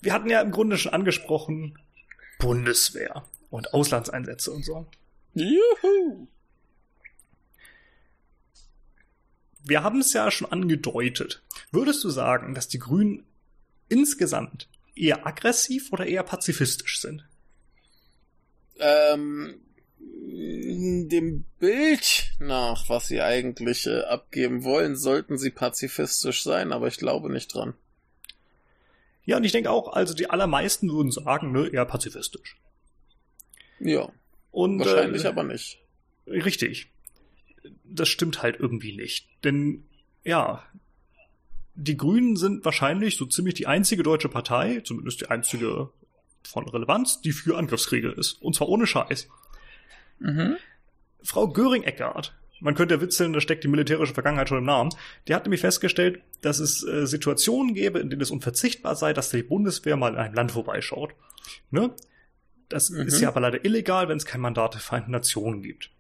wir 0.01 0.13
hatten 0.13 0.31
ja 0.31 0.41
im 0.41 0.51
Grunde 0.51 0.79
schon 0.79 0.93
angesprochen, 0.93 1.79
Bundeswehr 2.39 3.25
und 3.51 3.75
Auslandseinsätze 3.75 4.53
und 4.53 4.65
so. 4.65 4.87
Juhu! 5.35 6.29
Wir 9.65 9.83
haben 9.83 10.01
es 10.01 10.13
ja 10.13 10.31
schon 10.31 10.51
angedeutet. 10.51 11.43
Würdest 11.71 12.03
du 12.03 12.11
sagen, 12.11 12.55
dass 12.55 12.69
die 12.69 12.79
Grünen 12.79 13.25
insgesamt 13.89 14.69
eher 14.95 15.27
aggressiv 15.27 15.93
oder 15.93 16.07
eher 16.07 16.23
pazifistisch 16.23 17.01
sind? 17.01 17.29
Ähm, 18.79 19.61
dem 20.01 21.45
Bild 21.59 22.33
nach, 22.39 22.89
was 22.89 23.09
sie 23.09 23.21
eigentlich 23.21 23.87
äh, 23.87 24.03
abgeben 24.03 24.65
wollen, 24.65 24.97
sollten 24.97 25.37
sie 25.37 25.51
pazifistisch 25.51 26.43
sein, 26.43 26.73
aber 26.73 26.87
ich 26.87 26.97
glaube 26.97 27.31
nicht 27.31 27.53
dran. 27.55 27.75
Ja, 29.29 29.37
und 29.37 29.45
ich 29.45 29.53
denke 29.53 29.71
auch, 29.71 29.93
also 29.93 30.15
die 30.15 30.31
allermeisten 30.31 30.91
würden 30.91 31.13
sagen, 31.13 31.53
ne, 31.53 31.69
eher 31.69 31.85
pazifistisch. 31.85 32.57
Ja. 33.79 34.11
Und, 34.51 34.79
Wahrscheinlich 34.79 35.25
äh, 35.25 35.29
aber 35.29 35.43
nicht. 35.43 35.83
Richtig. 36.27 36.91
Das 37.85 38.09
stimmt 38.09 38.43
halt 38.43 38.59
irgendwie 38.59 38.97
nicht. 38.97 39.29
Denn, 39.45 39.85
ja, 40.25 40.63
die 41.75 41.99
Grünen 41.99 42.37
sind 42.37 42.65
wahrscheinlich 42.65 43.19
so 43.19 43.27
ziemlich 43.27 43.53
die 43.53 43.67
einzige 43.67 44.03
deutsche 44.03 44.31
Partei, 44.31 44.81
zumindest 44.81 45.21
die 45.21 45.27
einzige 45.27 45.91
von 46.43 46.67
Relevanz, 46.67 47.21
die 47.21 47.33
für 47.33 47.59
Angriffskriege 47.59 48.09
ist. 48.09 48.41
Und 48.41 48.57
zwar 48.57 48.71
ohne 48.71 48.87
Scheiß. 48.87 49.29
Mhm. 50.21 50.57
Frau 51.23 51.49
Göring-Eckardt, 51.49 52.35
man 52.61 52.75
könnte 52.75 52.95
ja 52.95 53.01
witzeln, 53.01 53.33
da 53.33 53.41
steckt 53.41 53.65
die 53.65 53.69
militärische 53.69 54.15
Vergangenheit 54.15 54.49
schon 54.49 54.59
im 54.59 54.65
Namen, 54.65 54.91
die 55.27 55.35
hat 55.35 55.45
nämlich 55.45 55.61
festgestellt, 55.61 56.21
dass 56.41 56.59
es 56.59 56.87
äh, 56.87 57.07
Situationen 57.07 57.75
gäbe, 57.75 57.99
in 57.99 58.11
denen 58.11 58.23
es 58.23 58.31
unverzichtbar 58.31 58.97
sei, 58.97 59.13
dass 59.13 59.31
die 59.31 59.43
Bundeswehr 59.43 59.97
mal 59.97 60.13
in 60.13 60.19
einem 60.19 60.35
Land 60.35 60.53
vorbeischaut. 60.53 61.15
Ne? 61.71 61.95
Das 62.69 62.91
mhm. 62.91 63.07
ist 63.07 63.21
ja 63.21 63.29
aber 63.29 63.41
leider 63.41 63.65
illegal, 63.65 64.09
wenn 64.09 64.19
es 64.19 64.27
kein 64.27 64.41
Mandat 64.41 64.75
der 64.75 64.81
Vereinten 64.81 65.11
Nationen 65.11 65.63
gibt. 65.63 65.91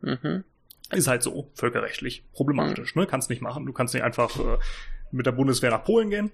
Mhm. 0.00 0.44
Ist 0.90 1.08
halt 1.08 1.22
so, 1.22 1.50
völkerrechtlich. 1.54 2.24
Problematisch, 2.32 2.94
mhm. 2.94 3.02
ne? 3.02 3.06
Kannst 3.06 3.30
nicht 3.30 3.42
machen. 3.42 3.66
Du 3.66 3.72
kannst 3.72 3.94
nicht 3.94 4.04
einfach 4.04 4.38
äh, 4.38 4.58
mit 5.10 5.26
der 5.26 5.32
Bundeswehr 5.32 5.70
nach 5.70 5.84
Polen 5.84 6.10
gehen. 6.10 6.30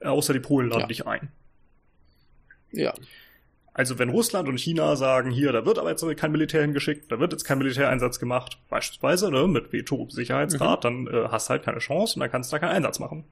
Äh, 0.00 0.08
außer 0.08 0.32
die 0.32 0.40
Polen 0.40 0.68
laden 0.68 0.82
ja. 0.82 0.86
dich 0.86 1.06
ein. 1.06 1.32
Ja. 2.70 2.94
Also 3.74 3.98
wenn 3.98 4.10
Russland 4.10 4.48
und 4.48 4.58
China 4.58 4.96
sagen, 4.96 5.30
hier, 5.30 5.50
da 5.52 5.64
wird 5.64 5.78
aber 5.78 5.88
jetzt 5.88 6.04
kein 6.16 6.32
Militär 6.32 6.60
hingeschickt, 6.60 7.10
da 7.10 7.18
wird 7.18 7.32
jetzt 7.32 7.44
kein 7.44 7.58
Militäreinsatz 7.58 8.18
gemacht, 8.18 8.58
beispielsweise 8.68 9.30
ne, 9.30 9.46
mit 9.46 9.72
Veto 9.72 10.06
Sicherheitsrat, 10.10 10.84
mhm. 10.84 11.06
dann 11.06 11.24
äh, 11.24 11.28
hast 11.28 11.48
halt 11.48 11.62
keine 11.62 11.78
Chance 11.78 12.16
und 12.16 12.20
dann 12.20 12.30
kannst 12.30 12.52
du 12.52 12.56
da 12.56 12.58
keinen 12.58 12.76
Einsatz 12.76 12.98
machen. 12.98 13.24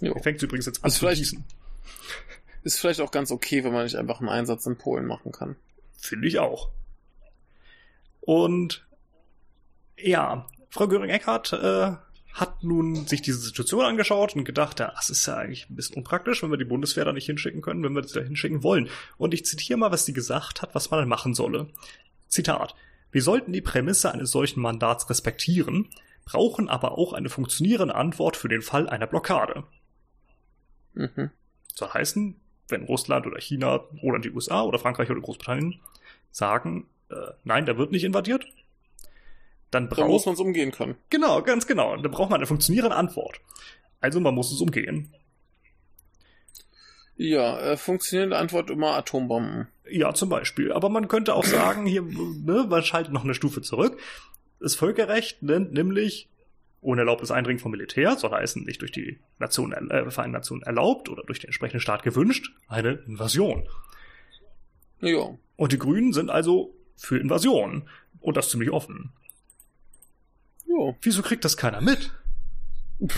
Jo. 0.00 0.18
Fängt 0.20 0.42
übrigens 0.42 0.66
jetzt 0.66 0.82
an 0.82 0.88
ist 0.88 0.96
zu 0.96 1.06
gießen. 1.06 1.44
Ist 2.62 2.78
vielleicht 2.78 3.00
auch 3.02 3.10
ganz 3.10 3.30
okay, 3.30 3.62
wenn 3.64 3.72
man 3.72 3.84
nicht 3.84 3.96
einfach 3.96 4.20
einen 4.20 4.30
Einsatz 4.30 4.66
in 4.66 4.76
Polen 4.76 5.06
machen 5.06 5.32
kann. 5.32 5.56
Finde 5.98 6.26
ich 6.26 6.38
auch. 6.38 6.70
Und 8.20 8.86
ja, 9.98 10.46
Frau 10.70 10.88
Göring-Eckardt 10.88 11.52
äh, 11.52 11.92
hat 12.32 12.62
nun 12.62 13.06
sich 13.06 13.22
diese 13.22 13.38
Situation 13.38 13.84
angeschaut 13.84 14.36
und 14.36 14.44
gedacht, 14.44 14.80
ja, 14.80 14.92
das 14.94 15.10
ist 15.10 15.26
ja 15.26 15.36
eigentlich 15.36 15.68
ein 15.68 15.76
bisschen 15.76 15.96
unpraktisch, 15.96 16.42
wenn 16.42 16.50
wir 16.50 16.56
die 16.56 16.64
Bundeswehr 16.64 17.04
da 17.04 17.12
nicht 17.12 17.26
hinschicken 17.26 17.60
können, 17.60 17.82
wenn 17.82 17.94
wir 17.94 18.02
das 18.02 18.12
da 18.12 18.20
hinschicken 18.20 18.62
wollen. 18.62 18.88
Und 19.18 19.34
ich 19.34 19.44
zitiere 19.44 19.78
mal, 19.78 19.90
was 19.90 20.06
sie 20.06 20.12
gesagt 20.12 20.62
hat, 20.62 20.74
was 20.74 20.90
man 20.90 21.00
dann 21.00 21.08
machen 21.08 21.34
solle. 21.34 21.68
Zitat. 22.28 22.74
Wir 23.10 23.22
sollten 23.22 23.52
die 23.52 23.60
Prämisse 23.60 24.12
eines 24.12 24.30
solchen 24.30 24.60
Mandats 24.60 25.10
respektieren, 25.10 25.88
brauchen 26.24 26.68
aber 26.68 26.96
auch 26.96 27.12
eine 27.12 27.28
funktionierende 27.28 27.94
Antwort 27.94 28.36
für 28.36 28.48
den 28.48 28.62
Fall 28.62 28.88
einer 28.88 29.08
Blockade. 29.08 29.64
Mhm. 30.94 31.30
Soll 31.74 31.88
heißen, 31.88 32.40
wenn 32.68 32.84
Russland 32.84 33.26
oder 33.26 33.40
China 33.40 33.80
oder 34.02 34.20
die 34.20 34.30
USA 34.30 34.62
oder 34.62 34.78
Frankreich 34.78 35.10
oder 35.10 35.20
Großbritannien 35.20 35.80
sagen, 36.30 36.86
äh, 37.10 37.14
nein, 37.42 37.66
da 37.66 37.76
wird 37.76 37.90
nicht 37.90 38.04
invadiert, 38.04 38.46
dann 39.70 39.88
braucht. 39.88 40.00
Dann 40.00 40.08
muss 40.08 40.26
man 40.26 40.34
es 40.34 40.40
umgehen 40.40 40.72
können. 40.72 40.96
Genau, 41.10 41.42
ganz 41.42 41.66
genau. 41.66 41.96
Dann 41.96 42.10
braucht 42.10 42.30
man 42.30 42.38
eine 42.38 42.46
funktionierende 42.46 42.96
Antwort. 42.96 43.40
Also 44.00 44.20
man 44.20 44.34
muss 44.34 44.52
es 44.52 44.60
umgehen. 44.60 45.14
Ja, 47.16 47.60
äh, 47.60 47.76
funktionierende 47.76 48.38
Antwort 48.38 48.70
immer 48.70 48.96
Atombomben. 48.96 49.68
Ja, 49.88 50.14
zum 50.14 50.28
Beispiel. 50.28 50.72
Aber 50.72 50.88
man 50.88 51.08
könnte 51.08 51.34
auch 51.34 51.44
sagen, 51.44 51.84
hier, 51.84 52.02
ne, 52.02 52.66
man 52.68 52.82
schaltet 52.82 53.12
noch 53.12 53.24
eine 53.24 53.34
Stufe 53.34 53.60
zurück. 53.60 54.00
Das 54.58 54.74
Völkerrecht 54.74 55.42
nennt 55.42 55.72
nämlich 55.72 56.28
ohne 56.80 57.02
erlaubtes 57.02 57.30
Eindringen 57.30 57.60
vom 57.60 57.72
Militär, 57.72 58.16
soll 58.16 58.30
heißen, 58.30 58.64
nicht 58.64 58.80
durch 58.80 58.92
die 58.92 59.18
Nation, 59.38 59.72
äh, 59.72 60.10
Vereinten 60.10 60.32
Nationen 60.32 60.62
erlaubt 60.62 61.10
oder 61.10 61.22
durch 61.24 61.40
den 61.40 61.48
entsprechenden 61.48 61.80
Staat 61.80 62.02
gewünscht, 62.02 62.54
eine 62.68 62.92
Invasion. 63.06 63.68
Ja. 65.00 65.36
Und 65.56 65.72
die 65.72 65.78
Grünen 65.78 66.12
sind 66.12 66.30
also 66.30 66.74
für 66.96 67.18
Invasion. 67.18 67.88
Und 68.20 68.36
das 68.36 68.50
ziemlich 68.50 68.70
offen. 68.70 69.12
Jo. 70.70 70.96
Wieso 71.02 71.22
kriegt 71.22 71.44
das 71.44 71.56
keiner 71.56 71.80
mit? 71.80 72.12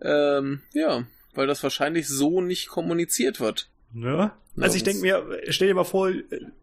ähm, 0.00 0.62
ja, 0.72 1.04
weil 1.34 1.46
das 1.46 1.62
wahrscheinlich 1.62 2.06
so 2.08 2.40
nicht 2.40 2.68
kommuniziert 2.68 3.40
wird. 3.40 3.68
Ne? 3.92 4.30
Also 4.60 4.76
ich 4.76 4.84
denke 4.84 5.02
mir, 5.02 5.40
stell 5.48 5.68
dir 5.68 5.74
mal 5.74 5.84
vor, 5.84 6.12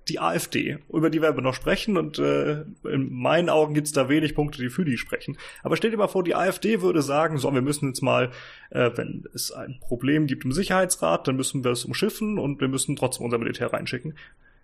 die 0.08 0.20
AfD, 0.20 0.78
über 0.90 1.10
die 1.10 1.22
werden 1.22 1.36
wir 1.36 1.42
noch 1.42 1.54
sprechen 1.54 1.98
und 1.98 2.20
äh, 2.20 2.64
in 2.84 3.12
meinen 3.12 3.50
Augen 3.50 3.74
gibt's 3.74 3.92
da 3.92 4.08
wenig 4.08 4.36
Punkte, 4.36 4.62
die 4.62 4.70
für 4.70 4.86
die 4.86 4.98
sprechen. 4.98 5.38
Aber 5.64 5.76
stell 5.78 5.92
dir 5.92 5.98
mal 5.98 6.08
vor, 6.08 6.24
die 6.24 6.36
AfD 6.36 6.82
würde 6.82 7.02
sagen, 7.02 7.38
so, 7.38 7.52
wir 7.54 7.62
müssen 7.62 7.88
jetzt 7.90 8.02
mal, 8.02 8.32
äh, 8.70 8.92
wenn 8.96 9.26
es 9.34 9.52
ein 9.52 9.80
Problem 9.82 10.28
gibt 10.28 10.46
im 10.46 10.52
Sicherheitsrat, 10.52 11.28
dann 11.28 11.36
müssen 11.36 11.64
wir 11.64 11.72
es 11.72 11.86
umschiffen 11.86 12.38
und 12.38 12.62
wir 12.62 12.68
müssen 12.68 12.96
trotzdem 12.96 13.26
unser 13.26 13.40
Militär 13.40 13.74
reinschicken. 13.74 14.18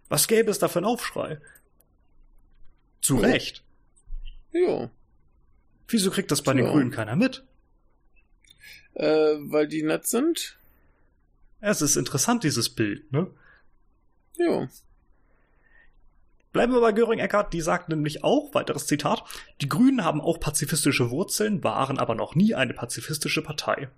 Was 0.10 0.28
gäbe 0.28 0.52
es 0.52 0.60
da 0.60 0.68
für 0.68 0.80
einen 0.80 0.86
Aufschrei? 0.86 1.40
Zu. 3.02 3.18
Recht. 3.18 3.64
Ja. 4.54 4.90
Wieso 5.88 6.12
kriegt 6.12 6.32
das 6.32 6.42
bei 6.42 6.54
ja. 6.54 6.58
den 6.58 6.68
Grünen 6.68 6.92
keiner 6.92 7.16
mit? 7.16 7.44
Äh, 8.94 9.06
weil 9.06 9.68
die 9.68 9.84
nett 9.84 10.08
sind? 10.08 10.58
Es 11.60 11.82
ist 11.82 11.96
interessant, 11.96 12.44
dieses 12.44 12.70
Bild, 12.70 13.12
ne? 13.12 13.28
Ja. 14.38 14.68
Bleiben 16.52 16.74
wir 16.74 16.82
bei 16.82 16.92
Göring-Eckardt, 16.92 17.52
die 17.52 17.62
sagt 17.62 17.90
nämlich 17.90 18.24
auch, 18.24 18.54
weiteres 18.54 18.86
Zitat, 18.86 19.24
die 19.62 19.70
Grünen 19.70 20.04
haben 20.04 20.22
auch 20.22 20.40
pazifistische 20.40 21.10
Wurzeln, 21.10 21.64
waren 21.64 21.98
aber 21.98 22.14
noch 22.14 22.36
nie 22.36 22.54
eine 22.54 22.74
pazifistische 22.74 23.42
Partei. 23.42 23.90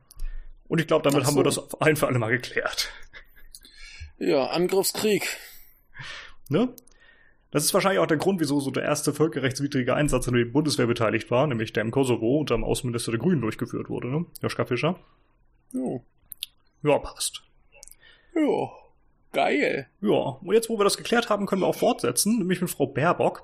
Und 0.67 0.79
ich 0.79 0.87
glaube, 0.87 1.03
damit 1.03 1.23
so. 1.23 1.27
haben 1.27 1.35
wir 1.35 1.43
das 1.43 1.57
auf 1.57 1.81
ein 1.81 1.97
für 1.97 2.07
alle 2.07 2.19
Mal 2.19 2.31
geklärt. 2.31 2.91
Ja, 4.17 4.47
Angriffskrieg. 4.47 5.27
Ne? 6.47 6.73
Das 7.55 7.63
ist 7.63 7.73
wahrscheinlich 7.73 7.99
auch 7.99 8.05
der 8.05 8.17
Grund, 8.17 8.41
wieso 8.41 8.59
so 8.59 8.69
der 8.69 8.83
erste 8.83 9.13
völkerrechtswidrige 9.13 9.93
Einsatz, 9.93 10.27
an 10.27 10.33
dem 10.33 10.43
die 10.43 10.51
Bundeswehr 10.51 10.87
beteiligt 10.87 11.31
war, 11.31 11.47
nämlich 11.47 11.71
der 11.71 11.83
im 11.83 11.91
Kosovo 11.91 12.37
unter 12.37 12.53
dem 12.53 12.65
Außenminister 12.65 13.11
der 13.11 13.19
Grünen 13.21 13.39
durchgeführt 13.39 13.87
wurde, 13.87 14.09
ne? 14.09 14.25
Joschka 14.41 14.65
Fischer. 14.65 14.99
Ja. 15.71 16.01
Ja, 16.83 16.99
passt. 16.99 17.43
Ja, 18.35 18.71
geil. 19.31 19.87
Ja, 20.01 20.09
und 20.11 20.53
jetzt, 20.53 20.67
wo 20.67 20.77
wir 20.77 20.83
das 20.83 20.97
geklärt 20.97 21.29
haben, 21.29 21.45
können 21.45 21.61
wir 21.61 21.67
auch 21.67 21.75
fortsetzen, 21.75 22.39
nämlich 22.39 22.59
mit 22.59 22.69
Frau 22.69 22.87
Baerbock. 22.87 23.43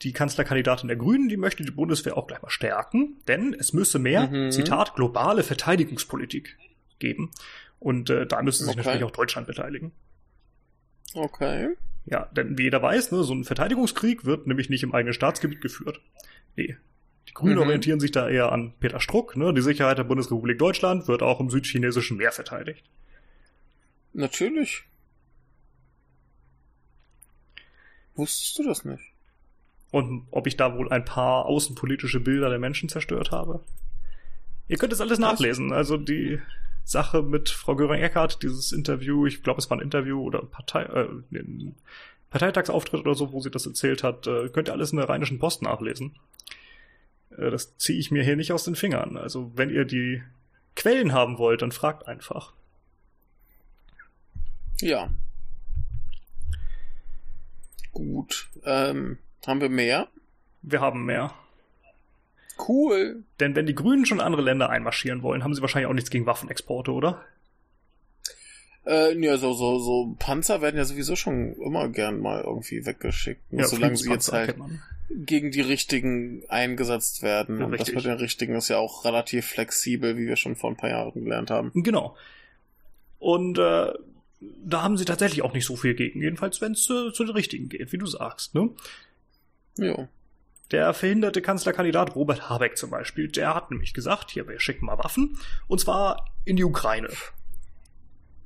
Die 0.00 0.14
Kanzlerkandidatin 0.14 0.88
der 0.88 0.96
Grünen, 0.96 1.28
die 1.28 1.36
möchte 1.36 1.62
die 1.62 1.70
Bundeswehr 1.70 2.16
auch 2.16 2.28
gleich 2.28 2.40
mal 2.40 2.48
stärken, 2.48 3.20
denn 3.28 3.52
es 3.52 3.74
müsse 3.74 3.98
mehr, 3.98 4.28
mhm. 4.28 4.50
Zitat, 4.50 4.94
globale 4.94 5.42
Verteidigungspolitik 5.42 6.56
geben. 7.00 7.30
Und 7.80 8.08
äh, 8.08 8.26
da 8.26 8.40
müsste 8.40 8.64
sich 8.64 8.72
okay. 8.72 8.78
natürlich 8.78 9.04
auch 9.04 9.10
Deutschland 9.10 9.46
beteiligen. 9.46 9.92
Okay. 11.12 11.76
Ja, 12.06 12.26
denn 12.36 12.56
wie 12.56 12.64
jeder 12.64 12.80
weiß, 12.80 13.10
ne, 13.12 13.24
so 13.24 13.34
ein 13.34 13.44
Verteidigungskrieg 13.44 14.24
wird 14.24 14.46
nämlich 14.46 14.70
nicht 14.70 14.84
im 14.84 14.94
eigenen 14.94 15.14
Staatsgebiet 15.14 15.60
geführt. 15.60 16.00
Nee. 16.54 16.76
Die 17.28 17.34
Grünen 17.34 17.56
mhm. 17.56 17.62
orientieren 17.62 18.00
sich 18.00 18.12
da 18.12 18.28
eher 18.28 18.52
an 18.52 18.72
Peter 18.78 19.00
Struck, 19.00 19.36
ne? 19.36 19.52
Die 19.52 19.60
Sicherheit 19.60 19.98
der 19.98 20.04
Bundesrepublik 20.04 20.58
Deutschland 20.58 21.08
wird 21.08 21.22
auch 21.22 21.40
im 21.40 21.50
südchinesischen 21.50 22.16
Meer 22.16 22.30
verteidigt. 22.30 22.84
Natürlich. 24.12 24.84
Wusstest 28.14 28.58
du 28.58 28.62
das 28.62 28.84
nicht? 28.84 29.02
Und 29.90 30.26
ob 30.30 30.46
ich 30.46 30.56
da 30.56 30.76
wohl 30.76 30.90
ein 30.90 31.04
paar 31.04 31.46
außenpolitische 31.46 32.20
Bilder 32.20 32.48
der 32.48 32.58
Menschen 32.58 32.88
zerstört 32.88 33.32
habe? 33.32 33.64
Ihr 34.68 34.78
könnt 34.78 34.92
es 34.92 35.00
alles 35.00 35.18
nachlesen. 35.18 35.72
Also 35.72 35.96
die 35.96 36.40
Sache 36.86 37.22
mit 37.22 37.48
Frau 37.48 37.74
Göring-Eckardt, 37.74 38.44
dieses 38.44 38.70
Interview, 38.70 39.26
ich 39.26 39.42
glaube, 39.42 39.58
es 39.58 39.68
war 39.68 39.76
ein 39.76 39.82
Interview 39.82 40.22
oder 40.22 40.42
Partei, 40.42 40.84
äh, 40.84 41.08
ein 41.32 41.74
Parteitagsauftritt 42.30 43.00
oder 43.00 43.16
so, 43.16 43.32
wo 43.32 43.40
sie 43.40 43.50
das 43.50 43.66
erzählt 43.66 44.04
hat, 44.04 44.28
äh, 44.28 44.48
könnt 44.48 44.68
ihr 44.68 44.72
alles 44.72 44.92
in 44.92 44.98
der 44.98 45.08
Rheinischen 45.08 45.40
Post 45.40 45.62
nachlesen. 45.62 46.14
Äh, 47.36 47.50
das 47.50 47.76
ziehe 47.76 47.98
ich 47.98 48.12
mir 48.12 48.22
hier 48.22 48.36
nicht 48.36 48.52
aus 48.52 48.62
den 48.62 48.76
Fingern. 48.76 49.16
Also, 49.16 49.50
wenn 49.56 49.70
ihr 49.70 49.84
die 49.84 50.22
Quellen 50.76 51.12
haben 51.12 51.38
wollt, 51.38 51.62
dann 51.62 51.72
fragt 51.72 52.06
einfach. 52.06 52.52
Ja. 54.80 55.10
Gut. 57.90 58.48
Ähm, 58.64 59.18
haben 59.44 59.60
wir 59.60 59.70
mehr? 59.70 60.06
Wir 60.62 60.80
haben 60.80 61.04
mehr. 61.04 61.34
Cool. 62.58 63.22
Denn 63.40 63.54
wenn 63.54 63.66
die 63.66 63.74
Grünen 63.74 64.06
schon 64.06 64.20
andere 64.20 64.42
Länder 64.42 64.70
einmarschieren 64.70 65.22
wollen, 65.22 65.44
haben 65.44 65.54
sie 65.54 65.60
wahrscheinlich 65.60 65.88
auch 65.88 65.94
nichts 65.94 66.10
gegen 66.10 66.26
Waffenexporte, 66.26 66.92
oder? 66.92 67.22
Äh, 68.86 69.18
ja, 69.18 69.36
so, 69.36 69.52
so, 69.52 69.78
so 69.78 70.14
Panzer 70.18 70.62
werden 70.62 70.76
ja 70.76 70.84
sowieso 70.84 71.16
schon 71.16 71.54
immer 71.56 71.88
gern 71.88 72.20
mal 72.20 72.42
irgendwie 72.42 72.86
weggeschickt. 72.86 73.42
Ja, 73.50 73.66
solange 73.66 73.96
sie 73.96 74.10
jetzt 74.10 74.32
halt 74.32 74.56
gegen 75.10 75.50
die 75.50 75.60
richtigen 75.60 76.42
eingesetzt 76.48 77.22
werden. 77.22 77.58
Ja, 77.58 77.66
und 77.66 77.72
richtig. 77.72 77.94
das 77.94 78.04
mit 78.04 78.12
den 78.12 78.18
richtigen 78.18 78.54
ist 78.54 78.68
ja 78.68 78.78
auch 78.78 79.04
relativ 79.04 79.46
flexibel, 79.46 80.16
wie 80.16 80.26
wir 80.26 80.36
schon 80.36 80.56
vor 80.56 80.70
ein 80.70 80.76
paar 80.76 80.90
Jahren 80.90 81.24
gelernt 81.24 81.50
haben. 81.50 81.72
Genau. 81.74 82.16
Und 83.18 83.58
äh, 83.58 83.92
da 84.40 84.82
haben 84.82 84.96
sie 84.96 85.04
tatsächlich 85.04 85.42
auch 85.42 85.52
nicht 85.52 85.64
so 85.64 85.76
viel 85.76 85.94
gegen, 85.94 86.20
jedenfalls 86.20 86.60
wenn 86.60 86.72
es 86.72 86.88
äh, 86.90 87.12
zu 87.12 87.24
den 87.24 87.34
richtigen 87.34 87.68
geht, 87.68 87.92
wie 87.92 87.98
du 87.98 88.06
sagst, 88.06 88.54
ne? 88.54 88.70
Ja. 89.78 90.08
Der 90.72 90.92
verhinderte 90.94 91.42
Kanzlerkandidat 91.42 92.14
Robert 92.16 92.50
Habeck 92.50 92.76
zum 92.76 92.90
Beispiel, 92.90 93.28
der 93.28 93.54
hat 93.54 93.70
nämlich 93.70 93.94
gesagt, 93.94 94.30
hier, 94.30 94.48
wir 94.48 94.58
schicken 94.58 94.86
mal 94.86 94.98
Waffen, 94.98 95.38
und 95.68 95.80
zwar 95.80 96.24
in 96.44 96.56
die 96.56 96.64
Ukraine. 96.64 97.08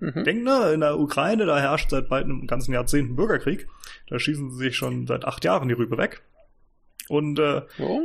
Mhm. 0.01 0.25
Denkt, 0.25 0.45
ne, 0.45 0.73
in 0.73 0.81
der 0.81 0.99
Ukraine, 0.99 1.47
da 1.47 1.59
herrscht 1.59 1.91
seit 1.91 2.09
bald 2.09 2.25
einem 2.25 2.47
ganzen 2.47 2.73
Jahrzehnt 2.73 3.11
ein 3.11 3.17
Bürgerkrieg. 3.17 3.69
Da 4.09 4.19
schießen 4.19 4.51
sie 4.51 4.57
sich 4.57 4.77
schon 4.77 5.07
seit 5.07 5.25
acht 5.25 5.45
Jahren 5.45 5.69
die 5.69 5.75
Rübe 5.75 5.99
weg. 5.99 6.23
Und 7.09 7.39
äh, 7.39 7.63
ja. 7.77 8.01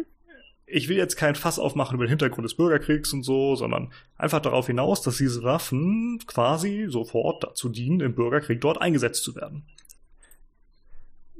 ich 0.65 0.89
will 0.89 0.97
jetzt 0.97 1.15
kein 1.15 1.35
Fass 1.35 1.57
aufmachen 1.57 1.95
über 1.95 2.05
den 2.05 2.09
Hintergrund 2.09 2.43
des 2.43 2.55
Bürgerkriegs 2.55 3.13
und 3.13 3.23
so, 3.23 3.55
sondern 3.55 3.93
einfach 4.17 4.41
darauf 4.41 4.67
hinaus, 4.67 5.01
dass 5.01 5.17
diese 5.17 5.43
Waffen 5.43 6.19
quasi 6.27 6.87
sofort 6.89 7.43
dazu 7.43 7.69
dienen, 7.69 8.01
im 8.01 8.15
Bürgerkrieg 8.15 8.59
dort 8.59 8.81
eingesetzt 8.81 9.23
zu 9.23 9.35
werden. 9.35 9.63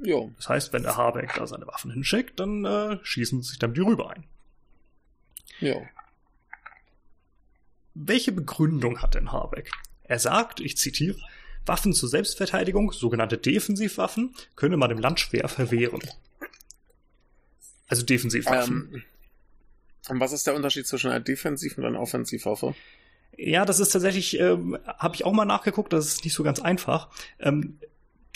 Ja. 0.02 0.20
Das 0.36 0.48
heißt, 0.48 0.72
wenn 0.72 0.82
der 0.82 0.96
Habeck 0.96 1.34
da 1.34 1.46
seine 1.46 1.66
Waffen 1.66 1.90
hinschickt, 1.90 2.38
dann 2.38 2.64
äh, 2.64 2.98
schießen 3.02 3.42
sich 3.42 3.58
dann 3.58 3.74
die 3.74 3.80
Rübe 3.80 4.10
ein. 4.10 4.24
Ja. 5.60 5.76
Welche 7.94 8.32
Begründung 8.32 9.00
hat 9.00 9.14
denn 9.14 9.32
Habeck? 9.32 9.70
Er 10.04 10.18
sagt, 10.18 10.60
ich 10.60 10.76
zitiere, 10.76 11.18
Waffen 11.64 11.92
zur 11.92 12.08
Selbstverteidigung, 12.08 12.92
sogenannte 12.92 13.38
Defensivwaffen, 13.38 14.34
könne 14.54 14.76
man 14.76 14.90
im 14.90 14.98
Land 14.98 15.18
schwer 15.18 15.48
verwehren. 15.48 16.02
Also 17.88 18.04
Defensivwaffen. 18.04 18.90
Ähm, 18.92 19.02
und 20.08 20.20
was 20.20 20.32
ist 20.32 20.46
der 20.46 20.54
Unterschied 20.54 20.86
zwischen 20.86 21.10
einer 21.10 21.20
Defensiv- 21.20 21.78
und 21.78 21.84
einer 21.84 22.00
Offensivwaffe? 22.00 22.74
Ja, 23.36 23.64
das 23.64 23.80
ist 23.80 23.90
tatsächlich, 23.90 24.38
ähm, 24.38 24.78
habe 24.86 25.14
ich 25.14 25.24
auch 25.24 25.32
mal 25.32 25.44
nachgeguckt, 25.44 25.92
das 25.92 26.06
ist 26.06 26.24
nicht 26.24 26.34
so 26.34 26.42
ganz 26.42 26.60
einfach. 26.60 27.08
Ähm, 27.38 27.78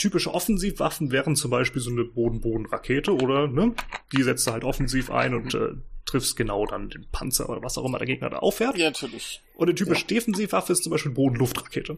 typische 0.01 0.33
Offensivwaffen 0.33 1.11
wären 1.11 1.35
zum 1.35 1.51
Beispiel 1.51 1.81
so 1.81 1.91
eine 1.91 2.03
Boden-Boden-Rakete 2.03 3.13
oder, 3.13 3.47
ne? 3.47 3.73
Die 4.11 4.23
setzt 4.23 4.47
du 4.47 4.51
halt 4.51 4.63
offensiv 4.63 5.11
ein 5.11 5.33
und 5.33 5.53
äh, 5.53 5.73
triffst 6.05 6.35
genau 6.35 6.65
dann 6.65 6.89
den 6.89 7.05
Panzer 7.11 7.49
oder 7.49 7.61
was 7.61 7.77
auch 7.77 7.85
immer 7.85 7.99
der 7.99 8.07
Gegner 8.07 8.29
da 8.29 8.37
auffährt. 8.37 8.77
Ja, 8.77 8.85
natürlich. 8.85 9.41
Und 9.55 9.67
eine 9.67 9.75
typische 9.75 10.01
ja. 10.01 10.07
Defensivwaffe 10.07 10.73
ist 10.73 10.83
zum 10.83 10.91
Beispiel 10.91 11.11
Boden-Luft-Rakete. 11.11 11.97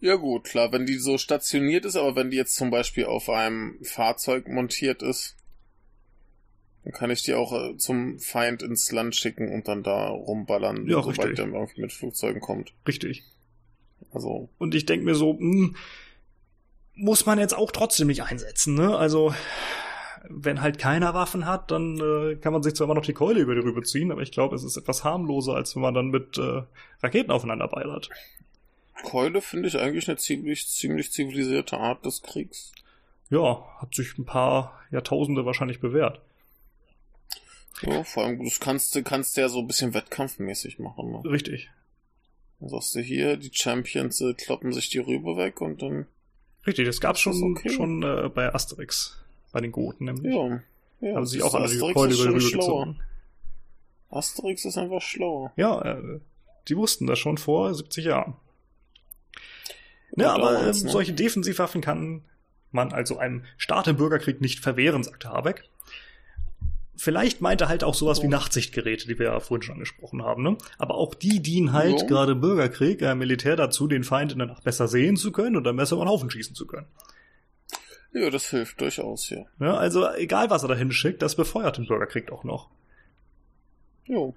Ja 0.00 0.16
gut, 0.16 0.44
klar, 0.44 0.72
wenn 0.72 0.86
die 0.86 0.98
so 0.98 1.16
stationiert 1.16 1.84
ist, 1.84 1.94
aber 1.96 2.16
wenn 2.16 2.30
die 2.30 2.36
jetzt 2.36 2.56
zum 2.56 2.70
Beispiel 2.70 3.04
auf 3.04 3.28
einem 3.28 3.78
Fahrzeug 3.84 4.48
montiert 4.48 5.02
ist, 5.02 5.36
dann 6.82 6.92
kann 6.92 7.10
ich 7.10 7.22
die 7.22 7.34
auch 7.34 7.52
äh, 7.52 7.76
zum 7.76 8.18
Feind 8.18 8.62
ins 8.62 8.90
Land 8.90 9.14
schicken 9.14 9.52
und 9.52 9.68
dann 9.68 9.84
da 9.84 10.08
rumballern, 10.08 10.88
ja, 10.88 11.02
sobald 11.02 11.38
der 11.38 11.46
irgendwie 11.46 11.82
mit 11.82 11.92
Flugzeugen 11.92 12.40
kommt. 12.40 12.72
Richtig. 12.88 13.22
Also. 14.12 14.48
Und 14.58 14.74
ich 14.74 14.86
denke 14.86 15.04
mir 15.04 15.14
so, 15.14 15.34
mh, 15.34 15.38
hm, 15.40 15.76
muss 16.94 17.26
man 17.26 17.38
jetzt 17.38 17.54
auch 17.54 17.70
trotzdem 17.70 18.08
nicht 18.08 18.22
einsetzen, 18.22 18.74
ne? 18.74 18.96
Also, 18.96 19.34
wenn 20.28 20.60
halt 20.60 20.78
keiner 20.78 21.14
Waffen 21.14 21.46
hat, 21.46 21.70
dann 21.70 21.98
äh, 21.98 22.36
kann 22.36 22.52
man 22.52 22.62
sich 22.62 22.74
zwar 22.74 22.84
immer 22.84 22.94
noch 22.94 23.04
die 23.04 23.12
Keule 23.12 23.40
über 23.40 23.54
die 23.54 23.60
Rübe 23.60 23.82
ziehen, 23.82 24.12
aber 24.12 24.22
ich 24.22 24.30
glaube, 24.30 24.54
es 24.54 24.62
ist 24.62 24.76
etwas 24.76 25.04
harmloser, 25.04 25.54
als 25.54 25.74
wenn 25.74 25.82
man 25.82 25.94
dann 25.94 26.08
mit 26.08 26.38
äh, 26.38 26.62
Raketen 27.02 27.30
aufeinander 27.30 27.68
beilert. 27.68 28.08
Keule 29.02 29.40
finde 29.40 29.68
ich 29.68 29.78
eigentlich 29.78 30.08
eine 30.08 30.16
ziemlich, 30.16 30.68
ziemlich 30.68 31.10
zivilisierte 31.12 31.78
Art 31.78 32.04
des 32.04 32.22
Kriegs. 32.22 32.72
Ja, 33.30 33.64
hat 33.78 33.94
sich 33.94 34.16
ein 34.18 34.24
paar 34.24 34.80
Jahrtausende 34.90 35.44
wahrscheinlich 35.44 35.80
bewährt. 35.80 36.20
Ja, 37.80 38.04
vor 38.04 38.24
allem, 38.24 38.44
das 38.44 38.60
kannst 38.60 38.94
du 38.94 39.02
kannst 39.02 39.36
ja 39.36 39.48
so 39.48 39.60
ein 39.60 39.66
bisschen 39.66 39.94
wettkampfmäßig 39.94 40.78
machen. 40.78 41.10
Ne? 41.10 41.24
Richtig. 41.24 41.70
Dann 42.62 42.68
sagst 42.68 42.94
du 42.94 43.00
hier, 43.00 43.36
die 43.36 43.50
Champions 43.52 44.20
äh, 44.20 44.34
kloppen 44.34 44.72
sich 44.72 44.88
die 44.88 44.98
Rübe 44.98 45.36
weg 45.36 45.60
und 45.60 45.82
dann. 45.82 46.06
Richtig, 46.64 46.86
das 46.86 47.00
gab's 47.00 47.18
schon, 47.18 47.42
okay. 47.42 47.70
schon 47.70 48.04
äh, 48.04 48.30
bei 48.32 48.54
Asterix, 48.54 49.18
bei 49.50 49.60
den 49.60 49.72
Goten 49.72 50.04
nämlich. 50.04 50.32
Ja. 50.32 50.60
ja 51.00 51.16
Haben 51.16 51.26
sich 51.26 51.42
auch 51.42 51.54
alle 51.54 51.76
Keule 51.76 52.14
über 52.14 52.28
die 52.28 52.36
Rübe 52.36 52.38
gezogen. 52.38 53.00
Asterix 54.10 54.64
ist 54.64 54.78
einfach 54.78 55.02
schlauer. 55.02 55.52
Ja, 55.56 55.82
äh, 55.82 56.20
die 56.68 56.76
wussten 56.76 57.08
das 57.08 57.18
schon 57.18 57.36
vor 57.36 57.74
70 57.74 58.04
Jahren. 58.04 58.34
Ja, 60.14 60.32
aber 60.32 60.62
ne? 60.62 60.72
solche 60.72 61.14
Defensivwaffen 61.14 61.80
kann 61.80 62.22
man 62.70 62.92
also 62.92 63.18
einem 63.18 63.44
Staat 63.56 63.88
im 63.88 63.96
Bürgerkrieg 63.96 64.40
nicht 64.40 64.60
verwehren, 64.60 65.02
sagte 65.02 65.30
Habeck. 65.30 65.64
Vielleicht 67.02 67.40
meint 67.40 67.60
er 67.60 67.68
halt 67.68 67.82
auch 67.82 67.96
sowas 67.96 68.20
oh. 68.20 68.22
wie 68.22 68.28
Nachtsichtgeräte, 68.28 69.08
die 69.08 69.18
wir 69.18 69.26
ja 69.26 69.40
vorhin 69.40 69.62
schon 69.62 69.72
angesprochen 69.72 70.22
haben. 70.22 70.44
Ne? 70.44 70.56
Aber 70.78 70.94
auch 70.94 71.16
die 71.16 71.42
dienen 71.42 71.72
halt 71.72 72.02
oh. 72.04 72.06
gerade 72.06 72.30
im 72.30 72.40
Bürgerkrieg, 72.40 73.02
äh, 73.02 73.16
Militär 73.16 73.56
dazu, 73.56 73.88
den 73.88 74.04
Feind 74.04 74.30
in 74.30 74.38
der 74.38 74.46
Nacht 74.46 74.62
besser 74.62 74.86
sehen 74.86 75.16
zu 75.16 75.32
können 75.32 75.56
und 75.56 75.64
dann 75.64 75.74
besser 75.74 75.96
über 75.96 76.04
den 76.04 76.10
Haufen 76.10 76.30
schießen 76.30 76.54
zu 76.54 76.64
können. 76.64 76.86
Ja, 78.12 78.30
das 78.30 78.48
hilft 78.50 78.80
durchaus, 78.80 79.30
ja. 79.30 79.44
ja. 79.58 79.74
Also 79.74 80.08
egal, 80.12 80.48
was 80.48 80.62
er 80.62 80.68
da 80.68 80.76
hinschickt, 80.76 81.20
das 81.22 81.34
befeuert 81.34 81.76
den 81.76 81.88
Bürgerkrieg 81.88 82.30
auch 82.30 82.44
noch. 82.44 82.70
Jo. 84.04 84.36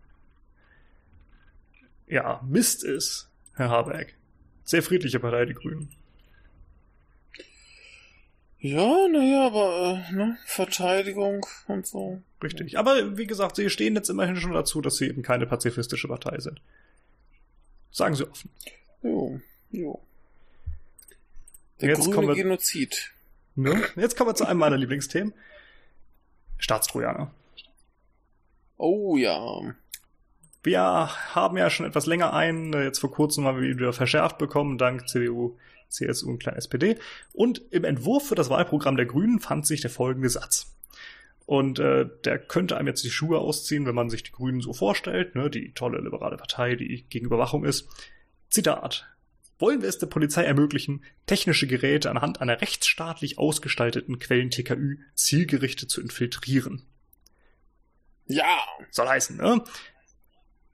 Ja, 2.08 2.42
Mist 2.50 2.84
ist, 2.84 3.30
Herr 3.54 3.70
Habeck, 3.70 4.18
sehr 4.64 4.82
friedliche 4.82 5.20
Partei, 5.20 5.46
die 5.46 5.54
Grünen. 5.54 5.92
Ja, 8.66 9.08
naja, 9.08 9.46
aber 9.46 10.04
äh, 10.10 10.12
ne, 10.12 10.38
Verteidigung 10.44 11.46
und 11.68 11.86
so. 11.86 12.24
Richtig. 12.42 12.80
Aber 12.80 13.16
wie 13.16 13.28
gesagt, 13.28 13.58
sie 13.58 13.70
stehen 13.70 13.94
jetzt 13.94 14.10
immerhin 14.10 14.38
schon 14.38 14.54
dazu, 14.54 14.82
dass 14.82 14.96
sie 14.96 15.08
eben 15.08 15.22
keine 15.22 15.46
pazifistische 15.46 16.08
Partei 16.08 16.40
sind. 16.40 16.60
Sagen 17.92 18.16
sie 18.16 18.28
offen. 18.28 18.50
Jo, 19.04 19.40
jo. 19.70 20.02
Der 21.80 21.90
jetzt 21.90 22.10
grüne 22.10 22.30
wir, 22.30 22.34
Genozid. 22.34 23.14
Ne? 23.54 23.84
Jetzt 23.98 24.18
kommen 24.18 24.32
wir 24.32 24.36
zu 24.36 24.46
einem 24.46 24.60
meiner 24.60 24.78
Lieblingsthemen. 24.78 25.36
Staatstrojaner. 26.58 27.32
Oh 28.78 29.16
ja. 29.16 29.76
Wir 30.66 30.82
haben 30.82 31.58
ja 31.58 31.70
schon 31.70 31.86
etwas 31.86 32.08
länger 32.08 32.34
einen, 32.34 32.74
äh, 32.74 32.84
jetzt 32.84 33.00
vor 33.00 33.12
kurzem 33.12 33.46
haben 33.46 33.62
wir 33.62 33.70
wieder 33.70 33.94
verschärft 33.94 34.40
bekommen, 34.40 34.80
dank 34.80 35.08
CDU, 35.08 35.58
CSU 35.90 36.32
und 36.32 36.40
klein 36.40 36.56
SPD. 36.56 36.98
Und 37.34 37.62
im 37.70 37.84
Entwurf 37.84 38.28
für 38.28 38.36
das 38.36 38.50
Wahlprogramm 38.50 38.98
der 38.98 39.06
Grünen 39.06 39.40
fand 39.40 39.68
sich 39.68 39.82
der 39.82 39.92
folgende 39.92 40.30
Satz. 40.30 40.76
Und 41.46 41.78
äh, 41.78 42.10
der 42.24 42.40
könnte 42.40 42.78
einem 42.78 42.88
jetzt 42.88 43.04
die 43.04 43.12
Schuhe 43.12 43.38
ausziehen, 43.38 43.86
wenn 43.86 43.94
man 43.94 44.10
sich 44.10 44.24
die 44.24 44.32
Grünen 44.32 44.62
so 44.62 44.74
vorstellt, 44.74 45.36
ne, 45.36 45.52
die 45.52 45.74
tolle 45.74 46.02
liberale 46.02 46.38
Partei, 46.38 46.76
die 46.76 47.06
gegen 47.10 47.28
Überwachung 47.28 47.64
ist. 47.64 47.88
Zitat. 48.50 49.08
Wollen 49.60 49.84
wir 49.84 49.88
es 49.88 50.00
der 50.00 50.08
Polizei 50.08 50.44
ermöglichen, 50.44 51.04
technische 51.28 51.68
Geräte 51.68 52.10
anhand 52.10 52.42
einer 52.42 52.60
rechtsstaatlich 52.60 53.38
ausgestalteten 53.38 54.18
Quellen-TKÜ 54.18 54.98
zielgerichtet 55.14 55.92
zu 55.92 56.02
infiltrieren? 56.02 56.82
Ja. 58.26 58.58
Soll 58.90 59.08
heißen, 59.08 59.38
ne? 59.38 59.64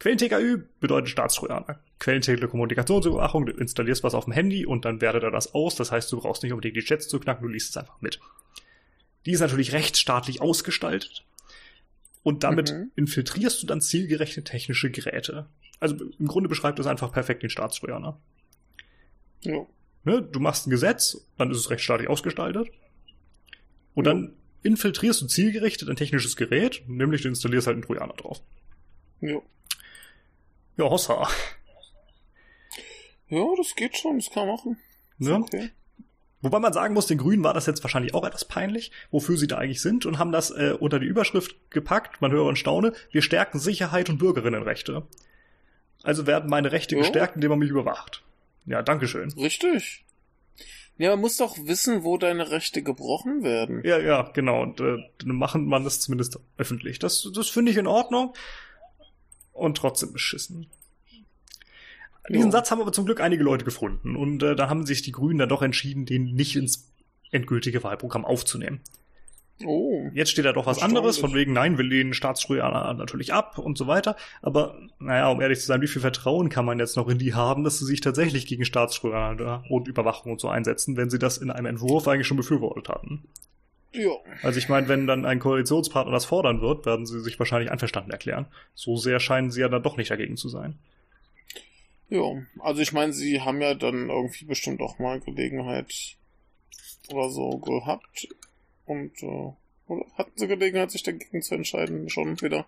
Quellen-TKÜ 0.02 0.64
bedeutet 0.80 1.10
Staatstrojaner. 1.10 1.80
Quellentelekommunikationsüberwachung, 1.99 3.45
du 3.45 3.52
installierst 3.52 4.04
was 4.04 4.16
auf 4.16 4.26
dem 4.26 4.34
Handy 4.34 4.66
und 4.66 4.84
dann 4.84 4.99
wertet 4.99 5.22
er 5.22 5.30
das 5.30 5.54
aus. 5.54 5.76
Das 5.76 5.91
heißt, 5.91 6.12
du 6.12 6.20
brauchst 6.20 6.41
nicht 6.41 6.54
unbedingt 6.54 6.76
die 6.76 6.82
Chats 6.82 7.08
zu 7.08 7.20
knacken, 7.20 7.43
du 7.43 7.54
liest 7.54 7.70
es 7.70 7.78
einfach 7.78 8.02
mit. 8.02 8.20
Die 9.28 9.32
ist 9.32 9.41
natürlich 9.41 9.74
rechtsstaatlich 9.74 10.41
ausgestaltet. 10.41 11.24
Und 12.24 12.43
damit 12.43 12.72
mhm. 12.72 12.91
infiltrierst 12.95 13.62
du 13.62 13.68
dann 13.68 13.80
zielgerechte 13.80 14.43
technische 14.43 14.89
Geräte. 14.89 15.45
Also 15.80 15.95
im 16.18 16.28
Grunde 16.28 16.49
beschreibt 16.49 16.80
das 16.80 16.88
einfach 16.88 17.12
perfekt 17.12 17.43
den 17.43 17.52
Staatstrojaner. 17.52 18.20
Ja. 19.41 19.68
Ne, 20.04 20.24
du 20.24 20.39
machst 20.39 20.66
ein 20.66 20.72
Gesetz, 20.72 21.28
dann 21.38 21.52
ist 21.52 21.58
es 21.58 21.70
rechtsstaatlich 21.70 22.10
ausgestaltet. 22.10 22.70
Und 23.93 24.08
ja. 24.08 24.14
dann 24.14 24.34
infiltrierst 24.64 25.22
du 25.22 25.28
zielgerichtet 25.28 25.89
ein 25.89 25.95
technisches 25.95 26.36
Gerät, 26.36 26.82
nämlich 26.88 27.22
du 27.22 27.28
installierst 27.28 27.68
halt 27.68 27.76
einen 27.76 27.84
Trojaner 27.84 28.16
drauf. 28.16 28.41
Ja. 29.20 29.39
Ja, 30.82 30.89
Hossa. 30.89 31.27
Ja, 33.29 33.45
das 33.55 33.75
geht 33.75 33.95
schon, 33.95 34.17
das 34.17 34.32
kann 34.32 34.47
man 34.47 34.55
machen. 34.55 34.77
Ja. 35.19 35.38
Okay. 35.38 35.69
Wobei 36.41 36.57
man 36.57 36.73
sagen 36.73 36.95
muss, 36.95 37.05
den 37.05 37.19
Grünen 37.19 37.43
war 37.43 37.53
das 37.53 37.67
jetzt 37.67 37.84
wahrscheinlich 37.84 38.15
auch 38.15 38.25
etwas 38.25 38.45
peinlich, 38.45 38.91
wofür 39.11 39.38
sie 39.38 39.45
da 39.45 39.59
eigentlich 39.59 39.79
sind 39.79 40.07
und 40.07 40.17
haben 40.17 40.32
das 40.32 40.49
äh, 40.49 40.75
unter 40.79 40.99
die 40.99 41.05
Überschrift 41.05 41.55
gepackt, 41.69 42.19
man 42.19 42.32
höre 42.32 42.45
und 42.45 42.57
staune, 42.57 42.93
wir 43.11 43.21
stärken 43.21 43.59
Sicherheit 43.59 44.09
und 44.09 44.17
Bürgerinnenrechte. 44.17 45.03
Also 46.01 46.25
werden 46.25 46.49
meine 46.49 46.71
Rechte 46.71 46.95
ja. 46.95 47.01
gestärkt, 47.01 47.36
indem 47.36 47.51
man 47.51 47.59
mich 47.59 47.69
überwacht. 47.69 48.23
Ja, 48.65 48.82
Dankeschön. 48.82 49.32
Richtig. 49.34 50.03
Ja, 50.97 51.11
man 51.11 51.19
muss 51.21 51.38
doch 51.38 51.57
wissen, 51.59 52.03
wo 52.03 52.17
deine 52.17 52.49
Rechte 52.49 52.82
gebrochen 52.82 53.43
werden. 53.43 53.84
Ja, 53.84 53.99
ja, 53.99 54.23
genau. 54.34 54.63
Und 54.63 54.79
äh, 54.79 54.97
dann 55.19 55.36
machen 55.36 55.67
man 55.67 55.84
das 55.84 55.99
zumindest 55.99 56.39
öffentlich. 56.57 56.97
Das, 56.97 57.29
das 57.36 57.49
finde 57.49 57.71
ich 57.71 57.77
in 57.77 57.86
Ordnung 57.86 58.34
und 59.62 59.78
trotzdem 59.78 60.12
beschissen. 60.14 60.68
Diesen 62.30 62.45
jo. 62.45 62.51
Satz 62.51 62.72
haben 62.72 62.82
aber 62.82 62.91
zum 62.91 63.05
Glück 63.05 63.20
einige 63.20 63.43
Leute 63.43 63.66
gefunden 63.66 64.16
und 64.16 64.43
äh, 64.43 64.55
da 64.55 64.70
haben 64.70 64.86
sich 64.86 65.01
die 65.01 65.12
Grünen 65.12 65.39
dann 65.39 65.49
doch 65.49 65.62
entschieden, 65.62 66.05
den 66.05 66.36
nicht 66.36 66.55
ins 66.55 66.91
endgültige 67.32 67.84
Wahlprogramm 67.84 68.26
aufzunehmen. 68.26 68.82
Oh. 69.66 70.09
Jetzt 70.14 70.32
steht 70.32 70.45
da 70.45 70.53
doch 70.53 70.66
was 70.66 70.82
anderes, 70.82 71.18
von 71.18 71.34
wegen, 71.34 71.53
nein, 71.53 71.78
wir 71.78 71.86
lehnen 71.86 72.14
Staatssteuer 72.14 72.93
natürlich 72.95 73.34
ab 73.34 73.57
und 73.57 73.78
so 73.78 73.88
weiter. 73.88 74.16
Aber, 74.41 74.76
naja, 74.99 75.30
um 75.30 75.39
ehrlich 75.39 75.59
zu 75.59 75.68
sein, 75.68 75.82
wie 75.82 75.88
viel 75.88 76.01
Vertrauen 76.01 76.49
kann 76.49 76.66
man 76.66 76.80
jetzt 76.80 76.97
noch 76.97 77.07
in 77.07 77.20
die 77.20 77.34
haben, 77.34 77.64
dass 77.64 77.78
sie 77.78 77.86
sich 77.86 78.01
tatsächlich 78.01 78.47
gegen 78.47 78.66
Staatssteuer 78.66 79.64
und 79.70 79.88
Überwachung 79.88 80.32
und 80.32 80.41
so 80.41 80.47
einsetzen, 80.47 80.97
wenn 80.97 81.09
sie 81.09 81.20
das 81.20 81.38
in 81.38 81.51
einem 81.51 81.68
Entwurf 81.68 82.07
eigentlich 82.07 82.28
schon 82.28 82.38
befürwortet 82.38 82.89
hatten? 82.89 83.24
Ja. 83.93 84.11
Also 84.41 84.57
ich 84.57 84.69
meine, 84.69 84.87
wenn 84.87 85.05
dann 85.05 85.25
ein 85.25 85.39
Koalitionspartner 85.39 86.13
das 86.13 86.25
fordern 86.25 86.61
wird, 86.61 86.85
werden 86.85 87.05
sie 87.05 87.19
sich 87.19 87.37
wahrscheinlich 87.39 87.71
einverstanden 87.71 88.11
erklären. 88.11 88.47
So 88.73 88.95
sehr 88.95 89.19
scheinen 89.19 89.51
sie 89.51 89.61
ja 89.61 89.69
dann 89.69 89.83
doch 89.83 89.97
nicht 89.97 90.11
dagegen 90.11 90.37
zu 90.37 90.47
sein. 90.47 90.79
Ja, 92.09 92.23
also 92.59 92.81
ich 92.81 92.93
meine, 92.93 93.13
sie 93.13 93.41
haben 93.41 93.61
ja 93.61 93.73
dann 93.73 94.09
irgendwie 94.09 94.45
bestimmt 94.45 94.81
auch 94.81 94.99
mal 94.99 95.19
Gelegenheit 95.19 96.17
oder 97.09 97.29
so 97.29 97.57
gehabt. 97.57 98.27
Und 98.85 99.11
äh, 99.23 99.53
hatten 100.17 100.31
sie 100.35 100.47
Gelegenheit, 100.47 100.91
sich 100.91 101.03
dagegen 101.03 101.41
zu 101.41 101.55
entscheiden, 101.55 102.09
schon 102.09 102.41
wieder. 102.41 102.65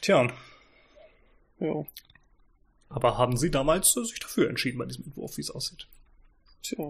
Tja. 0.00 0.28
Ja. 1.60 1.84
Aber 2.88 3.18
haben 3.18 3.36
sie 3.36 3.50
damals 3.50 3.96
äh, 3.96 4.04
sich 4.04 4.20
dafür 4.20 4.48
entschieden 4.48 4.78
bei 4.78 4.86
diesem 4.86 5.04
Entwurf, 5.04 5.36
wie 5.36 5.42
es 5.42 5.50
aussieht? 5.50 5.86
Tja. 6.62 6.88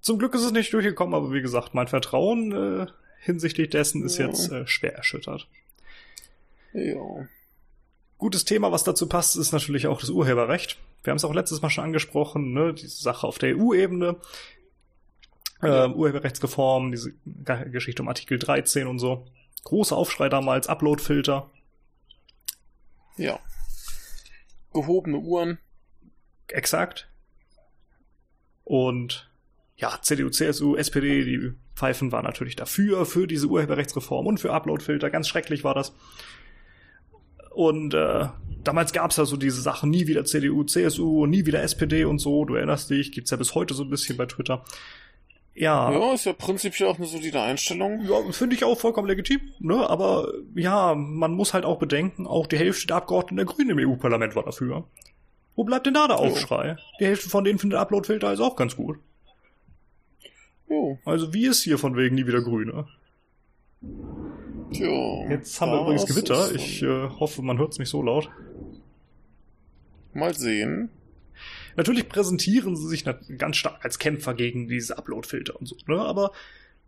Zum 0.00 0.18
Glück 0.18 0.34
ist 0.34 0.42
es 0.42 0.52
nicht 0.52 0.72
durchgekommen, 0.72 1.14
aber 1.14 1.32
wie 1.32 1.42
gesagt, 1.42 1.74
mein 1.74 1.88
Vertrauen 1.88 2.52
äh, 2.52 2.86
hinsichtlich 3.28 3.70
dessen 3.70 4.04
ist 4.04 4.18
Ja. 4.18 4.26
jetzt 4.26 4.50
äh, 4.50 4.66
schwer 4.66 4.94
erschüttert. 4.96 5.46
Ja. 6.72 7.26
Gutes 8.18 8.44
Thema, 8.44 8.72
was 8.72 8.82
dazu 8.84 9.08
passt, 9.08 9.36
ist 9.36 9.52
natürlich 9.52 9.86
auch 9.86 10.00
das 10.00 10.10
Urheberrecht. 10.10 10.78
Wir 11.04 11.12
haben 11.12 11.18
es 11.18 11.24
auch 11.24 11.34
letztes 11.34 11.62
Mal 11.62 11.70
schon 11.70 11.84
angesprochen, 11.84 12.52
ne? 12.52 12.74
diese 12.74 13.00
Sache 13.00 13.26
auf 13.26 13.38
der 13.38 13.56
EU-Ebene. 13.56 14.16
Ja. 15.62 15.84
Ähm, 15.84 15.94
Urheberrechtsreform, 15.94 16.90
diese 16.90 17.12
Geschichte 17.70 18.02
um 18.02 18.08
Artikel 18.08 18.38
13 18.38 18.86
und 18.86 18.98
so. 18.98 19.26
Großer 19.64 19.96
Aufschrei 19.96 20.28
damals, 20.28 20.66
Uploadfilter. 20.68 21.50
Ja. 23.16 23.38
Gehobene 24.72 25.18
Uhren. 25.18 25.58
Exakt. 26.48 27.08
Und 28.64 29.27
ja, 29.78 29.96
CDU, 30.02 30.28
CSU, 30.28 30.74
SPD, 30.76 31.24
die 31.24 31.52
Pfeifen 31.74 32.10
waren 32.10 32.24
natürlich 32.24 32.56
dafür, 32.56 33.06
für 33.06 33.28
diese 33.28 33.46
Urheberrechtsreform 33.46 34.26
und 34.26 34.38
für 34.38 34.52
Uploadfilter. 34.52 35.08
Ganz 35.08 35.28
schrecklich 35.28 35.62
war 35.62 35.74
das. 35.74 35.94
Und 37.50 37.94
äh, 37.94 38.26
damals 38.64 38.92
gab's 38.92 39.16
ja 39.16 39.24
so 39.24 39.36
diese 39.36 39.62
Sachen, 39.62 39.90
nie 39.90 40.08
wieder 40.08 40.24
CDU, 40.24 40.64
CSU, 40.64 41.26
nie 41.26 41.46
wieder 41.46 41.62
SPD 41.62 42.04
und 42.04 42.18
so. 42.18 42.44
Du 42.44 42.56
erinnerst 42.56 42.90
dich, 42.90 43.12
gibt's 43.12 43.30
ja 43.30 43.36
bis 43.36 43.54
heute 43.54 43.74
so 43.74 43.84
ein 43.84 43.90
bisschen 43.90 44.16
bei 44.16 44.26
Twitter. 44.26 44.64
Ja, 45.54 45.92
Ja, 45.92 46.12
ist 46.12 46.26
ja 46.26 46.32
prinzipiell 46.32 46.88
auch 46.88 46.98
eine 46.98 47.06
solide 47.06 47.40
Einstellung. 47.40 48.04
ja, 48.04 48.32
finde 48.32 48.56
ich 48.56 48.64
auch 48.64 48.78
vollkommen 48.78 49.08
legitim, 49.08 49.40
ne? 49.60 49.88
Aber 49.88 50.32
ja, 50.54 50.94
man 50.96 51.32
muss 51.32 51.54
halt 51.54 51.64
auch 51.64 51.78
bedenken, 51.78 52.26
auch 52.26 52.46
die 52.46 52.58
Hälfte 52.58 52.88
der 52.88 52.96
Abgeordneten 52.96 53.36
der 53.36 53.46
Grünen 53.46 53.78
im 53.78 53.90
EU-Parlament 53.90 54.34
war 54.36 54.44
dafür. 54.44 54.84
Wo 55.54 55.64
bleibt 55.64 55.86
denn 55.86 55.94
da 55.94 56.06
der 56.06 56.18
Aufschrei? 56.18 56.76
Die 57.00 57.06
Hälfte 57.06 57.28
von 57.28 57.42
denen 57.44 57.58
findet 57.58 57.80
Uploadfilter 57.80 58.32
ist 58.32 58.40
auch 58.40 58.54
ganz 58.54 58.76
gut. 58.76 58.98
Jo. 60.68 60.98
Also 61.04 61.32
wie 61.32 61.46
ist 61.46 61.62
hier 61.62 61.78
von 61.78 61.96
wegen 61.96 62.14
nie 62.14 62.26
wieder 62.26 62.42
Grüne? 62.42 62.86
Tja. 64.72 65.30
Jetzt 65.30 65.60
haben 65.60 65.72
wir 65.72 65.80
übrigens 65.80 66.06
Gewitter. 66.06 66.54
Ich 66.54 66.82
äh, 66.82 67.08
hoffe, 67.08 67.42
man 67.42 67.58
hört 67.58 67.72
es 67.72 67.78
nicht 67.78 67.88
so 67.88 68.02
laut. 68.02 68.30
Mal 70.12 70.34
sehen. 70.34 70.90
Natürlich 71.76 72.08
präsentieren 72.08 72.76
sie 72.76 72.88
sich 72.88 73.04
ganz 73.38 73.56
stark 73.56 73.84
als 73.84 73.98
Kämpfer 73.98 74.34
gegen 74.34 74.68
diese 74.68 74.98
Uploadfilter 74.98 75.54
und 75.56 75.66
so, 75.66 75.76
ne? 75.86 76.00
Aber 76.00 76.32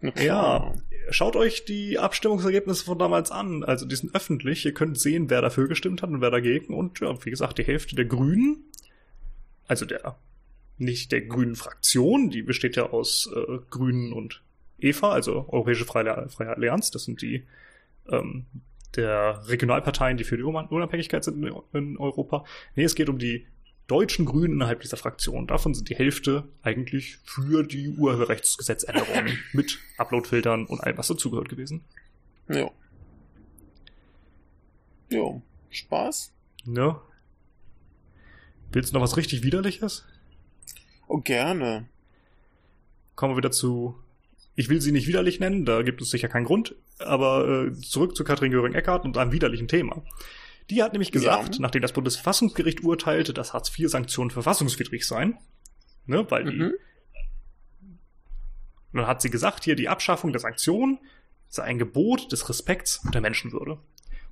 Na 0.00 0.12
ja, 0.20 0.74
schaut 1.10 1.36
euch 1.36 1.64
die 1.64 1.98
Abstimmungsergebnisse 1.98 2.84
von 2.84 2.98
damals 2.98 3.30
an. 3.30 3.62
Also 3.62 3.86
die 3.86 3.94
sind 3.94 4.14
öffentlich. 4.14 4.64
Ihr 4.66 4.74
könnt 4.74 4.98
sehen, 4.98 5.30
wer 5.30 5.42
dafür 5.42 5.68
gestimmt 5.68 6.02
hat 6.02 6.10
und 6.10 6.20
wer 6.20 6.30
dagegen. 6.30 6.74
Und 6.74 6.98
ja, 7.00 7.24
wie 7.24 7.30
gesagt, 7.30 7.58
die 7.58 7.64
Hälfte 7.64 7.94
der 7.94 8.06
Grünen, 8.06 8.64
also 9.68 9.86
der 9.86 10.16
nicht 10.80 11.12
der 11.12 11.22
grünen 11.22 11.56
Fraktion, 11.56 12.30
die 12.30 12.42
besteht 12.42 12.76
ja 12.76 12.90
aus 12.90 13.30
äh, 13.34 13.58
Grünen 13.70 14.12
und 14.12 14.42
EFA, 14.80 15.12
also 15.12 15.46
Europäische 15.48 15.84
Freie, 15.84 16.28
Freie 16.28 16.56
Allianz. 16.56 16.90
Das 16.90 17.04
sind 17.04 17.22
die 17.22 17.44
ähm, 18.10 18.46
der 18.96 19.46
Regionalparteien, 19.46 20.16
die 20.16 20.24
für 20.24 20.36
die 20.36 20.42
Unabhängigkeit 20.42 21.22
sind 21.22 21.44
in, 21.44 21.54
in 21.72 21.96
Europa. 21.98 22.44
Nee, 22.74 22.84
es 22.84 22.94
geht 22.94 23.08
um 23.08 23.18
die 23.18 23.46
deutschen 23.86 24.24
Grünen 24.24 24.54
innerhalb 24.54 24.80
dieser 24.80 24.96
Fraktion. 24.96 25.46
Davon 25.46 25.74
sind 25.74 25.88
die 25.88 25.96
Hälfte 25.96 26.48
eigentlich 26.62 27.18
für 27.24 27.64
die 27.64 27.88
Urheberrechtsgesetzänderungen 27.90 29.38
mit 29.52 29.78
Uploadfiltern 29.98 30.66
und 30.66 30.80
allem, 30.80 30.96
was 30.96 31.08
dazugehört 31.08 31.48
gewesen. 31.48 31.84
Jo. 32.48 32.72
Jo. 35.10 35.42
Spaß? 35.70 36.32
Ne? 36.64 36.96
Willst 38.72 38.92
du 38.92 38.96
noch 38.96 39.02
was 39.02 39.16
richtig 39.16 39.42
Widerliches? 39.42 40.04
Oh, 41.12 41.18
gerne. 41.20 41.86
Kommen 43.16 43.32
wir 43.32 43.38
wieder 43.38 43.50
zu. 43.50 43.96
Ich 44.54 44.68
will 44.68 44.80
sie 44.80 44.92
nicht 44.92 45.06
widerlich 45.08 45.40
nennen, 45.40 45.64
da 45.64 45.82
gibt 45.82 46.00
es 46.02 46.10
sicher 46.10 46.28
keinen 46.28 46.44
Grund, 46.44 46.74
aber 46.98 47.66
äh, 47.68 47.72
zurück 47.80 48.16
zu 48.16 48.24
Katrin 48.24 48.52
Göring-Eckardt 48.52 49.04
und 49.04 49.16
einem 49.16 49.32
widerlichen 49.32 49.68
Thema. 49.68 50.02
Die 50.68 50.82
hat 50.82 50.92
nämlich 50.92 51.10
gesagt, 51.12 51.56
Ja. 51.56 51.60
nachdem 51.62 51.82
das 51.82 51.92
Bundesverfassungsgericht 51.92 52.84
urteilte, 52.84 53.32
dass 53.32 53.52
Hartz-IV-Sanktionen 53.52 54.30
verfassungswidrig 54.30 55.06
seien, 55.06 55.36
ne, 56.06 56.26
weil 56.30 56.44
die 56.44 56.56
Mhm. 56.56 56.72
Und 58.92 58.98
dann 58.98 59.06
hat 59.06 59.22
sie 59.22 59.30
gesagt, 59.30 59.64
hier 59.64 59.76
die 59.76 59.88
Abschaffung 59.88 60.32
der 60.32 60.40
Sanktionen 60.40 60.98
sei 61.48 61.62
ein 61.64 61.78
Gebot 61.78 62.32
des 62.32 62.48
Respekts 62.48 63.00
und 63.04 63.14
der 63.14 63.20
Menschenwürde. 63.22 63.78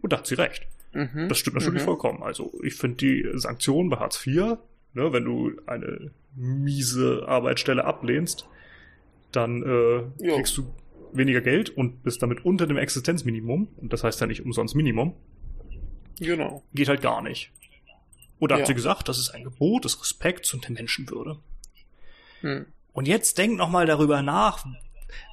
Und 0.01 0.13
da 0.13 0.19
hat 0.19 0.27
sie 0.27 0.35
recht. 0.35 0.67
Mhm. 0.93 1.29
Das 1.29 1.39
stimmt 1.39 1.57
natürlich 1.57 1.83
Mhm. 1.83 1.87
vollkommen. 1.87 2.23
Also 2.25 2.53
ich 2.65 2.75
finde 2.75 2.97
die 2.97 3.29
Sanktionen 3.35 3.89
bei 3.89 3.99
Hartz 3.99 4.25
IV, 4.27 4.59
ne, 4.95 5.13
wenn 5.13 5.25
du 5.25 5.53
eine 5.67 6.11
miese 6.35 7.25
Arbeitsstelle 7.27 7.85
ablehnst, 7.85 8.49
dann 9.33 9.63
äh, 9.63 10.29
kriegst 10.35 10.57
du 10.57 10.73
weniger 11.13 11.41
Geld 11.41 11.71
und 11.71 12.03
bist 12.03 12.23
damit 12.23 12.45
unter 12.45 12.67
dem 12.67 12.77
Existenzminimum. 12.77 13.69
Und 13.77 13.93
das 13.93 14.05
heißt 14.05 14.21
ja 14.21 14.27
nicht 14.27 14.43
umsonst 14.45 14.75
Minimum. 14.75 15.15
Genau. 16.21 16.63
Geht 16.75 16.89
halt 16.89 17.03
gar 17.03 17.23
nicht. 17.23 17.53
Da 18.41 18.55
Ja. 18.55 18.61
hat 18.61 18.67
sie 18.67 18.75
gesagt, 18.75 19.09
das 19.09 19.19
ist 19.19 19.31
ein 19.31 19.45
Gebot 19.45 19.85
des 19.85 20.01
Respekts 20.01 20.55
und 20.55 20.65
der 20.65 20.73
Menschenwürde. 20.73 21.39
Hm. 22.41 22.67
Und 22.93 23.09
jetzt 23.09 23.39
denkt 23.39 23.59
noch 23.59 23.69
mal 23.69 23.87
darüber 23.87 24.23
nach, 24.23 24.65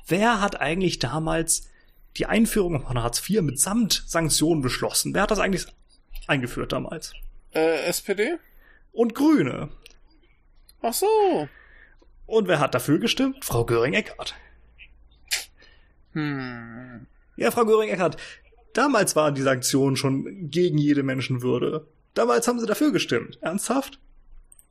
wer 0.07 0.41
hat 0.41 0.59
eigentlich 0.59 0.99
damals 0.99 1.69
die 2.17 2.25
Einführung 2.25 2.81
von 2.85 3.01
Hartz 3.01 3.27
IV 3.29 3.41
mitsamt 3.41 4.03
Sanktionen 4.07 4.61
beschlossen? 4.61 5.13
Wer 5.13 5.23
hat 5.23 5.31
das 5.31 5.39
eigentlich 5.39 5.67
eingeführt 6.27 6.71
damals? 6.71 7.13
Äh, 7.53 7.85
SPD? 7.85 8.37
Und 8.95 9.13
Grüne. 9.13 9.69
Ach 10.81 10.93
so. 10.93 11.47
Und 12.25 12.47
wer 12.47 12.59
hat 12.59 12.73
dafür 12.73 12.97
gestimmt? 12.99 13.43
Frau 13.43 13.65
Göring-Eckardt. 13.65 14.35
Hm. 16.13 17.05
Ja, 17.35 17.51
Frau 17.51 17.65
Göring-Eckardt, 17.65 18.17
damals 18.73 19.15
waren 19.15 19.35
die 19.35 19.41
Sanktionen 19.41 19.97
schon 19.97 20.49
gegen 20.49 20.77
jede 20.77 21.03
Menschenwürde. 21.03 21.87
Damals 22.13 22.47
haben 22.47 22.59
sie 22.59 22.65
dafür 22.65 22.91
gestimmt. 22.91 23.37
Ernsthaft? 23.41 23.99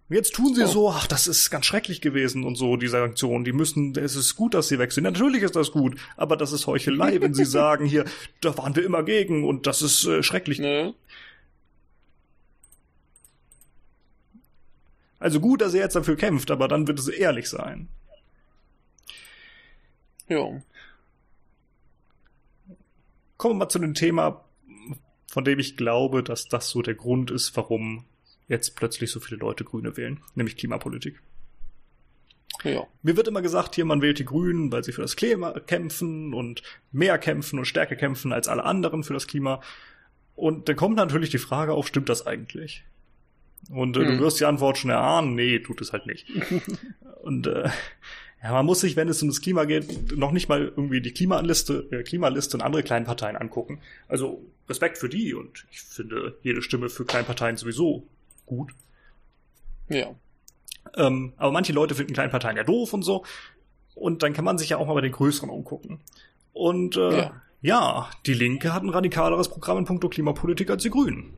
Jetzt 0.09 0.35
tun 0.35 0.55
sie 0.55 0.64
Oh. 0.64 0.66
so, 0.66 0.91
ach, 0.91 1.07
das 1.07 1.27
ist 1.27 1.51
ganz 1.51 1.66
schrecklich 1.66 2.01
gewesen 2.01 2.45
und 2.45 2.57
so, 2.57 2.77
die 2.77 2.89
Sanktionen. 2.89 3.45
Die 3.45 3.53
müssen, 3.53 3.95
es 3.97 4.16
ist 4.16 4.37
gut, 4.37 4.55
dass 4.55 4.68
sie 4.68 4.79
weg 4.79 4.93
sind. 4.93 5.05
Natürlich 5.05 5.43
ist 5.43 5.57
das 5.57 5.72
gut, 5.72 5.99
aber 6.16 6.37
das 6.37 6.53
ist 6.53 6.66
Heuchelei, 6.66 7.20
wenn 7.20 7.35
sie 7.35 7.45
sagen, 7.47 7.85
hier, 7.87 8.05
da 8.41 8.57
waren 8.57 8.77
wir 8.77 8.85
immer 8.85 9.03
gegen 9.03 9.45
und 9.45 9.66
das 9.66 9.83
ist 9.83 10.05
äh, 10.07 10.22
schrecklich. 10.22 10.59
Ne? 10.59 10.95
Also 15.25 15.41
gut, 15.41 15.62
dass 15.62 15.72
er 15.72 15.81
jetzt 15.81 15.97
dafür 15.97 16.16
kämpft, 16.16 16.51
aber 16.51 16.68
dann 16.68 16.87
wird 16.87 16.99
es 16.99 17.09
ehrlich 17.09 17.49
sein. 17.49 17.89
Jo. 20.29 20.61
Kommen 23.39 23.55
wir 23.55 23.61
mal 23.61 23.70
zu 23.70 23.79
dem 23.79 23.95
Thema, 23.95 24.45
von 25.33 25.47
dem 25.47 25.59
ich 25.61 25.79
glaube, 25.79 26.22
dass 26.22 26.49
das 26.49 26.68
so 26.68 26.83
der 26.83 26.95
Grund 26.95 27.31
ist, 27.31 27.57
warum 27.57 28.05
jetzt 28.49 28.77
plötzlich 28.77 29.11
so 29.11 29.18
viele 29.18 29.41
Leute 29.41 29.64
Grüne 29.64 29.97
wählen, 29.97 30.20
nämlich 30.35 30.59
Klimapolitik. 30.59 31.22
Ja. 32.62 32.87
Mir 33.01 33.16
wird 33.16 33.27
immer 33.27 33.41
gesagt, 33.41 33.77
hier, 33.77 33.87
man 33.87 34.03
wählt 34.03 34.18
die 34.18 34.27
Grünen, 34.27 34.70
weil 34.72 34.85
sie 34.85 34.93
für 34.93 35.01
das 35.01 35.16
Klima 35.16 35.59
kämpfen 35.59 36.35
und 36.35 36.62
mehr 36.93 37.16
kämpfen 37.16 37.59
und 37.59 37.64
stärker 37.64 37.97
kämpfen 37.97 38.35
als 38.35 38.47
alle 38.47 38.64
anderen 38.64 39.05
für 39.05 39.14
das 39.14 39.27
Klima. 39.27 39.62
Und 40.37 40.68
dann 40.68 40.77
kommt 40.77 40.97
natürlich 40.97 41.31
die 41.31 41.39
Frage 41.39 41.72
auf, 41.72 41.87
stimmt 41.87 42.11
das 42.11 42.27
eigentlich? 42.27 42.85
Und 43.71 43.97
äh, 43.97 44.01
Hm. 44.01 44.19
du 44.19 44.25
wirst 44.25 44.41
die 44.41 44.45
Antwort 44.45 44.79
schon 44.79 44.91
erahnen, 44.91 45.35
nee, 45.35 45.59
tut 45.59 45.81
es 45.81 45.93
halt 45.93 46.07
nicht. 46.07 46.27
und 47.23 47.47
äh, 47.47 47.69
ja, 48.43 48.53
man 48.53 48.67
muss 48.67 48.81
sich, 48.81 48.95
wenn 48.97 49.09
es 49.09 49.23
um 49.23 49.29
das 49.29 49.41
Klima 49.41 49.65
geht, 49.65 50.17
noch 50.17 50.31
nicht 50.33 50.49
mal 50.49 50.73
irgendwie 50.77 51.01
die 51.01 51.12
Klimaliste, 51.12 51.89
äh, 51.91 52.03
Klimaliste 52.03 52.57
und 52.57 52.62
andere 52.62 52.83
kleinen 52.83 53.07
Parteien 53.07 53.37
angucken. 53.37 53.81
Also 54.07 54.45
Respekt 54.69 54.99
für 54.99 55.09
die 55.09 55.35
und 55.35 55.65
ich 55.71 55.81
finde 55.81 56.37
jede 56.43 56.61
Stimme 56.62 56.89
für 56.91 57.05
Kleinparteien 57.05 57.57
sowieso 57.57 58.07
gut. 58.47 58.73
Ja. 59.89 60.15
Ähm, 60.97 61.33
aber 61.37 61.53
manche 61.53 61.73
Leute 61.73 61.95
finden 61.95 62.12
Kleinparteien 62.12 62.57
ja 62.57 62.65
doof 62.65 62.93
und 62.93 63.03
so. 63.03 63.25
Und 63.95 64.23
dann 64.23 64.33
kann 64.33 64.45
man 64.45 64.59
sich 64.59 64.71
ja 64.71 64.77
auch 64.77 64.87
mal 64.87 64.95
bei 64.95 65.01
den 65.01 65.12
größeren 65.12 65.49
umgucken. 65.49 66.01
Und 66.53 66.97
äh, 66.97 67.17
ja. 67.19 67.43
Ja. 67.62 68.11
die 68.27 68.35
Linke 68.35 68.75
hat 68.75 68.83
ein 68.83 68.91
radikaleres 68.91 69.49
Programm 69.49 69.79
in 69.79 69.85
puncto 69.87 70.09
Klimapolitik 70.09 70.69
als 70.71 70.83
die 70.83 70.91
Grünen. 70.91 71.33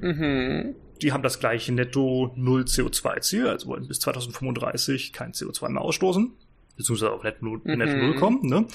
Mhm. 0.00 0.74
Die 1.02 1.12
haben 1.12 1.22
das 1.22 1.40
gleiche 1.40 1.72
Netto 1.72 2.32
Null 2.36 2.62
CO2-Ziel, 2.62 3.46
also 3.48 3.68
wollen 3.68 3.88
bis 3.88 4.00
2035 4.00 5.12
kein 5.12 5.32
CO2 5.32 5.68
mehr 5.70 5.82
ausstoßen, 5.82 6.30
beziehungsweise 6.76 7.12
auf 7.12 7.22
Netto 7.22 7.44
Mhm. 7.44 7.60
Netto 7.64 7.96
Null 7.96 8.14
kommen. 8.16 8.40
Ne? 8.46 8.66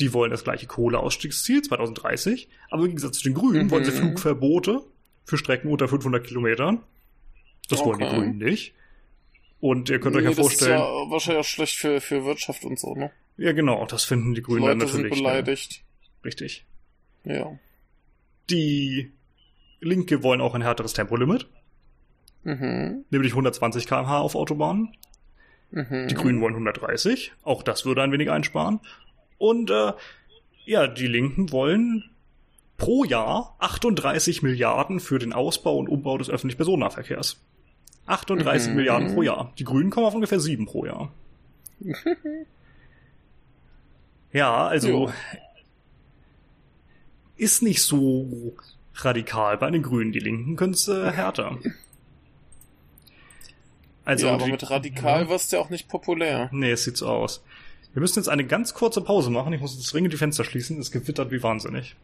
Die 0.00 0.12
wollen 0.12 0.30
das 0.30 0.44
gleiche 0.44 0.66
Kohleausstiegsziel 0.66 1.62
2030, 1.62 2.48
aber 2.70 2.82
im 2.82 2.88
Gegensatz 2.88 3.18
zu 3.18 3.24
den 3.24 3.34
Grünen 3.34 3.66
Mhm. 3.66 3.70
wollen 3.70 3.84
sie 3.84 3.92
Flugverbote 3.92 4.82
für 5.24 5.36
Strecken 5.38 5.68
unter 5.70 5.88
500 5.88 6.24
Kilometern. 6.26 6.82
Das 7.68 7.80
wollen 7.84 7.98
die 7.98 8.04
Okay. 8.04 8.16
Grünen 8.16 8.38
nicht. 8.38 8.74
Und 9.60 9.88
ihr 9.90 9.98
könnt 10.00 10.14
Nee, 10.14 10.20
euch 10.20 10.24
ja 10.24 10.30
das 10.30 10.38
vorstellen, 10.38 10.72
ist 10.76 10.78
ja 10.80 11.10
wahrscheinlich 11.10 11.40
auch 11.40 11.48
schlecht 11.48 11.76
für, 11.76 12.00
für 12.00 12.24
Wirtschaft 12.24 12.64
und 12.64 12.78
so, 12.78 12.94
ne? 12.94 13.10
ja 13.38 13.52
genau, 13.52 13.84
das 13.86 14.04
finden 14.04 14.30
die 14.34 14.40
Die 14.40 14.42
Grünen 14.42 14.64
dann 14.66 14.78
Leute 14.78 14.92
sind 14.92 15.02
natürlich. 15.02 15.22
beleidigt. 15.24 15.82
Ne? 16.22 16.24
Richtig. 16.26 16.64
Ja. 17.24 17.58
Die 18.50 19.10
Linke 19.80 20.22
wollen 20.22 20.40
auch 20.40 20.54
ein 20.54 20.62
härteres 20.62 20.92
Tempolimit, 20.92 21.46
Mhm. 22.44 23.04
nämlich 23.10 23.32
120 23.34 23.86
km/h 23.86 24.18
auf 24.20 24.34
Autobahnen. 24.34 24.94
Mhm. 25.72 26.08
Die 26.08 26.14
Grünen 26.14 26.40
wollen 26.40 26.54
130, 26.54 27.32
auch 27.42 27.62
das 27.62 27.84
würde 27.84 28.02
ein 28.02 28.12
wenig 28.12 28.30
einsparen. 28.30 28.80
Und 29.38 29.70
äh, 29.70 29.92
ja, 30.64 30.86
die 30.86 31.06
Linken 31.08 31.50
wollen 31.52 32.04
pro 32.78 33.04
Jahr 33.04 33.56
38 33.58 34.42
Milliarden 34.42 35.00
für 35.00 35.18
den 35.18 35.32
Ausbau 35.32 35.76
und 35.76 35.88
Umbau 35.88 36.18
des 36.18 36.30
öffentlichen 36.30 36.58
Personennahverkehrs. 36.58 37.38
38 38.06 38.70
Mhm. 38.70 38.76
Milliarden 38.76 39.14
pro 39.14 39.22
Jahr. 39.22 39.52
Die 39.58 39.64
Grünen 39.64 39.90
kommen 39.90 40.06
auf 40.06 40.14
ungefähr 40.14 40.38
7 40.40 40.66
pro 40.66 40.86
Jahr. 40.86 41.10
ja, 44.32 44.66
also 44.66 44.88
Jo. 44.88 45.12
ist 47.36 47.62
nicht 47.62 47.82
so 47.82 48.52
radikal 49.04 49.58
bei 49.58 49.70
den 49.70 49.82
Grünen. 49.82 50.12
Die 50.12 50.18
Linken 50.18 50.56
können 50.56 50.72
es 50.74 50.88
äh, 50.88 51.10
härter. 51.12 51.58
Also 54.04 54.26
ja, 54.28 54.34
aber 54.34 54.46
mit 54.46 54.70
radikal 54.70 55.22
Ja. 55.22 55.28
wirst 55.28 55.52
du 55.52 55.56
ja 55.56 55.62
auch 55.62 55.70
nicht 55.70 55.88
populär. 55.88 56.48
Nee, 56.52 56.70
es 56.70 56.84
sieht 56.84 56.96
so 56.96 57.08
aus. 57.08 57.42
Wir 57.92 58.00
müssen 58.00 58.18
jetzt 58.18 58.28
eine 58.28 58.46
ganz 58.46 58.74
kurze 58.74 59.00
Pause 59.00 59.30
machen. 59.30 59.52
Ich 59.52 59.60
muss 59.60 59.74
jetzt 59.76 59.92
dringend 59.92 60.12
die 60.12 60.16
Fenster 60.18 60.44
schließen. 60.44 60.78
Es 60.78 60.90
gewittert 60.92 61.30
wie 61.30 61.42
wahnsinnig. 61.42 61.96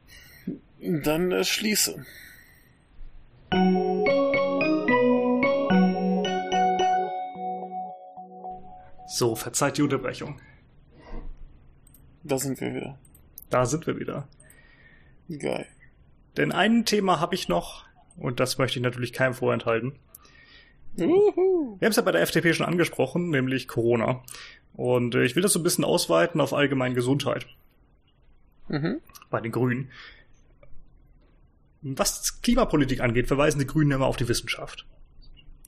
Dann 0.80 1.30
äh, 1.32 1.44
schließe. 1.44 2.04
So, 9.06 9.36
verzeiht 9.36 9.78
die 9.78 9.82
Unterbrechung. 9.82 10.40
Da 12.24 12.38
sind 12.38 12.60
wir 12.60 12.74
wieder. 12.74 12.98
Da 13.50 13.66
sind 13.66 13.86
wir 13.86 13.98
wieder. 13.98 14.28
Geil. 15.28 15.66
Denn 16.36 16.52
ein 16.52 16.84
Thema 16.84 17.20
habe 17.20 17.34
ich 17.34 17.48
noch, 17.48 17.84
und 18.16 18.40
das 18.40 18.58
möchte 18.58 18.78
ich 18.78 18.82
natürlich 18.82 19.12
keinem 19.12 19.34
vorenthalten. 19.34 19.98
Uhu. 20.98 21.76
Wir 21.78 21.86
haben 21.86 21.90
es 21.90 21.96
ja 21.96 22.02
bei 22.02 22.12
der 22.12 22.22
FDP 22.22 22.52
schon 22.54 22.66
angesprochen, 22.66 23.30
nämlich 23.30 23.68
Corona. 23.68 24.22
Und 24.74 25.14
äh, 25.14 25.24
ich 25.24 25.34
will 25.36 25.42
das 25.42 25.52
so 25.52 25.60
ein 25.60 25.62
bisschen 25.62 25.84
ausweiten 25.84 26.40
auf 26.40 26.52
allgemeine 26.54 26.94
Gesundheit 26.94 27.46
Mhm. 28.68 29.00
bei 29.30 29.40
den 29.40 29.52
Grünen. 29.52 29.90
Was 31.82 32.40
Klimapolitik 32.42 33.00
angeht, 33.00 33.26
verweisen 33.26 33.58
die 33.58 33.66
Grünen 33.66 33.90
immer 33.90 34.06
auf 34.06 34.16
die 34.16 34.28
Wissenschaft. 34.28 34.86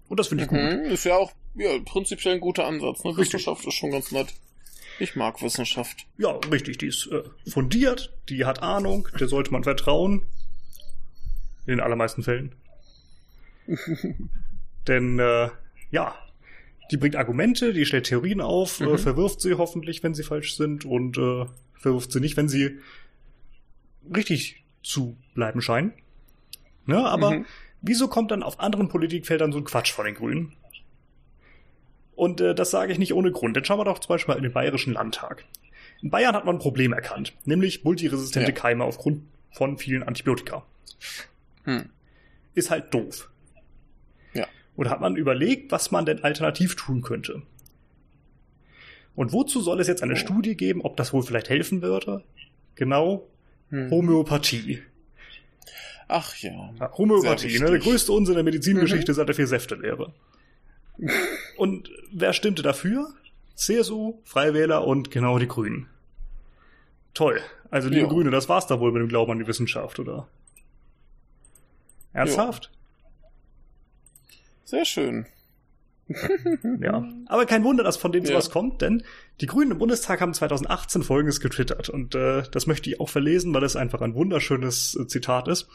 Und 0.09 0.21
das 0.21 0.29
finde 0.29 0.45
ich 0.45 0.51
gut. 0.51 0.59
Mhm. 0.59 0.85
Ist 0.85 1.05
ja 1.05 1.17
auch 1.17 1.33
ja, 1.55 1.71
prinzipiell 1.85 2.35
ein 2.35 2.41
guter 2.41 2.67
Ansatz. 2.67 3.03
Ne? 3.05 3.17
Wissenschaft 3.17 3.67
ist 3.67 3.75
schon 3.75 3.91
ganz 3.91 4.13
nett. 4.13 4.33
Ich 5.01 5.17
mag 5.17 5.43
Wissenschaft. 5.43 6.07
Ja, 6.19 6.31
richtig, 6.53 6.79
die 6.79 6.87
ist 6.87 7.09
äh, 7.09 7.25
fundiert, 7.51 8.15
die 8.29 8.45
hat 8.45 8.63
Ahnung, 8.63 9.09
der 9.19 9.27
sollte 9.27 9.51
man 9.51 9.65
vertrauen. 9.65 10.25
In 11.67 11.73
den 11.73 11.81
allermeisten 11.81 12.23
Fällen. 12.23 12.55
Denn, 14.87 15.19
äh, 15.19 15.49
ja, 15.91 16.15
die 16.91 16.97
bringt 16.99 17.17
Argumente, 17.17 17.73
die 17.73 17.87
stellt 17.87 18.07
Theorien 18.07 18.41
auf, 18.41 18.81
äh, 18.81 18.85
Mhm. 18.85 18.99
verwirft 18.99 19.41
sie 19.41 19.55
hoffentlich, 19.55 20.03
wenn 20.03 20.15
sie 20.15 20.23
falsch 20.23 20.57
sind, 20.57 20.85
und 20.85 21.17
äh, 21.17 21.47
verwirft 21.75 22.13
sie 22.13 22.21
nicht, 22.21 22.37
wenn 22.37 22.49
sie 22.49 22.79
richtig 24.15 24.63
zu 24.83 25.17
bleiben 25.35 25.63
scheinen. 25.63 25.93
Ne, 26.87 26.99
aber 27.09 27.31
Mhm. 27.31 27.47
wieso 27.81 28.09
kommt 28.09 28.31
dann 28.31 28.43
auf 28.43 28.61
anderen 28.61 28.89
Politikfeldern 28.89 29.53
so 29.53 29.59
ein 29.59 29.65
Quatsch 29.65 29.93
von 29.93 30.05
den 30.05 30.15
Grünen? 30.15 30.53
Und 32.15 32.41
äh, 32.43 32.55
das 32.55 32.71
sage 32.71 32.93
ich 32.93 32.99
nicht 32.99 33.15
ohne 33.15 33.33
Grund. 33.33 33.57
Denn 33.57 33.65
schauen 33.65 33.79
wir 33.79 33.85
doch 33.85 33.99
zum 33.99 34.11
Beispiel 34.11 34.35
mal 34.35 34.37
in 34.39 34.45
den 34.45 34.53
Bayerischen 34.53 34.93
Landtag. 34.93 35.45
In 36.03 36.11
Bayern 36.11 36.35
hat 36.35 36.45
man 36.45 36.57
ein 36.57 36.61
Problem 36.61 36.93
erkannt, 36.93 37.33
nämlich 37.47 37.83
multiresistente 37.83 38.51
Ja. 38.53 38.55
Keime 38.55 38.85
aufgrund 38.85 39.23
von 39.53 39.79
vielen 39.79 40.03
Antibiotika. 40.03 40.65
Hm. 41.65 41.89
Ist 42.55 42.71
halt 42.71 42.93
doof. 42.95 43.31
Ja. 44.33 44.47
Und 44.77 44.89
hat 44.91 45.01
man 45.01 45.17
überlegt, 45.17 45.73
was 45.73 45.91
man 45.91 46.07
denn 46.07 46.23
alternativ 46.25 46.77
tun 46.77 47.03
könnte. 47.03 47.43
Und 49.17 49.33
wozu 49.33 49.61
soll 49.61 49.81
es 49.81 49.87
jetzt 49.89 50.03
eine 50.03 50.15
Oh. 50.15 50.17
Studie 50.17 50.57
geben, 50.57 50.81
ob 50.83 50.97
das 50.97 51.13
wohl 51.13 51.23
vielleicht 51.23 51.49
helfen 51.49 51.83
würde? 51.83 52.23
Genau, 52.75 53.27
Hm. 53.71 53.91
Homöopathie. 53.91 54.83
Ach 56.07 56.37
ja. 56.37 56.71
Ja, 56.79 56.93
Homöopathie, 56.99 57.59
ne? 57.59 57.71
der 57.71 57.79
größte 57.79 58.13
Unsinn 58.13 58.35
der 58.35 58.45
Medizingeschichte 58.45 59.15
seit 59.15 59.27
der 59.29 59.35
Vier-Säfte-Lehre. 59.35 60.13
Und 61.57 61.91
wer 62.13 62.33
stimmte 62.35 62.63
dafür? 62.63 63.09
CSU, 63.55 64.19
Freiwähler 64.25 64.85
und 64.87 65.11
genau 65.13 65.39
die 65.39 65.47
Grünen. 65.49 65.87
Toll. 67.15 67.41
Also, 67.71 67.89
liebe 67.89 68.03
Ja. 68.03 68.09
Grüne, 68.09 68.31
das 68.31 68.49
war's 68.49 68.67
da 68.67 68.81
wohl 68.81 68.91
mit 68.93 69.01
dem 69.01 69.09
Glauben 69.09 69.31
an 69.33 69.39
die 69.39 69.47
Wissenschaft, 69.47 69.99
oder? 70.01 70.27
Ernsthaft? 72.15 72.71
Sehr 74.65 74.85
schön. 74.85 75.27
Ja. 76.81 77.09
Aber 77.27 77.47
kein 77.47 77.65
Wunder, 77.65 77.83
dass 77.83 77.97
von 77.97 78.13
denen 78.13 78.27
Ja. 78.27 78.33
sowas 78.33 78.51
kommt, 78.51 78.83
denn 78.83 79.03
die 79.41 79.47
Grünen 79.47 79.71
im 79.73 79.79
Bundestag 79.79 80.21
haben 80.21 80.35
2018 80.35 81.03
Folgendes 81.03 81.41
getwittert. 81.41 81.89
Und 81.89 82.15
äh, 82.15 82.43
das 82.51 82.67
möchte 82.67 82.91
ich 82.91 83.01
auch 83.01 83.09
verlesen, 83.09 83.55
weil 83.55 83.63
es 83.65 83.75
einfach 83.75 84.03
ein 84.03 84.15
wunderschönes 84.15 84.97
äh, 84.97 85.07
Zitat 85.07 85.49
ist. 85.49 85.67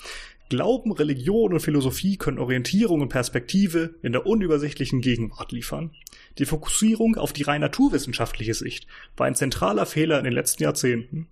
Glauben, 0.49 0.91
Religion 0.91 1.53
und 1.53 1.59
Philosophie 1.61 2.17
können 2.17 2.37
Orientierung 2.39 3.01
und 3.01 3.09
Perspektive 3.09 3.95
in 4.03 4.11
der 4.11 4.25
unübersichtlichen 4.27 5.01
Gegenwart 5.01 5.51
liefern. 5.51 5.91
Die 6.37 6.45
Fokussierung 6.45 7.15
auf 7.17 7.33
die 7.33 7.43
rein 7.43 7.61
naturwissenschaftliche 7.61 8.53
Sicht 8.53 8.85
war 9.17 9.25
ein 9.25 9.35
zentraler 9.35 9.85
Fehler 9.87 10.19
in 10.19 10.25
den 10.25 10.33
letzten 10.33 10.61
Jahrzehnten. 10.63 11.27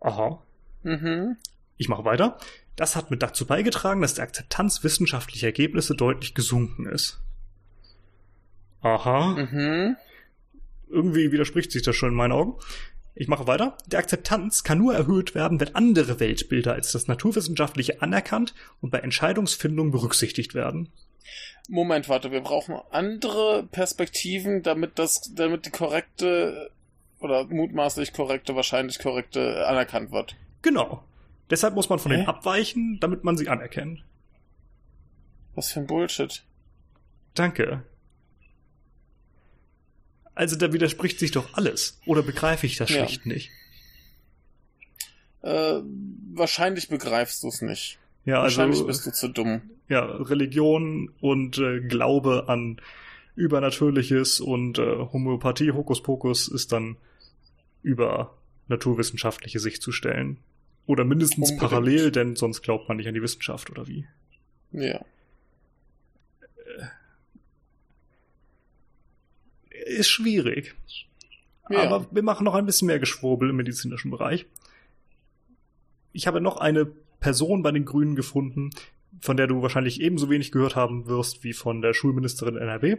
Aha. 0.00 0.40
Mhm. 0.84 1.36
Ich 1.76 1.88
mache 1.88 2.04
weiter. 2.04 2.38
Das 2.76 2.96
hat 2.96 3.10
mit 3.10 3.22
dazu 3.22 3.46
beigetragen, 3.46 4.00
dass 4.00 4.14
die 4.14 4.22
Akzeptanz 4.22 4.82
wissenschaftlicher 4.82 5.48
Ergebnisse 5.48 5.94
deutlich 5.94 6.34
gesunken 6.34 6.86
ist. 6.86 7.20
Aha. 8.80 9.36
Mhm. 9.36 9.96
Irgendwie 10.88 11.32
widerspricht 11.32 11.72
sich 11.72 11.82
das 11.82 11.96
schon 11.96 12.10
in 12.10 12.14
meinen 12.14 12.32
Augen. 12.32 12.58
Ich 13.14 13.28
mache 13.28 13.46
weiter. 13.46 13.76
Die 13.86 13.96
Akzeptanz 13.96 14.64
kann 14.64 14.78
nur 14.78 14.94
erhöht 14.94 15.34
werden, 15.34 15.60
wenn 15.60 15.74
andere 15.74 16.18
Weltbilder 16.18 16.72
als 16.72 16.92
das 16.92 17.08
Naturwissenschaftliche 17.08 18.00
anerkannt 18.00 18.54
und 18.80 18.90
bei 18.90 18.98
Entscheidungsfindung 18.98 19.90
berücksichtigt 19.90 20.54
werden. 20.54 20.88
Moment, 21.68 22.08
warte, 22.08 22.32
wir 22.32 22.40
brauchen 22.40 22.76
andere 22.90 23.64
Perspektiven, 23.70 24.62
damit 24.62 24.98
das, 24.98 25.32
damit 25.34 25.66
die 25.66 25.70
korrekte 25.70 26.70
oder 27.20 27.44
mutmaßlich 27.44 28.12
korrekte, 28.12 28.56
wahrscheinlich 28.56 28.98
korrekte 28.98 29.66
anerkannt 29.66 30.10
wird. 30.10 30.34
Genau. 30.62 31.04
Deshalb 31.52 31.74
muss 31.74 31.88
man 31.90 31.98
von 32.00 32.10
Hä? 32.10 32.16
denen 32.16 32.28
abweichen, 32.28 32.98
damit 32.98 33.22
man 33.24 33.36
sie 33.36 33.48
anerkennt. 33.48 34.02
Was 35.54 35.70
für 35.70 35.80
ein 35.80 35.86
Bullshit. 35.86 36.42
Danke. 37.34 37.84
Also 40.34 40.56
da 40.56 40.72
widerspricht 40.72 41.18
sich 41.18 41.30
doch 41.30 41.52
alles. 41.52 42.00
Oder 42.06 42.22
begreife 42.22 42.64
ich 42.66 42.76
das 42.78 42.88
Ja. 42.90 43.06
schlicht 43.06 43.26
nicht? 43.26 43.50
Äh, 45.42 45.80
wahrscheinlich 46.32 46.88
begreifst 46.88 47.42
du 47.42 47.48
es 47.48 47.60
nicht. 47.60 47.98
Ja, 48.24 48.42
Wahrscheinlich 48.42 48.76
also 48.78 48.86
bist 48.86 49.04
du 49.06 49.12
zu 49.12 49.28
dumm. 49.28 49.60
ja, 49.88 50.04
Religion 50.04 51.12
und 51.20 51.58
äh, 51.58 51.80
Glaube 51.80 52.44
an 52.48 52.80
Übernatürliches 53.34 54.40
und 54.40 54.78
äh, 54.78 54.82
Homöopathie, 55.12 55.72
Hokuspokus 55.72 56.48
ist 56.48 56.72
dann 56.72 56.96
über 57.82 58.34
naturwissenschaftliche 58.68 59.58
Sicht 59.58 59.82
zu 59.82 59.90
stellen. 59.92 60.38
Oder 60.86 61.04
mindestens 61.04 61.50
Unbedingt. 61.50 61.60
parallel, 61.60 62.10
denn 62.10 62.36
sonst 62.36 62.62
glaubt 62.62 62.88
man 62.88 62.96
nicht 62.96 63.06
an 63.06 63.14
die 63.14 63.22
Wissenschaft 63.22 63.70
oder 63.70 63.86
wie. 63.86 64.06
Ja. 64.72 65.04
Ist 69.86 70.08
schwierig. 70.08 70.74
ja. 71.70 71.82
Aber 71.82 72.06
wir 72.10 72.22
machen 72.22 72.44
noch 72.44 72.54
ein 72.54 72.66
bisschen 72.66 72.86
mehr 72.86 72.98
Geschwurbel 72.98 73.50
im 73.50 73.56
medizinischen 73.56 74.10
Bereich. 74.10 74.46
Ich 76.12 76.26
habe 76.26 76.40
noch 76.40 76.56
eine 76.58 76.86
Person 77.20 77.62
bei 77.62 77.70
den 77.70 77.84
Grünen 77.84 78.16
gefunden, 78.16 78.70
von 79.20 79.36
der 79.36 79.46
du 79.46 79.62
wahrscheinlich 79.62 80.00
ebenso 80.00 80.28
wenig 80.30 80.52
gehört 80.52 80.76
haben 80.76 81.06
wirst 81.06 81.44
wie 81.44 81.52
von 81.52 81.80
der 81.80 81.94
Schulministerin 81.94 82.56
NRW. 82.56 82.96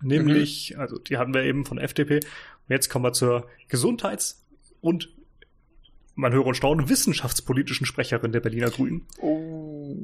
Nämlich, 0.00 0.78
also 0.78 0.98
die 0.98 1.18
hatten 1.18 1.34
wir 1.34 1.42
eben 1.42 1.64
von 1.64 1.78
FDP. 1.78 2.16
Und 2.16 2.24
jetzt 2.68 2.88
kommen 2.88 3.04
wir 3.04 3.12
zur 3.12 3.46
Gesundheits- 3.68 4.44
und 4.80 5.10
man 6.18 6.32
höre 6.32 6.46
und 6.46 6.56
staune, 6.56 6.88
wissenschaftspolitischen 6.88 7.86
Sprecherin 7.86 8.32
der 8.32 8.40
Berliner 8.40 8.70
Grünen. 8.70 9.06
oh. 9.20 9.96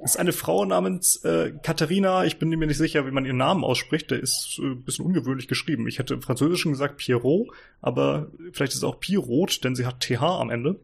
Das 0.00 0.12
ist 0.14 0.20
eine 0.20 0.32
Frau 0.32 0.64
namens 0.64 1.16
äh, 1.24 1.52
Katharina, 1.64 2.24
ich 2.24 2.38
bin 2.38 2.48
mir 2.48 2.64
nicht 2.68 2.76
sicher, 2.78 3.06
wie 3.06 3.10
man 3.10 3.24
ihren 3.24 3.38
Namen 3.38 3.64
ausspricht, 3.64 4.12
der 4.12 4.20
ist 4.20 4.60
äh, 4.62 4.66
ein 4.66 4.82
bisschen 4.84 5.04
ungewöhnlich 5.04 5.48
geschrieben. 5.48 5.88
Ich 5.88 5.98
hätte 5.98 6.14
im 6.14 6.22
Französischen 6.22 6.70
gesagt 6.70 6.98
Pierrot, 6.98 7.48
aber 7.82 8.30
vielleicht 8.52 8.70
ist 8.72 8.78
es 8.78 8.84
auch 8.84 9.00
Pierrot, 9.00 9.64
denn 9.64 9.74
sie 9.74 9.84
hat 9.84 9.98
TH 9.98 10.22
am 10.22 10.50
Ende 10.50 10.78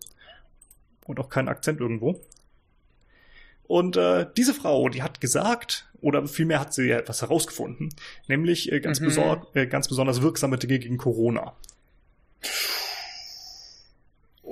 und 1.07 1.21
auch 1.21 1.29
keinen 1.29 1.47
Akzent 1.49 1.79
irgendwo. 1.81 2.21
Und 3.63 3.97
äh, 3.97 4.27
diese 4.37 4.55
Frau, 4.55 4.89
die 4.89 5.05
hat 5.05 5.21
gesagt, 5.21 5.89
oder 6.01 6.27
vielmehr 6.27 6.59
hat 6.59 6.75
sie 6.75 6.91
etwas 6.91 7.23
herausgefunden, 7.23 7.91
nämlich 8.27 8.73
äh, 8.73 8.81
ganz, 8.81 8.99
Mhm. 8.99 9.05
besor 9.05 9.47
äh, 9.55 9.69
ganz 9.69 9.87
besonders 9.87 10.21
wirksame 10.21 10.59
Dinge 10.59 10.81
gegen 10.81 10.97
Corona. 10.97 11.55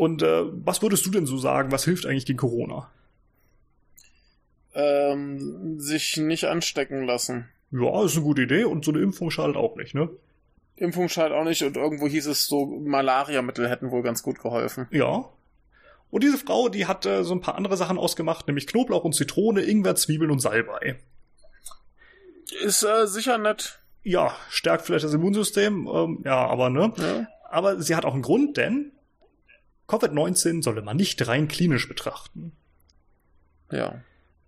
Und 0.01 0.23
äh, 0.23 0.45
was 0.65 0.81
würdest 0.81 1.05
du 1.05 1.11
denn 1.11 1.27
so 1.27 1.37
sagen, 1.37 1.73
was 1.73 1.85
hilft 1.85 2.07
eigentlich 2.07 2.25
gegen 2.25 2.39
Corona? 2.39 2.91
Ähm, 4.73 5.79
sich 5.79 6.17
nicht 6.17 6.45
anstecken 6.47 7.05
lassen. 7.05 7.51
Ja, 7.71 8.03
ist 8.03 8.17
eine 8.17 8.25
gute 8.25 8.41
Idee 8.41 8.65
und 8.65 8.83
so 8.83 8.93
eine 8.93 9.03
Impfung 9.03 9.31
schadet 9.31 9.57
auch 9.57 9.77
nicht, 9.77 9.95
ne? 9.95 10.09
Impfung 10.77 11.11
schadet 11.11 11.37
auch 11.37 11.45
nicht 11.45 11.63
und 11.63 11.77
irgendwo 11.77 12.09
hieß 12.09 12.29
es 12.29 12.47
so, 12.47 12.65
Malariamittel 12.65 13.69
hätten 13.69 13.91
wohl 13.91 14.03
ganz 14.03 14.23
gut 14.23 14.41
geholfen. 14.41 14.89
Ja. 14.91 15.29
Und 16.11 16.25
diese 16.25 16.39
Frau, 16.39 16.71
die 16.71 16.87
hat 16.87 17.05
äh, 17.05 17.23
so 17.23 17.35
ein 17.35 17.43
paar 17.43 17.57
andere 17.57 17.77
Sachen 17.77 17.99
ausgemacht, 17.99 18.47
nämlich 18.47 18.67
Knoblauch 18.67 19.05
und 19.05 19.15
Zitrone, 19.15 19.61
Ingwer, 19.61 19.97
Zwiebeln 19.97 20.31
und 20.31 20.41
Salbei. 20.41 20.99
Ist 22.65 22.85
äh, 22.85 23.07
sicher 23.07 23.37
nett. 23.37 23.81
Ja, 24.03 24.35
stärkt 24.49 24.87
vielleicht 24.87 25.05
das 25.05 25.13
Immunsystem, 25.13 25.87
ähm, 25.93 26.23
ja, 26.25 26.47
aber 26.47 26.71
ne? 26.71 26.91
Ja? 26.97 27.27
Aber 27.51 27.83
sie 27.83 27.95
hat 27.95 28.07
auch 28.07 28.15
einen 28.15 28.23
Grund, 28.23 28.57
denn 28.57 28.93
Covid-19 29.91 30.63
solle 30.63 30.83
man 30.83 30.97
nicht 30.97 31.27
rein 31.27 31.49
klinisch 31.49 31.89
betrachten. 31.89 32.53
ja. 33.71 34.01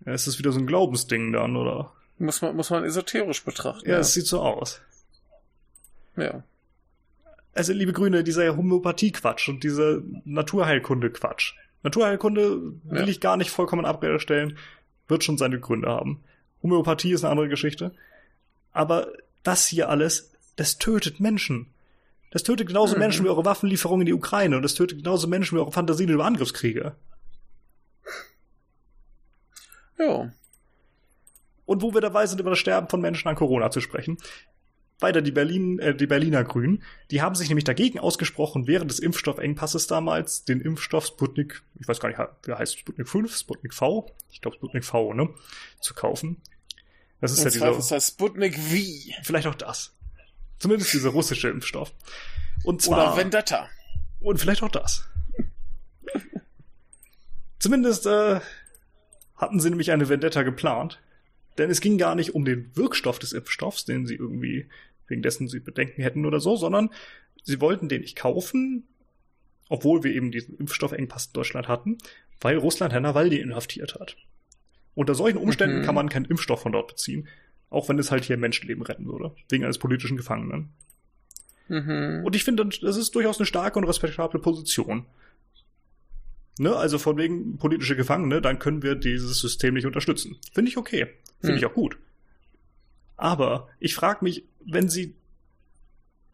Ja, 0.04 0.14
ist 0.14 0.26
das 0.26 0.36
wieder 0.40 0.50
so 0.50 0.58
ein 0.58 0.66
Glaubensding 0.66 1.32
dann, 1.32 1.56
oder? 1.56 1.92
Muss 2.18 2.42
man, 2.42 2.56
muss 2.56 2.70
man 2.70 2.82
esoterisch 2.82 3.44
betrachten. 3.44 3.88
Ja, 3.88 3.98
es 3.98 4.14
sieht 4.14 4.26
so 4.26 4.40
aus. 4.42 4.80
ja. 6.16 6.42
Also, 7.54 7.72
liebe 7.72 7.92
Grüne, 7.92 8.24
dieser 8.24 8.56
Homöopathie-Quatsch 8.56 9.48
und 9.48 9.62
diese 9.62 10.02
Naturheilkunde-Quatsch. 10.24 11.52
Naturheilkunde 11.84 12.62
will 12.84 13.02
Ja. 13.02 13.06
ich 13.06 13.20
gar 13.20 13.36
nicht 13.36 13.50
vollkommen 13.50 13.84
abstellen, 13.84 14.56
wird 15.06 15.22
schon 15.22 15.36
seine 15.38 15.60
Gründe 15.60 15.88
haben. 15.88 16.24
Homöopathie 16.62 17.12
ist 17.12 17.22
eine 17.24 17.30
andere 17.30 17.48
Geschichte. 17.48 17.92
Aber 18.72 19.12
das 19.42 19.66
hier 19.66 19.88
alles, 19.88 20.32
das 20.56 20.78
tötet 20.78 21.20
Menschen. 21.20 21.71
Das 22.32 22.42
tötet 22.42 22.66
genauso 22.66 22.94
Mhm. 22.94 23.00
Menschen 23.00 23.24
wie 23.24 23.28
eure 23.28 23.44
Waffenlieferung 23.44 24.00
in 24.00 24.06
die 24.06 24.14
Ukraine 24.14 24.56
und 24.56 24.62
das 24.62 24.74
tötet 24.74 24.98
genauso 24.98 25.28
Menschen 25.28 25.56
wie 25.56 25.60
eure 25.60 25.70
Fantasien 25.70 26.10
über 26.10 26.24
Angriffskriege. 26.24 26.96
Ja. 29.98 30.32
Und 31.66 31.82
wo 31.82 31.94
wir 31.94 32.00
dabei 32.00 32.26
sind, 32.26 32.40
über 32.40 32.50
das 32.50 32.58
Sterben 32.58 32.88
von 32.88 33.00
Menschen 33.00 33.28
an 33.28 33.36
Corona 33.36 33.70
zu 33.70 33.80
sprechen. 33.80 34.18
Weiter 34.98 35.20
die, 35.20 35.32
Berlin, 35.32 35.78
äh, 35.78 35.94
die 35.94 36.06
Berliner 36.06 36.44
Grünen, 36.44 36.82
die 37.10 37.22
haben 37.22 37.34
sich 37.34 37.48
nämlich 37.48 37.64
dagegen 37.64 37.98
ausgesprochen, 37.98 38.66
während 38.66 38.90
des 38.90 39.00
Impfstoffengpasses 39.00 39.86
damals 39.86 40.44
den 40.44 40.60
Impfstoff 40.60 41.06
Sputnik, 41.06 41.62
ich 41.80 41.88
weiß 41.88 42.00
gar 42.00 42.08
nicht, 42.08 42.20
wie 42.44 42.52
heißt 42.52 42.78
Sputnik 42.78 43.08
5, 43.08 43.36
Sputnik 43.36 43.74
V, 43.74 44.10
ich 44.30 44.40
glaube 44.40 44.56
Sputnik 44.56 44.84
V, 44.84 45.12
ne, 45.12 45.28
zu 45.80 45.94
kaufen. 45.94 46.40
Das 47.20 47.32
ist 47.32 47.38
Im 47.38 47.60
ja 47.60 47.72
dieser, 47.72 48.00
Sputnik 48.00 48.56
V. 48.56 48.76
vielleicht 49.22 49.48
auch 49.48 49.54
das. 49.54 49.92
Zumindest 50.62 50.92
dieser 50.92 51.08
russische 51.10 51.48
Impfstoff. 51.48 51.92
Und 52.62 52.80
zwar, 52.82 53.08
Oder 53.14 53.16
Vendetta. 53.16 53.68
und 54.20 54.38
vielleicht 54.38 54.62
auch 54.62 54.70
das. 54.70 55.08
Zumindest 57.58 58.06
äh, 58.06 58.38
hatten 59.36 59.58
sie 59.58 59.70
nämlich 59.70 59.90
eine 59.90 60.08
Vendetta 60.08 60.44
geplant. 60.44 61.00
Denn 61.58 61.68
es 61.68 61.80
ging 61.80 61.98
gar 61.98 62.14
nicht 62.14 62.34
um 62.36 62.44
den 62.44 62.70
Wirkstoff 62.76 63.18
des 63.18 63.32
Impfstoffs, 63.32 63.84
den 63.84 64.06
sie 64.06 64.14
irgendwie, 64.14 64.68
wegen 65.08 65.20
dessen 65.22 65.48
sie 65.48 65.58
Bedenken 65.58 66.00
hätten 66.02 66.24
oder 66.26 66.38
so, 66.38 66.54
sondern 66.56 66.90
sie 67.42 67.60
wollten 67.60 67.88
den 67.88 68.02
nicht 68.02 68.14
kaufen, 68.16 68.86
obwohl 69.68 70.04
wir 70.04 70.14
eben 70.14 70.30
diesen 70.30 70.56
Impfstoffengpass 70.58 71.26
in 71.26 71.32
Deutschland 71.32 71.66
hatten, 71.66 71.98
weil 72.40 72.56
Russland 72.56 72.92
Herrn 72.92 73.02
Nawalny 73.02 73.36
inhaftiert 73.36 73.96
hat. 73.96 74.16
Unter 74.94 75.14
solchen 75.16 75.38
Umständen 75.38 75.80
Mhm. 75.80 75.84
kann 75.84 75.94
man 75.96 76.08
keinen 76.08 76.24
Impfstoff 76.26 76.62
von 76.62 76.70
dort 76.72 76.86
beziehen, 76.86 77.26
auch 77.72 77.88
wenn 77.88 77.98
es 77.98 78.10
halt 78.10 78.24
hier 78.24 78.36
Menschenleben 78.36 78.82
retten 78.84 79.06
würde, 79.06 79.34
wegen 79.48 79.64
eines 79.64 79.78
politischen 79.78 80.16
Gefangenen. 80.16 80.70
Mhm. 81.68 82.22
Und 82.24 82.36
ich 82.36 82.44
finde, 82.44 82.66
das 82.66 82.96
ist 82.96 83.14
durchaus 83.14 83.38
eine 83.38 83.46
starke 83.46 83.78
und 83.78 83.84
respektable 83.84 84.40
Position. 84.40 85.06
Ne, 86.58 86.76
also 86.76 86.98
von 86.98 87.16
wegen 87.16 87.56
politische 87.56 87.96
Gefangene, 87.96 88.42
dann 88.42 88.58
können 88.58 88.82
wir 88.82 88.94
dieses 88.94 89.38
System 89.38 89.72
nicht 89.72 89.86
unterstützen. 89.86 90.36
Finde 90.52 90.70
ich 90.70 90.76
okay. 90.76 91.06
Finde 91.40 91.54
Hm. 91.54 91.58
ich 91.58 91.66
auch 91.66 91.72
gut. 91.72 91.96
Aber 93.16 93.68
ich 93.80 93.94
frage 93.94 94.22
mich, 94.22 94.44
wenn 94.66 94.90
sie 94.90 95.14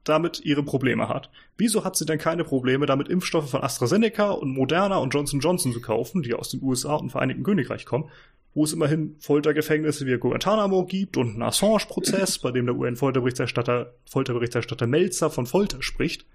damit 0.03 0.41
ihre 0.41 0.65
Probleme 0.65 1.09
hat, 1.09 1.31
wieso 1.57 1.85
hat 1.85 1.97
sie 1.97 2.05
denn 2.05 2.19
keine 2.19 2.43
Probleme, 2.43 2.87
damit 2.87 3.09
Impfstoffe 3.09 3.51
von 3.51 3.63
AstraZeneca 3.63 4.31
und 4.31 4.51
Moderna 4.51 4.97
und 4.97 5.15
Johnson 5.15 5.39
Johnson 5.39 5.73
zu 5.73 5.81
kaufen, 5.81 6.23
die 6.23 6.35
aus 6.35 6.51
den 6.51 6.63
USA 6.63 6.95
und 6.95 7.07
dem 7.07 7.11
Vereinigten 7.11 7.45
Königreich 7.45 7.85
kommen, 7.87 8.11
wo 8.55 8.65
es 8.65 8.73
immerhin 8.73 9.17
Foltergefängnisse 9.21 10.07
wie 10.07 10.19
Guantanamo 10.19 10.85
gibt 10.85 11.17
und 11.17 11.31
einen 11.31 11.43
Assange-Prozess, 11.43 12.39
bei 12.43 12.51
dem 12.51 12.67
der 12.67 12.77
UN-Folterberichterstatter 12.77 13.95
Folterberichterstatter 14.07 14.87
Melzer 14.87 15.31
von 15.31 15.47
Folter 15.47 15.83
spricht. 15.83 16.27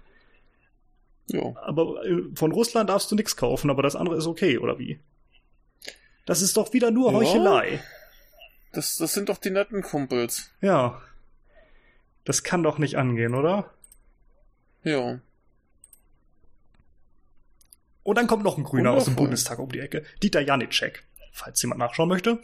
Ja. 1.26 1.54
Aber 1.56 2.04
äh, 2.04 2.22
von 2.34 2.52
Russland 2.52 2.90
darfst 2.90 3.10
du 3.10 3.14
nichts 3.14 3.36
kaufen, 3.36 3.70
aber 3.70 3.82
das 3.82 3.96
andere 3.96 4.16
ist 4.16 4.26
okay, 4.26 4.58
oder 4.58 4.78
wie? 4.78 5.00
Das 6.26 6.42
ist 6.42 6.56
doch 6.56 6.72
wieder 6.72 6.90
nur 6.90 7.12
Ja. 7.12 7.18
Heuchelei. 7.18 7.82
Das, 8.72 8.96
das 8.96 9.14
sind 9.14 9.28
doch 9.28 9.38
die 9.38 9.50
netten 9.50 9.82
Kumpels. 9.82 10.50
Ja. 10.60 11.00
Das 12.24 12.42
kann 12.42 12.62
doch 12.62 12.78
nicht 12.78 12.96
angehen, 12.96 13.34
oder? 13.34 13.70
Ja. 14.82 15.20
Und 18.02 18.18
dann 18.18 18.26
kommt 18.26 18.44
noch 18.44 18.58
ein 18.58 18.64
Grüner 18.64 18.90
aus 18.92 19.04
dem 19.04 19.12
Wundervoll. 19.12 19.26
Bundestag 19.26 19.58
um 19.58 19.70
die 19.70 19.80
Ecke. 19.80 20.04
Dieter 20.22 20.40
Janicek, 20.40 21.04
falls 21.34 21.60
jemand 21.62 21.80
nachschauen 21.80 22.08
möchte. 22.08 22.40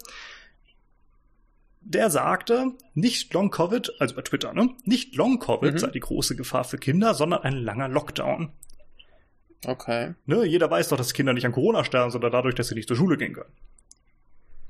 Der 1.82 2.10
sagte, 2.10 2.72
nicht 2.94 3.32
Long 3.32 3.50
Covid, 3.50 3.92
also 4.00 4.14
bei 4.14 4.22
Twitter, 4.22 4.52
ne? 4.52 4.68
Nicht 4.84 5.14
Long 5.16 5.38
Covid 5.38 5.72
Mhm. 5.74 5.78
sei 5.78 5.90
die 5.90 6.00
große 6.00 6.36
Gefahr 6.36 6.64
für 6.64 6.76
Kinder, 6.76 7.14
sondern 7.14 7.42
ein 7.42 7.54
langer 7.54 7.88
Lockdown. 7.88 8.52
Okay. 9.64 10.14
Ne? 10.26 10.44
Jeder 10.44 10.70
weiß 10.70 10.88
doch, 10.88 10.96
dass 10.98 11.14
Kinder 11.14 11.32
nicht 11.32 11.46
an 11.46 11.52
Corona 11.52 11.84
sterben, 11.84 12.10
sondern 12.10 12.32
dadurch, 12.32 12.54
dass 12.54 12.68
sie 12.68 12.74
nicht 12.74 12.88
zur 12.88 12.96
Schule 12.96 13.16
gehen 13.16 13.32
können. 13.32 13.52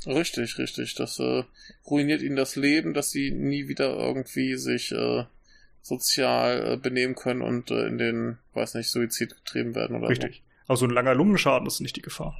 Richtig, 0.06 0.58
richtig. 0.58 0.94
Das 0.94 1.18
äh, 1.18 1.42
ruiniert 1.84 2.22
ihnen 2.22 2.36
das 2.36 2.56
Leben, 2.56 2.94
dass 2.94 3.10
sie 3.10 3.30
nie 3.30 3.68
wieder 3.68 3.96
irgendwie 3.96 4.56
sich 4.56 4.92
äh, 4.92 5.24
sozial 5.82 6.72
äh, 6.72 6.76
benehmen 6.76 7.14
können 7.14 7.42
und 7.42 7.70
äh, 7.70 7.86
in 7.86 7.98
den, 7.98 8.38
weiß 8.54 8.74
nicht, 8.74 8.90
Suizid 8.90 9.34
getrieben 9.36 9.74
werden 9.74 9.96
oder 9.96 10.08
Richtig. 10.08 10.42
Also 10.68 10.86
ein 10.86 10.90
langer 10.90 11.14
Lungenschaden 11.14 11.66
ist 11.66 11.80
nicht 11.80 11.96
die 11.96 12.02
Gefahr. 12.02 12.36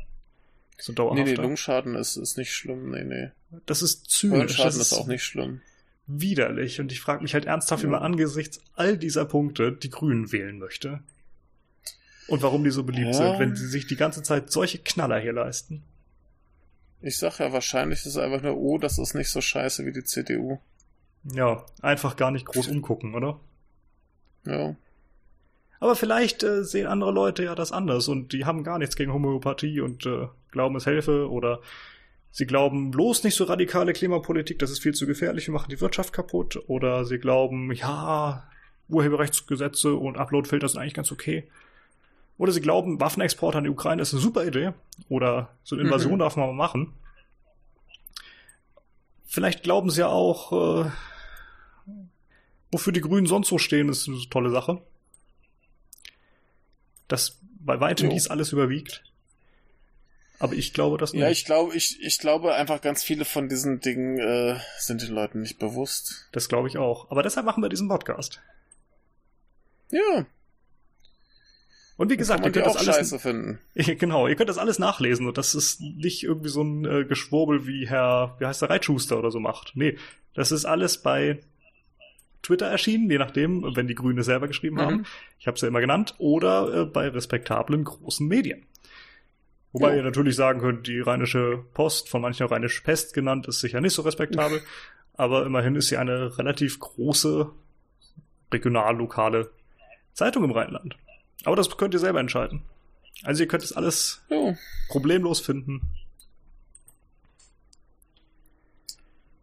So 0.81 0.93
so. 0.93 0.93
Nee, 0.93 0.97
dauerhaft. 0.97 1.27
nee, 1.27 1.35
Lungenschaden 1.35 1.95
ist, 1.95 2.17
ist 2.17 2.37
nicht 2.39 2.53
schlimm. 2.53 2.91
Nee, 2.91 3.05
nee. 3.05 3.31
das 3.67 3.83
ist 3.83 4.11
zynisch. 4.11 4.39
Hirnschaden 4.39 4.65
Das 4.67 4.77
ist 4.79 4.93
auch 4.93 5.07
nicht 5.07 5.23
schlimm. 5.23 5.61
widerlich. 6.07 6.81
Und 6.81 6.91
ich 6.93 7.01
frage 7.01 7.23
mich 7.23 7.35
halt 7.35 7.45
ernsthaft, 7.45 7.83
wie 7.83 7.87
Ja. 7.87 7.93
man 7.93 8.03
angesichts 8.03 8.61
all 8.75 8.97
dieser 8.99 9.25
Punkte 9.25 9.73
die 9.73 9.91
Grünen 9.91 10.33
wählen 10.33 10.59
möchte. 10.59 11.01
Und 12.29 12.43
warum 12.43 12.63
die 12.65 12.71
so 12.71 12.85
beliebt 12.85 13.09
Ja. 13.09 13.13
sind, 13.15 13.39
wenn 13.39 13.57
sie 13.57 13.67
sich 13.67 13.87
die 13.87 13.97
ganze 13.97 14.23
Zeit 14.23 14.51
solche 14.51 14.79
Knaller 14.79 15.19
hier 15.21 15.33
leisten. 15.33 15.83
Ich 17.03 17.17
sag 17.19 17.39
ja, 17.39 17.53
wahrscheinlich 17.53 18.01
ist 18.01 18.07
es 18.07 18.17
einfach 18.17 18.43
nur, 18.43 18.57
oh, 18.57 18.79
das 18.79 18.99
ist 18.99 19.15
nicht 19.15 19.31
so 19.31 19.41
scheiße 19.41 19.87
wie 19.87 19.93
die 19.93 20.05
CDU. 20.05 20.59
Ja, 21.25 21.65
einfach 21.83 22.17
gar 22.17 22.31
nicht 22.31 22.47
groß 22.47 22.69
umgucken, 22.69 23.15
oder? 23.15 23.41
Ja. 24.45 24.75
Aber 25.81 25.97
vielleicht 25.97 26.43
äh, 26.43 26.63
sehen 26.63 26.87
andere 26.87 27.11
Leute 27.11 27.43
ja 27.45 27.55
das 27.55 27.73
anders 27.73 28.09
und 28.09 28.33
die 28.33 28.45
haben 28.45 28.65
gar 28.65 28.79
nichts 28.79 28.97
gegen 28.97 29.13
Homöopathie 29.13 29.81
und 29.81 30.05
äh, 30.07 30.29
glauben, 30.53 30.77
es 30.77 30.87
helfe 30.87 31.31
oder 31.31 31.61
sie 32.31 32.47
glauben 32.47 32.91
bloß 32.91 33.25
nicht 33.25 33.35
so 33.35 33.45
radikale 33.45 33.93
Klimapolitik, 33.93 34.59
das 34.59 34.71
ist 34.71 34.81
viel 34.83 34.95
zu 34.95 35.07
gefährlich, 35.07 35.47
wir 35.49 35.55
machen 35.55 35.71
die 35.71 35.81
Wirtschaft 35.81 36.13
kaputt 36.13 36.63
oder 36.69 37.05
sie 37.05 37.19
glauben, 37.19 37.73
ja, 37.73 38.49
Urheberrechtsgesetze 38.89 39.95
und 39.95 40.17
Uploadfilter 40.17 40.69
sind 40.69 40.81
eigentlich 40.81 40.95
ganz 40.95 41.13
okay. 41.13 41.49
Oder 42.39 42.53
sie 42.53 42.61
glauben, 42.61 43.01
Waffenexport 43.01 43.55
an 43.55 43.65
die 43.65 43.71
Ukraine 43.71 44.01
ist 44.03 44.13
eine 44.15 44.23
super 44.23 44.47
Idee 44.47 44.73
oder 45.09 45.51
so 45.63 45.77
eine 45.77 45.85
Invasion 45.85 46.15
Mhm. 46.15 46.19
darf 46.21 46.37
man 46.37 46.47
mal 46.49 46.55
machen. 46.55 46.95
Vielleicht 49.27 49.63
glauben 49.63 49.91
sie 49.91 50.01
ja 50.01 50.09
auch, 50.09 50.53
äh, 50.87 50.91
wofür 52.73 52.93
die 52.93 53.01
Grünen 53.01 53.27
sonst 53.27 53.49
so 53.49 53.59
stehen, 53.59 53.89
ist 53.89 54.09
eine 54.09 54.19
tolle 54.31 54.51
Sache. 54.51 54.83
Dass 57.09 57.39
bei 57.61 57.79
weitem 57.81 58.07
Jo. 58.07 58.13
dies 58.13 58.29
alles 58.29 58.53
überwiegt. 58.53 59.05
Aber 60.41 60.55
ich 60.55 60.73
glaube 60.75 60.97
das 60.99 61.13
nicht. 61.13 61.21
Ja, 61.23 61.31
ich 61.31 61.45
glaube, 61.45 61.77
ich, 61.77 62.03
ich 62.03 62.19
glaube 62.19 62.55
einfach 62.55 62.81
ganz 62.81 63.05
viele 63.05 63.25
von 63.25 63.49
diesen 63.49 63.81
Dingen 63.81 64.19
äh, 64.19 64.57
sind 64.79 65.03
den 65.03 65.13
Leuten 65.15 65.43
nicht 65.43 65.59
bewusst. 65.59 66.27
das 66.33 66.49
glaube 66.49 66.67
ich 66.67 66.79
auch. 66.79 67.11
Aber 67.11 67.23
deshalb 67.23 67.47
machen 67.47 67.63
wir 67.63 67.69
diesen 67.69 67.89
Podcast. 67.89 68.41
Ja, 69.91 70.25
Und 71.97 72.11
wie 72.11 72.17
gesagt, 72.17 72.47
ihr 72.47 72.53
könnt 72.53 72.65
das 72.67 72.77
alles 72.77 72.97
scheiße 72.97 73.19
finden. 73.19 73.59
genau, 73.75 74.27
ihr 74.29 74.37
könnt 74.37 74.49
das 74.49 74.57
alles 74.59 74.79
nachlesen 74.79 75.27
und 75.27 75.37
das 75.37 75.55
ist 75.55 75.81
nicht 75.81 76.23
irgendwie 76.23 76.49
so 76.49 76.63
ein 76.63 76.85
äh, 76.87 77.05
Geschwurbel 77.05 77.67
wie 77.67 77.87
Herr, 77.89 78.37
wie 78.39 78.47
heißt 78.47 78.63
der 78.63 78.71
Reitschuster 78.71 79.19
oder 79.19 79.31
so 79.31 79.41
macht. 79.41 79.73
Nee, 79.75 79.99
das 80.33 80.53
ist 80.53 80.65
alles 80.65 81.03
bei 81.03 81.41
Twitter 82.43 82.67
erschienen, 82.67 83.11
je 83.11 83.19
nachdem, 83.19 83.77
wenn 83.77 83.89
die 83.89 83.95
Grüne 83.95 84.23
selber 84.23 84.49
geschrieben 84.49 84.77
Mhm. 84.77 84.81
haben. 84.81 85.07
Ich 85.39 85.47
habe 85.47 85.57
es 85.57 85.61
ja 85.61 85.69
immer 85.69 85.81
genannt 85.81 86.15
oder 86.19 86.73
äh, 86.83 86.85
bei 86.87 87.09
respektablen 87.09 87.85
großen 87.85 88.27
Medien. 88.27 88.65
Wobei 89.73 89.91
Ja. 89.91 89.97
ihr 89.99 90.03
natürlich 90.03 90.35
sagen 90.37 90.61
könnt, 90.61 90.87
die 90.89 91.01
Rheinische 91.01 91.65
Post, 91.75 92.09
von 92.09 92.21
manchen 92.23 92.45
auch 92.47 92.51
Rheinische 92.51 92.83
Pest 92.83 93.15
genannt, 93.15 93.47
ist 93.47 93.61
sicher 93.61 93.81
nicht 93.81 93.95
so 93.95 94.03
respektabel. 94.03 94.61
aber 95.15 95.45
immerhin 95.47 95.77
ist 95.77 95.89
sie 95.89 95.97
eine 95.99 96.39
relativ 96.39 96.81
große, 96.81 97.51
regional-lokale 98.53 99.51
Zeitung 100.15 100.45
im 100.45 100.51
Rheinland. 100.53 100.97
Aber 101.45 101.57
das 101.57 101.77
könnt 101.77 101.93
ihr 101.95 102.01
selber 102.01 102.21
entscheiden. 102.21 102.63
Also 103.23 103.43
ihr 103.43 103.49
könnt 103.49 103.63
es 103.63 103.73
alles 103.75 104.23
Jo, 104.31 104.57
problemlos 104.89 105.41
finden. 105.41 105.83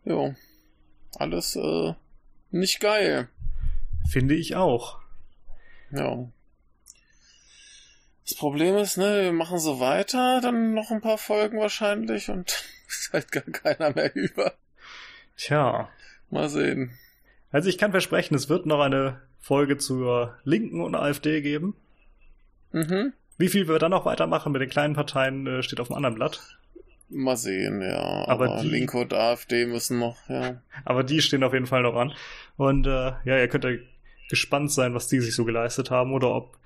jo. 0.03 0.35
Alles 1.19 1.55
äh, 1.55 1.93
nicht 2.51 2.79
geil. 2.79 3.29
Finde 4.09 4.35
ich 4.35 4.55
auch. 4.55 4.99
Ja. 5.91 6.27
Das 8.27 8.35
Problem 8.35 8.75
ist, 8.75 8.97
ne, 8.97 9.23
wir 9.23 9.31
machen 9.31 9.57
so 9.59 9.79
weiter, 9.79 10.41
dann 10.41 10.73
noch 10.73 10.91
ein 10.91 11.01
paar 11.01 11.17
Folgen 11.17 11.59
wahrscheinlich 11.59 12.29
und 12.29 12.63
ist 12.87 13.11
halt 13.13 13.31
gar 13.31 13.43
keiner 13.43 13.93
mehr 13.93 14.13
über. 14.15 14.53
Tja. 15.37 15.89
Mal 16.29 16.49
sehen. 16.49 16.91
Also 17.51 17.69
ich 17.69 17.77
kann 17.77 17.91
versprechen, 17.91 18.35
es 18.35 18.49
wird 18.49 18.65
noch 18.65 18.81
eine 18.81 19.21
Folge 19.39 19.77
zur 19.77 20.35
Linken 20.43 20.81
und 20.81 20.93
AfD 20.95 21.41
geben. 21.41 21.75
Mhm. 22.73 23.13
Wie 23.37 23.47
viel 23.47 23.67
wir 23.69 23.79
dann 23.79 23.91
noch 23.91 24.05
weitermachen 24.05 24.51
mit 24.51 24.61
den 24.61 24.69
kleinen 24.69 24.93
Parteien, 24.95 25.47
äh, 25.47 25.63
steht 25.63 25.79
auf 25.79 25.87
dem 25.87 25.95
anderen 25.95 26.15
Blatt. 26.15 26.41
Mal 27.09 27.37
sehen, 27.37 27.81
ja. 27.81 28.27
Aber 28.27 28.49
Aber, 28.49 28.61
die- 28.61 28.67
Linke 28.67 28.97
und 28.97 29.13
AfD 29.13 29.65
müssen 29.67 29.99
noch, 29.99 30.17
ja. 30.27 30.61
Aber 30.85 31.03
die 31.05 31.21
stehen 31.21 31.43
auf 31.45 31.53
jeden 31.53 31.67
Fall 31.67 31.83
noch 31.83 31.95
an. 31.95 32.11
Und 32.57 32.85
äh, 32.87 33.13
ja, 33.23 33.37
ihr 33.39 33.47
könnt 33.47 33.63
ja 33.63 33.71
gespannt 34.29 34.73
sein, 34.73 34.93
was 34.93 35.07
die 35.07 35.21
sich 35.21 35.33
so 35.33 35.45
geleistet 35.45 35.89
haben 35.91 36.11
oder 36.11 36.35
ob 36.35 36.57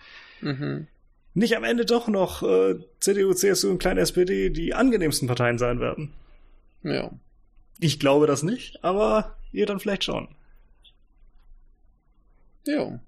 Mhm. 0.41 0.87
Nicht 1.33 1.55
am 1.55 1.63
Ende 1.63 1.85
doch 1.85 2.07
noch 2.07 2.43
äh, 2.43 2.75
CDU, 2.99 3.33
CSU 3.33 3.69
und 3.69 3.79
kleine 3.79 4.01
SPD 4.01 4.49
die 4.49 4.73
angenehmsten 4.73 5.27
Parteien 5.27 5.57
sein 5.57 5.79
werden. 5.79 6.11
Ja. 6.83 7.11
Ich 7.79 7.99
glaube 7.99 8.27
das 8.27 8.43
nicht, 8.43 8.83
aber 8.83 9.35
ihr 9.51 9.65
dann 9.65 9.79
vielleicht 9.79 10.03
schon. 10.03 10.27
Ja. 12.65 12.99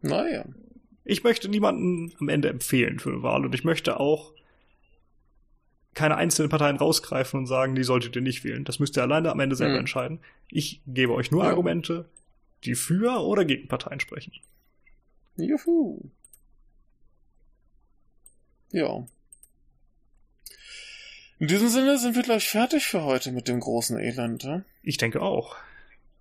Naja. 0.00 0.44
Ich 1.04 1.24
möchte 1.24 1.48
niemanden 1.48 2.12
am 2.20 2.28
Ende 2.28 2.48
empfehlen 2.48 2.98
für 2.98 3.10
eine 3.10 3.22
Wahl 3.22 3.44
und 3.44 3.54
ich 3.54 3.64
möchte 3.64 3.98
auch 3.98 4.32
keine 5.94 6.16
einzelnen 6.16 6.48
Parteien 6.50 6.76
rausgreifen 6.76 7.40
und 7.40 7.46
sagen, 7.46 7.74
die 7.74 7.82
solltet 7.82 8.14
ihr 8.14 8.22
nicht 8.22 8.44
wählen. 8.44 8.64
Das 8.64 8.78
müsst 8.78 8.96
ihr 8.96 9.02
alleine 9.02 9.30
am 9.32 9.40
Ende 9.40 9.56
selber 9.56 9.74
Mhm. 9.74 9.80
entscheiden. 9.80 10.20
Ich 10.48 10.80
gebe 10.86 11.14
euch 11.14 11.30
nur 11.30 11.42
Ja. 11.44 11.50
Argumente, 11.50 12.08
die 12.64 12.74
für 12.76 13.20
oder 13.24 13.44
gegen 13.44 13.66
Parteien 13.68 13.98
sprechen. 13.98 14.32
Juhu. 15.38 16.10
Ja. 18.70 19.06
In 21.38 21.46
diesem 21.46 21.68
Sinne 21.68 21.98
sind 21.98 22.16
wir 22.16 22.22
gleich 22.22 22.48
fertig 22.48 22.86
für 22.86 23.04
heute 23.04 23.30
mit 23.32 23.48
dem 23.48 23.60
großen 23.60 23.98
Elend, 23.98 24.42
ja? 24.42 24.62
Ich 24.82 24.96
denke 24.98 25.22
auch. 25.22 25.56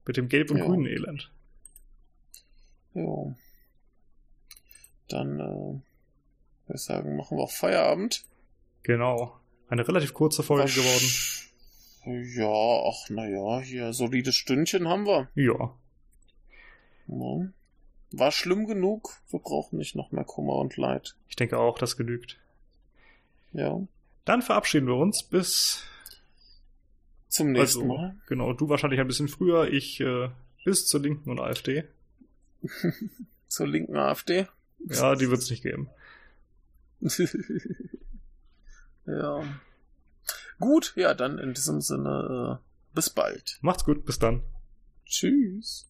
Mit 0.06 0.16
dem 0.18 0.30
gelb 0.30 0.52
und 0.52 0.58
Ja. 0.58 0.66
grünen 0.66 0.86
Elend. 0.86 1.32
Jo. 2.94 3.36
Dann, 5.10 5.40
äh, 5.40 5.44
würde 5.44 5.82
ich 6.76 6.82
sagen, 6.82 7.16
machen 7.16 7.38
wir 7.38 7.44
auch 7.44 7.52
Feierabend. 7.52 8.24
Genau. 8.84 9.40
Eine 9.70 9.88
relativ 9.88 10.14
kurze 10.14 10.44
Folge 10.44 10.72
geworden. 10.72 11.10
Ja, 12.36 12.90
ach, 12.90 13.10
naja, 13.10 13.60
hier, 13.62 13.92
solides 13.92 14.36
Stündchen 14.36 14.88
haben 14.88 15.06
wir. 15.06 15.30
Ja. 15.36 15.76
Ja. 17.08 17.48
War 18.12 18.32
schlimm 18.32 18.68
genug. 18.68 19.18
Wir 19.30 19.40
brauchen 19.40 19.78
nicht 19.78 19.96
noch 19.96 20.12
mehr 20.12 20.24
Kummer 20.24 20.56
und 20.56 20.78
Leid. 20.78 21.16
Ich 21.30 21.36
denke 21.36 21.58
auch, 21.60 21.78
das 21.78 21.98
genügt. 21.98 22.38
Ja. 23.54 23.82
Dann 24.26 24.42
verabschieden 24.42 24.88
wir 24.88 24.96
uns 24.96 25.24
bis. 25.24 25.84
Zum 27.28 27.52
nächsten 27.52 27.82
Also, 27.82 27.94
Mal. 27.94 28.16
genau, 28.28 28.54
du 28.54 28.70
wahrscheinlich 28.70 29.00
ein 29.00 29.08
bisschen 29.08 29.28
früher, 29.28 29.68
ich 29.68 30.00
äh, 30.00 30.30
bis 30.64 30.86
zur 30.88 31.02
Linken 31.02 31.30
und 31.30 31.40
AfD. 31.40 31.84
Zur 33.48 33.68
linken 33.68 33.96
AfD. 33.96 34.48
Ja, 34.90 35.16
die 35.16 35.30
wird 35.30 35.42
es 35.42 35.50
nicht 35.50 35.64
geben. 35.64 35.90
ja. 39.06 39.44
Gut, 40.60 40.94
ja, 40.98 41.14
dann 41.14 41.38
in 41.38 41.54
diesem 41.54 41.80
Sinne, 41.82 42.60
äh, 42.60 42.96
bis 42.96 43.10
bald. 43.10 43.60
Macht's 43.62 43.86
gut, 43.86 44.06
bis 44.06 44.20
dann. 44.20 44.42
Tschüss. 45.06 45.88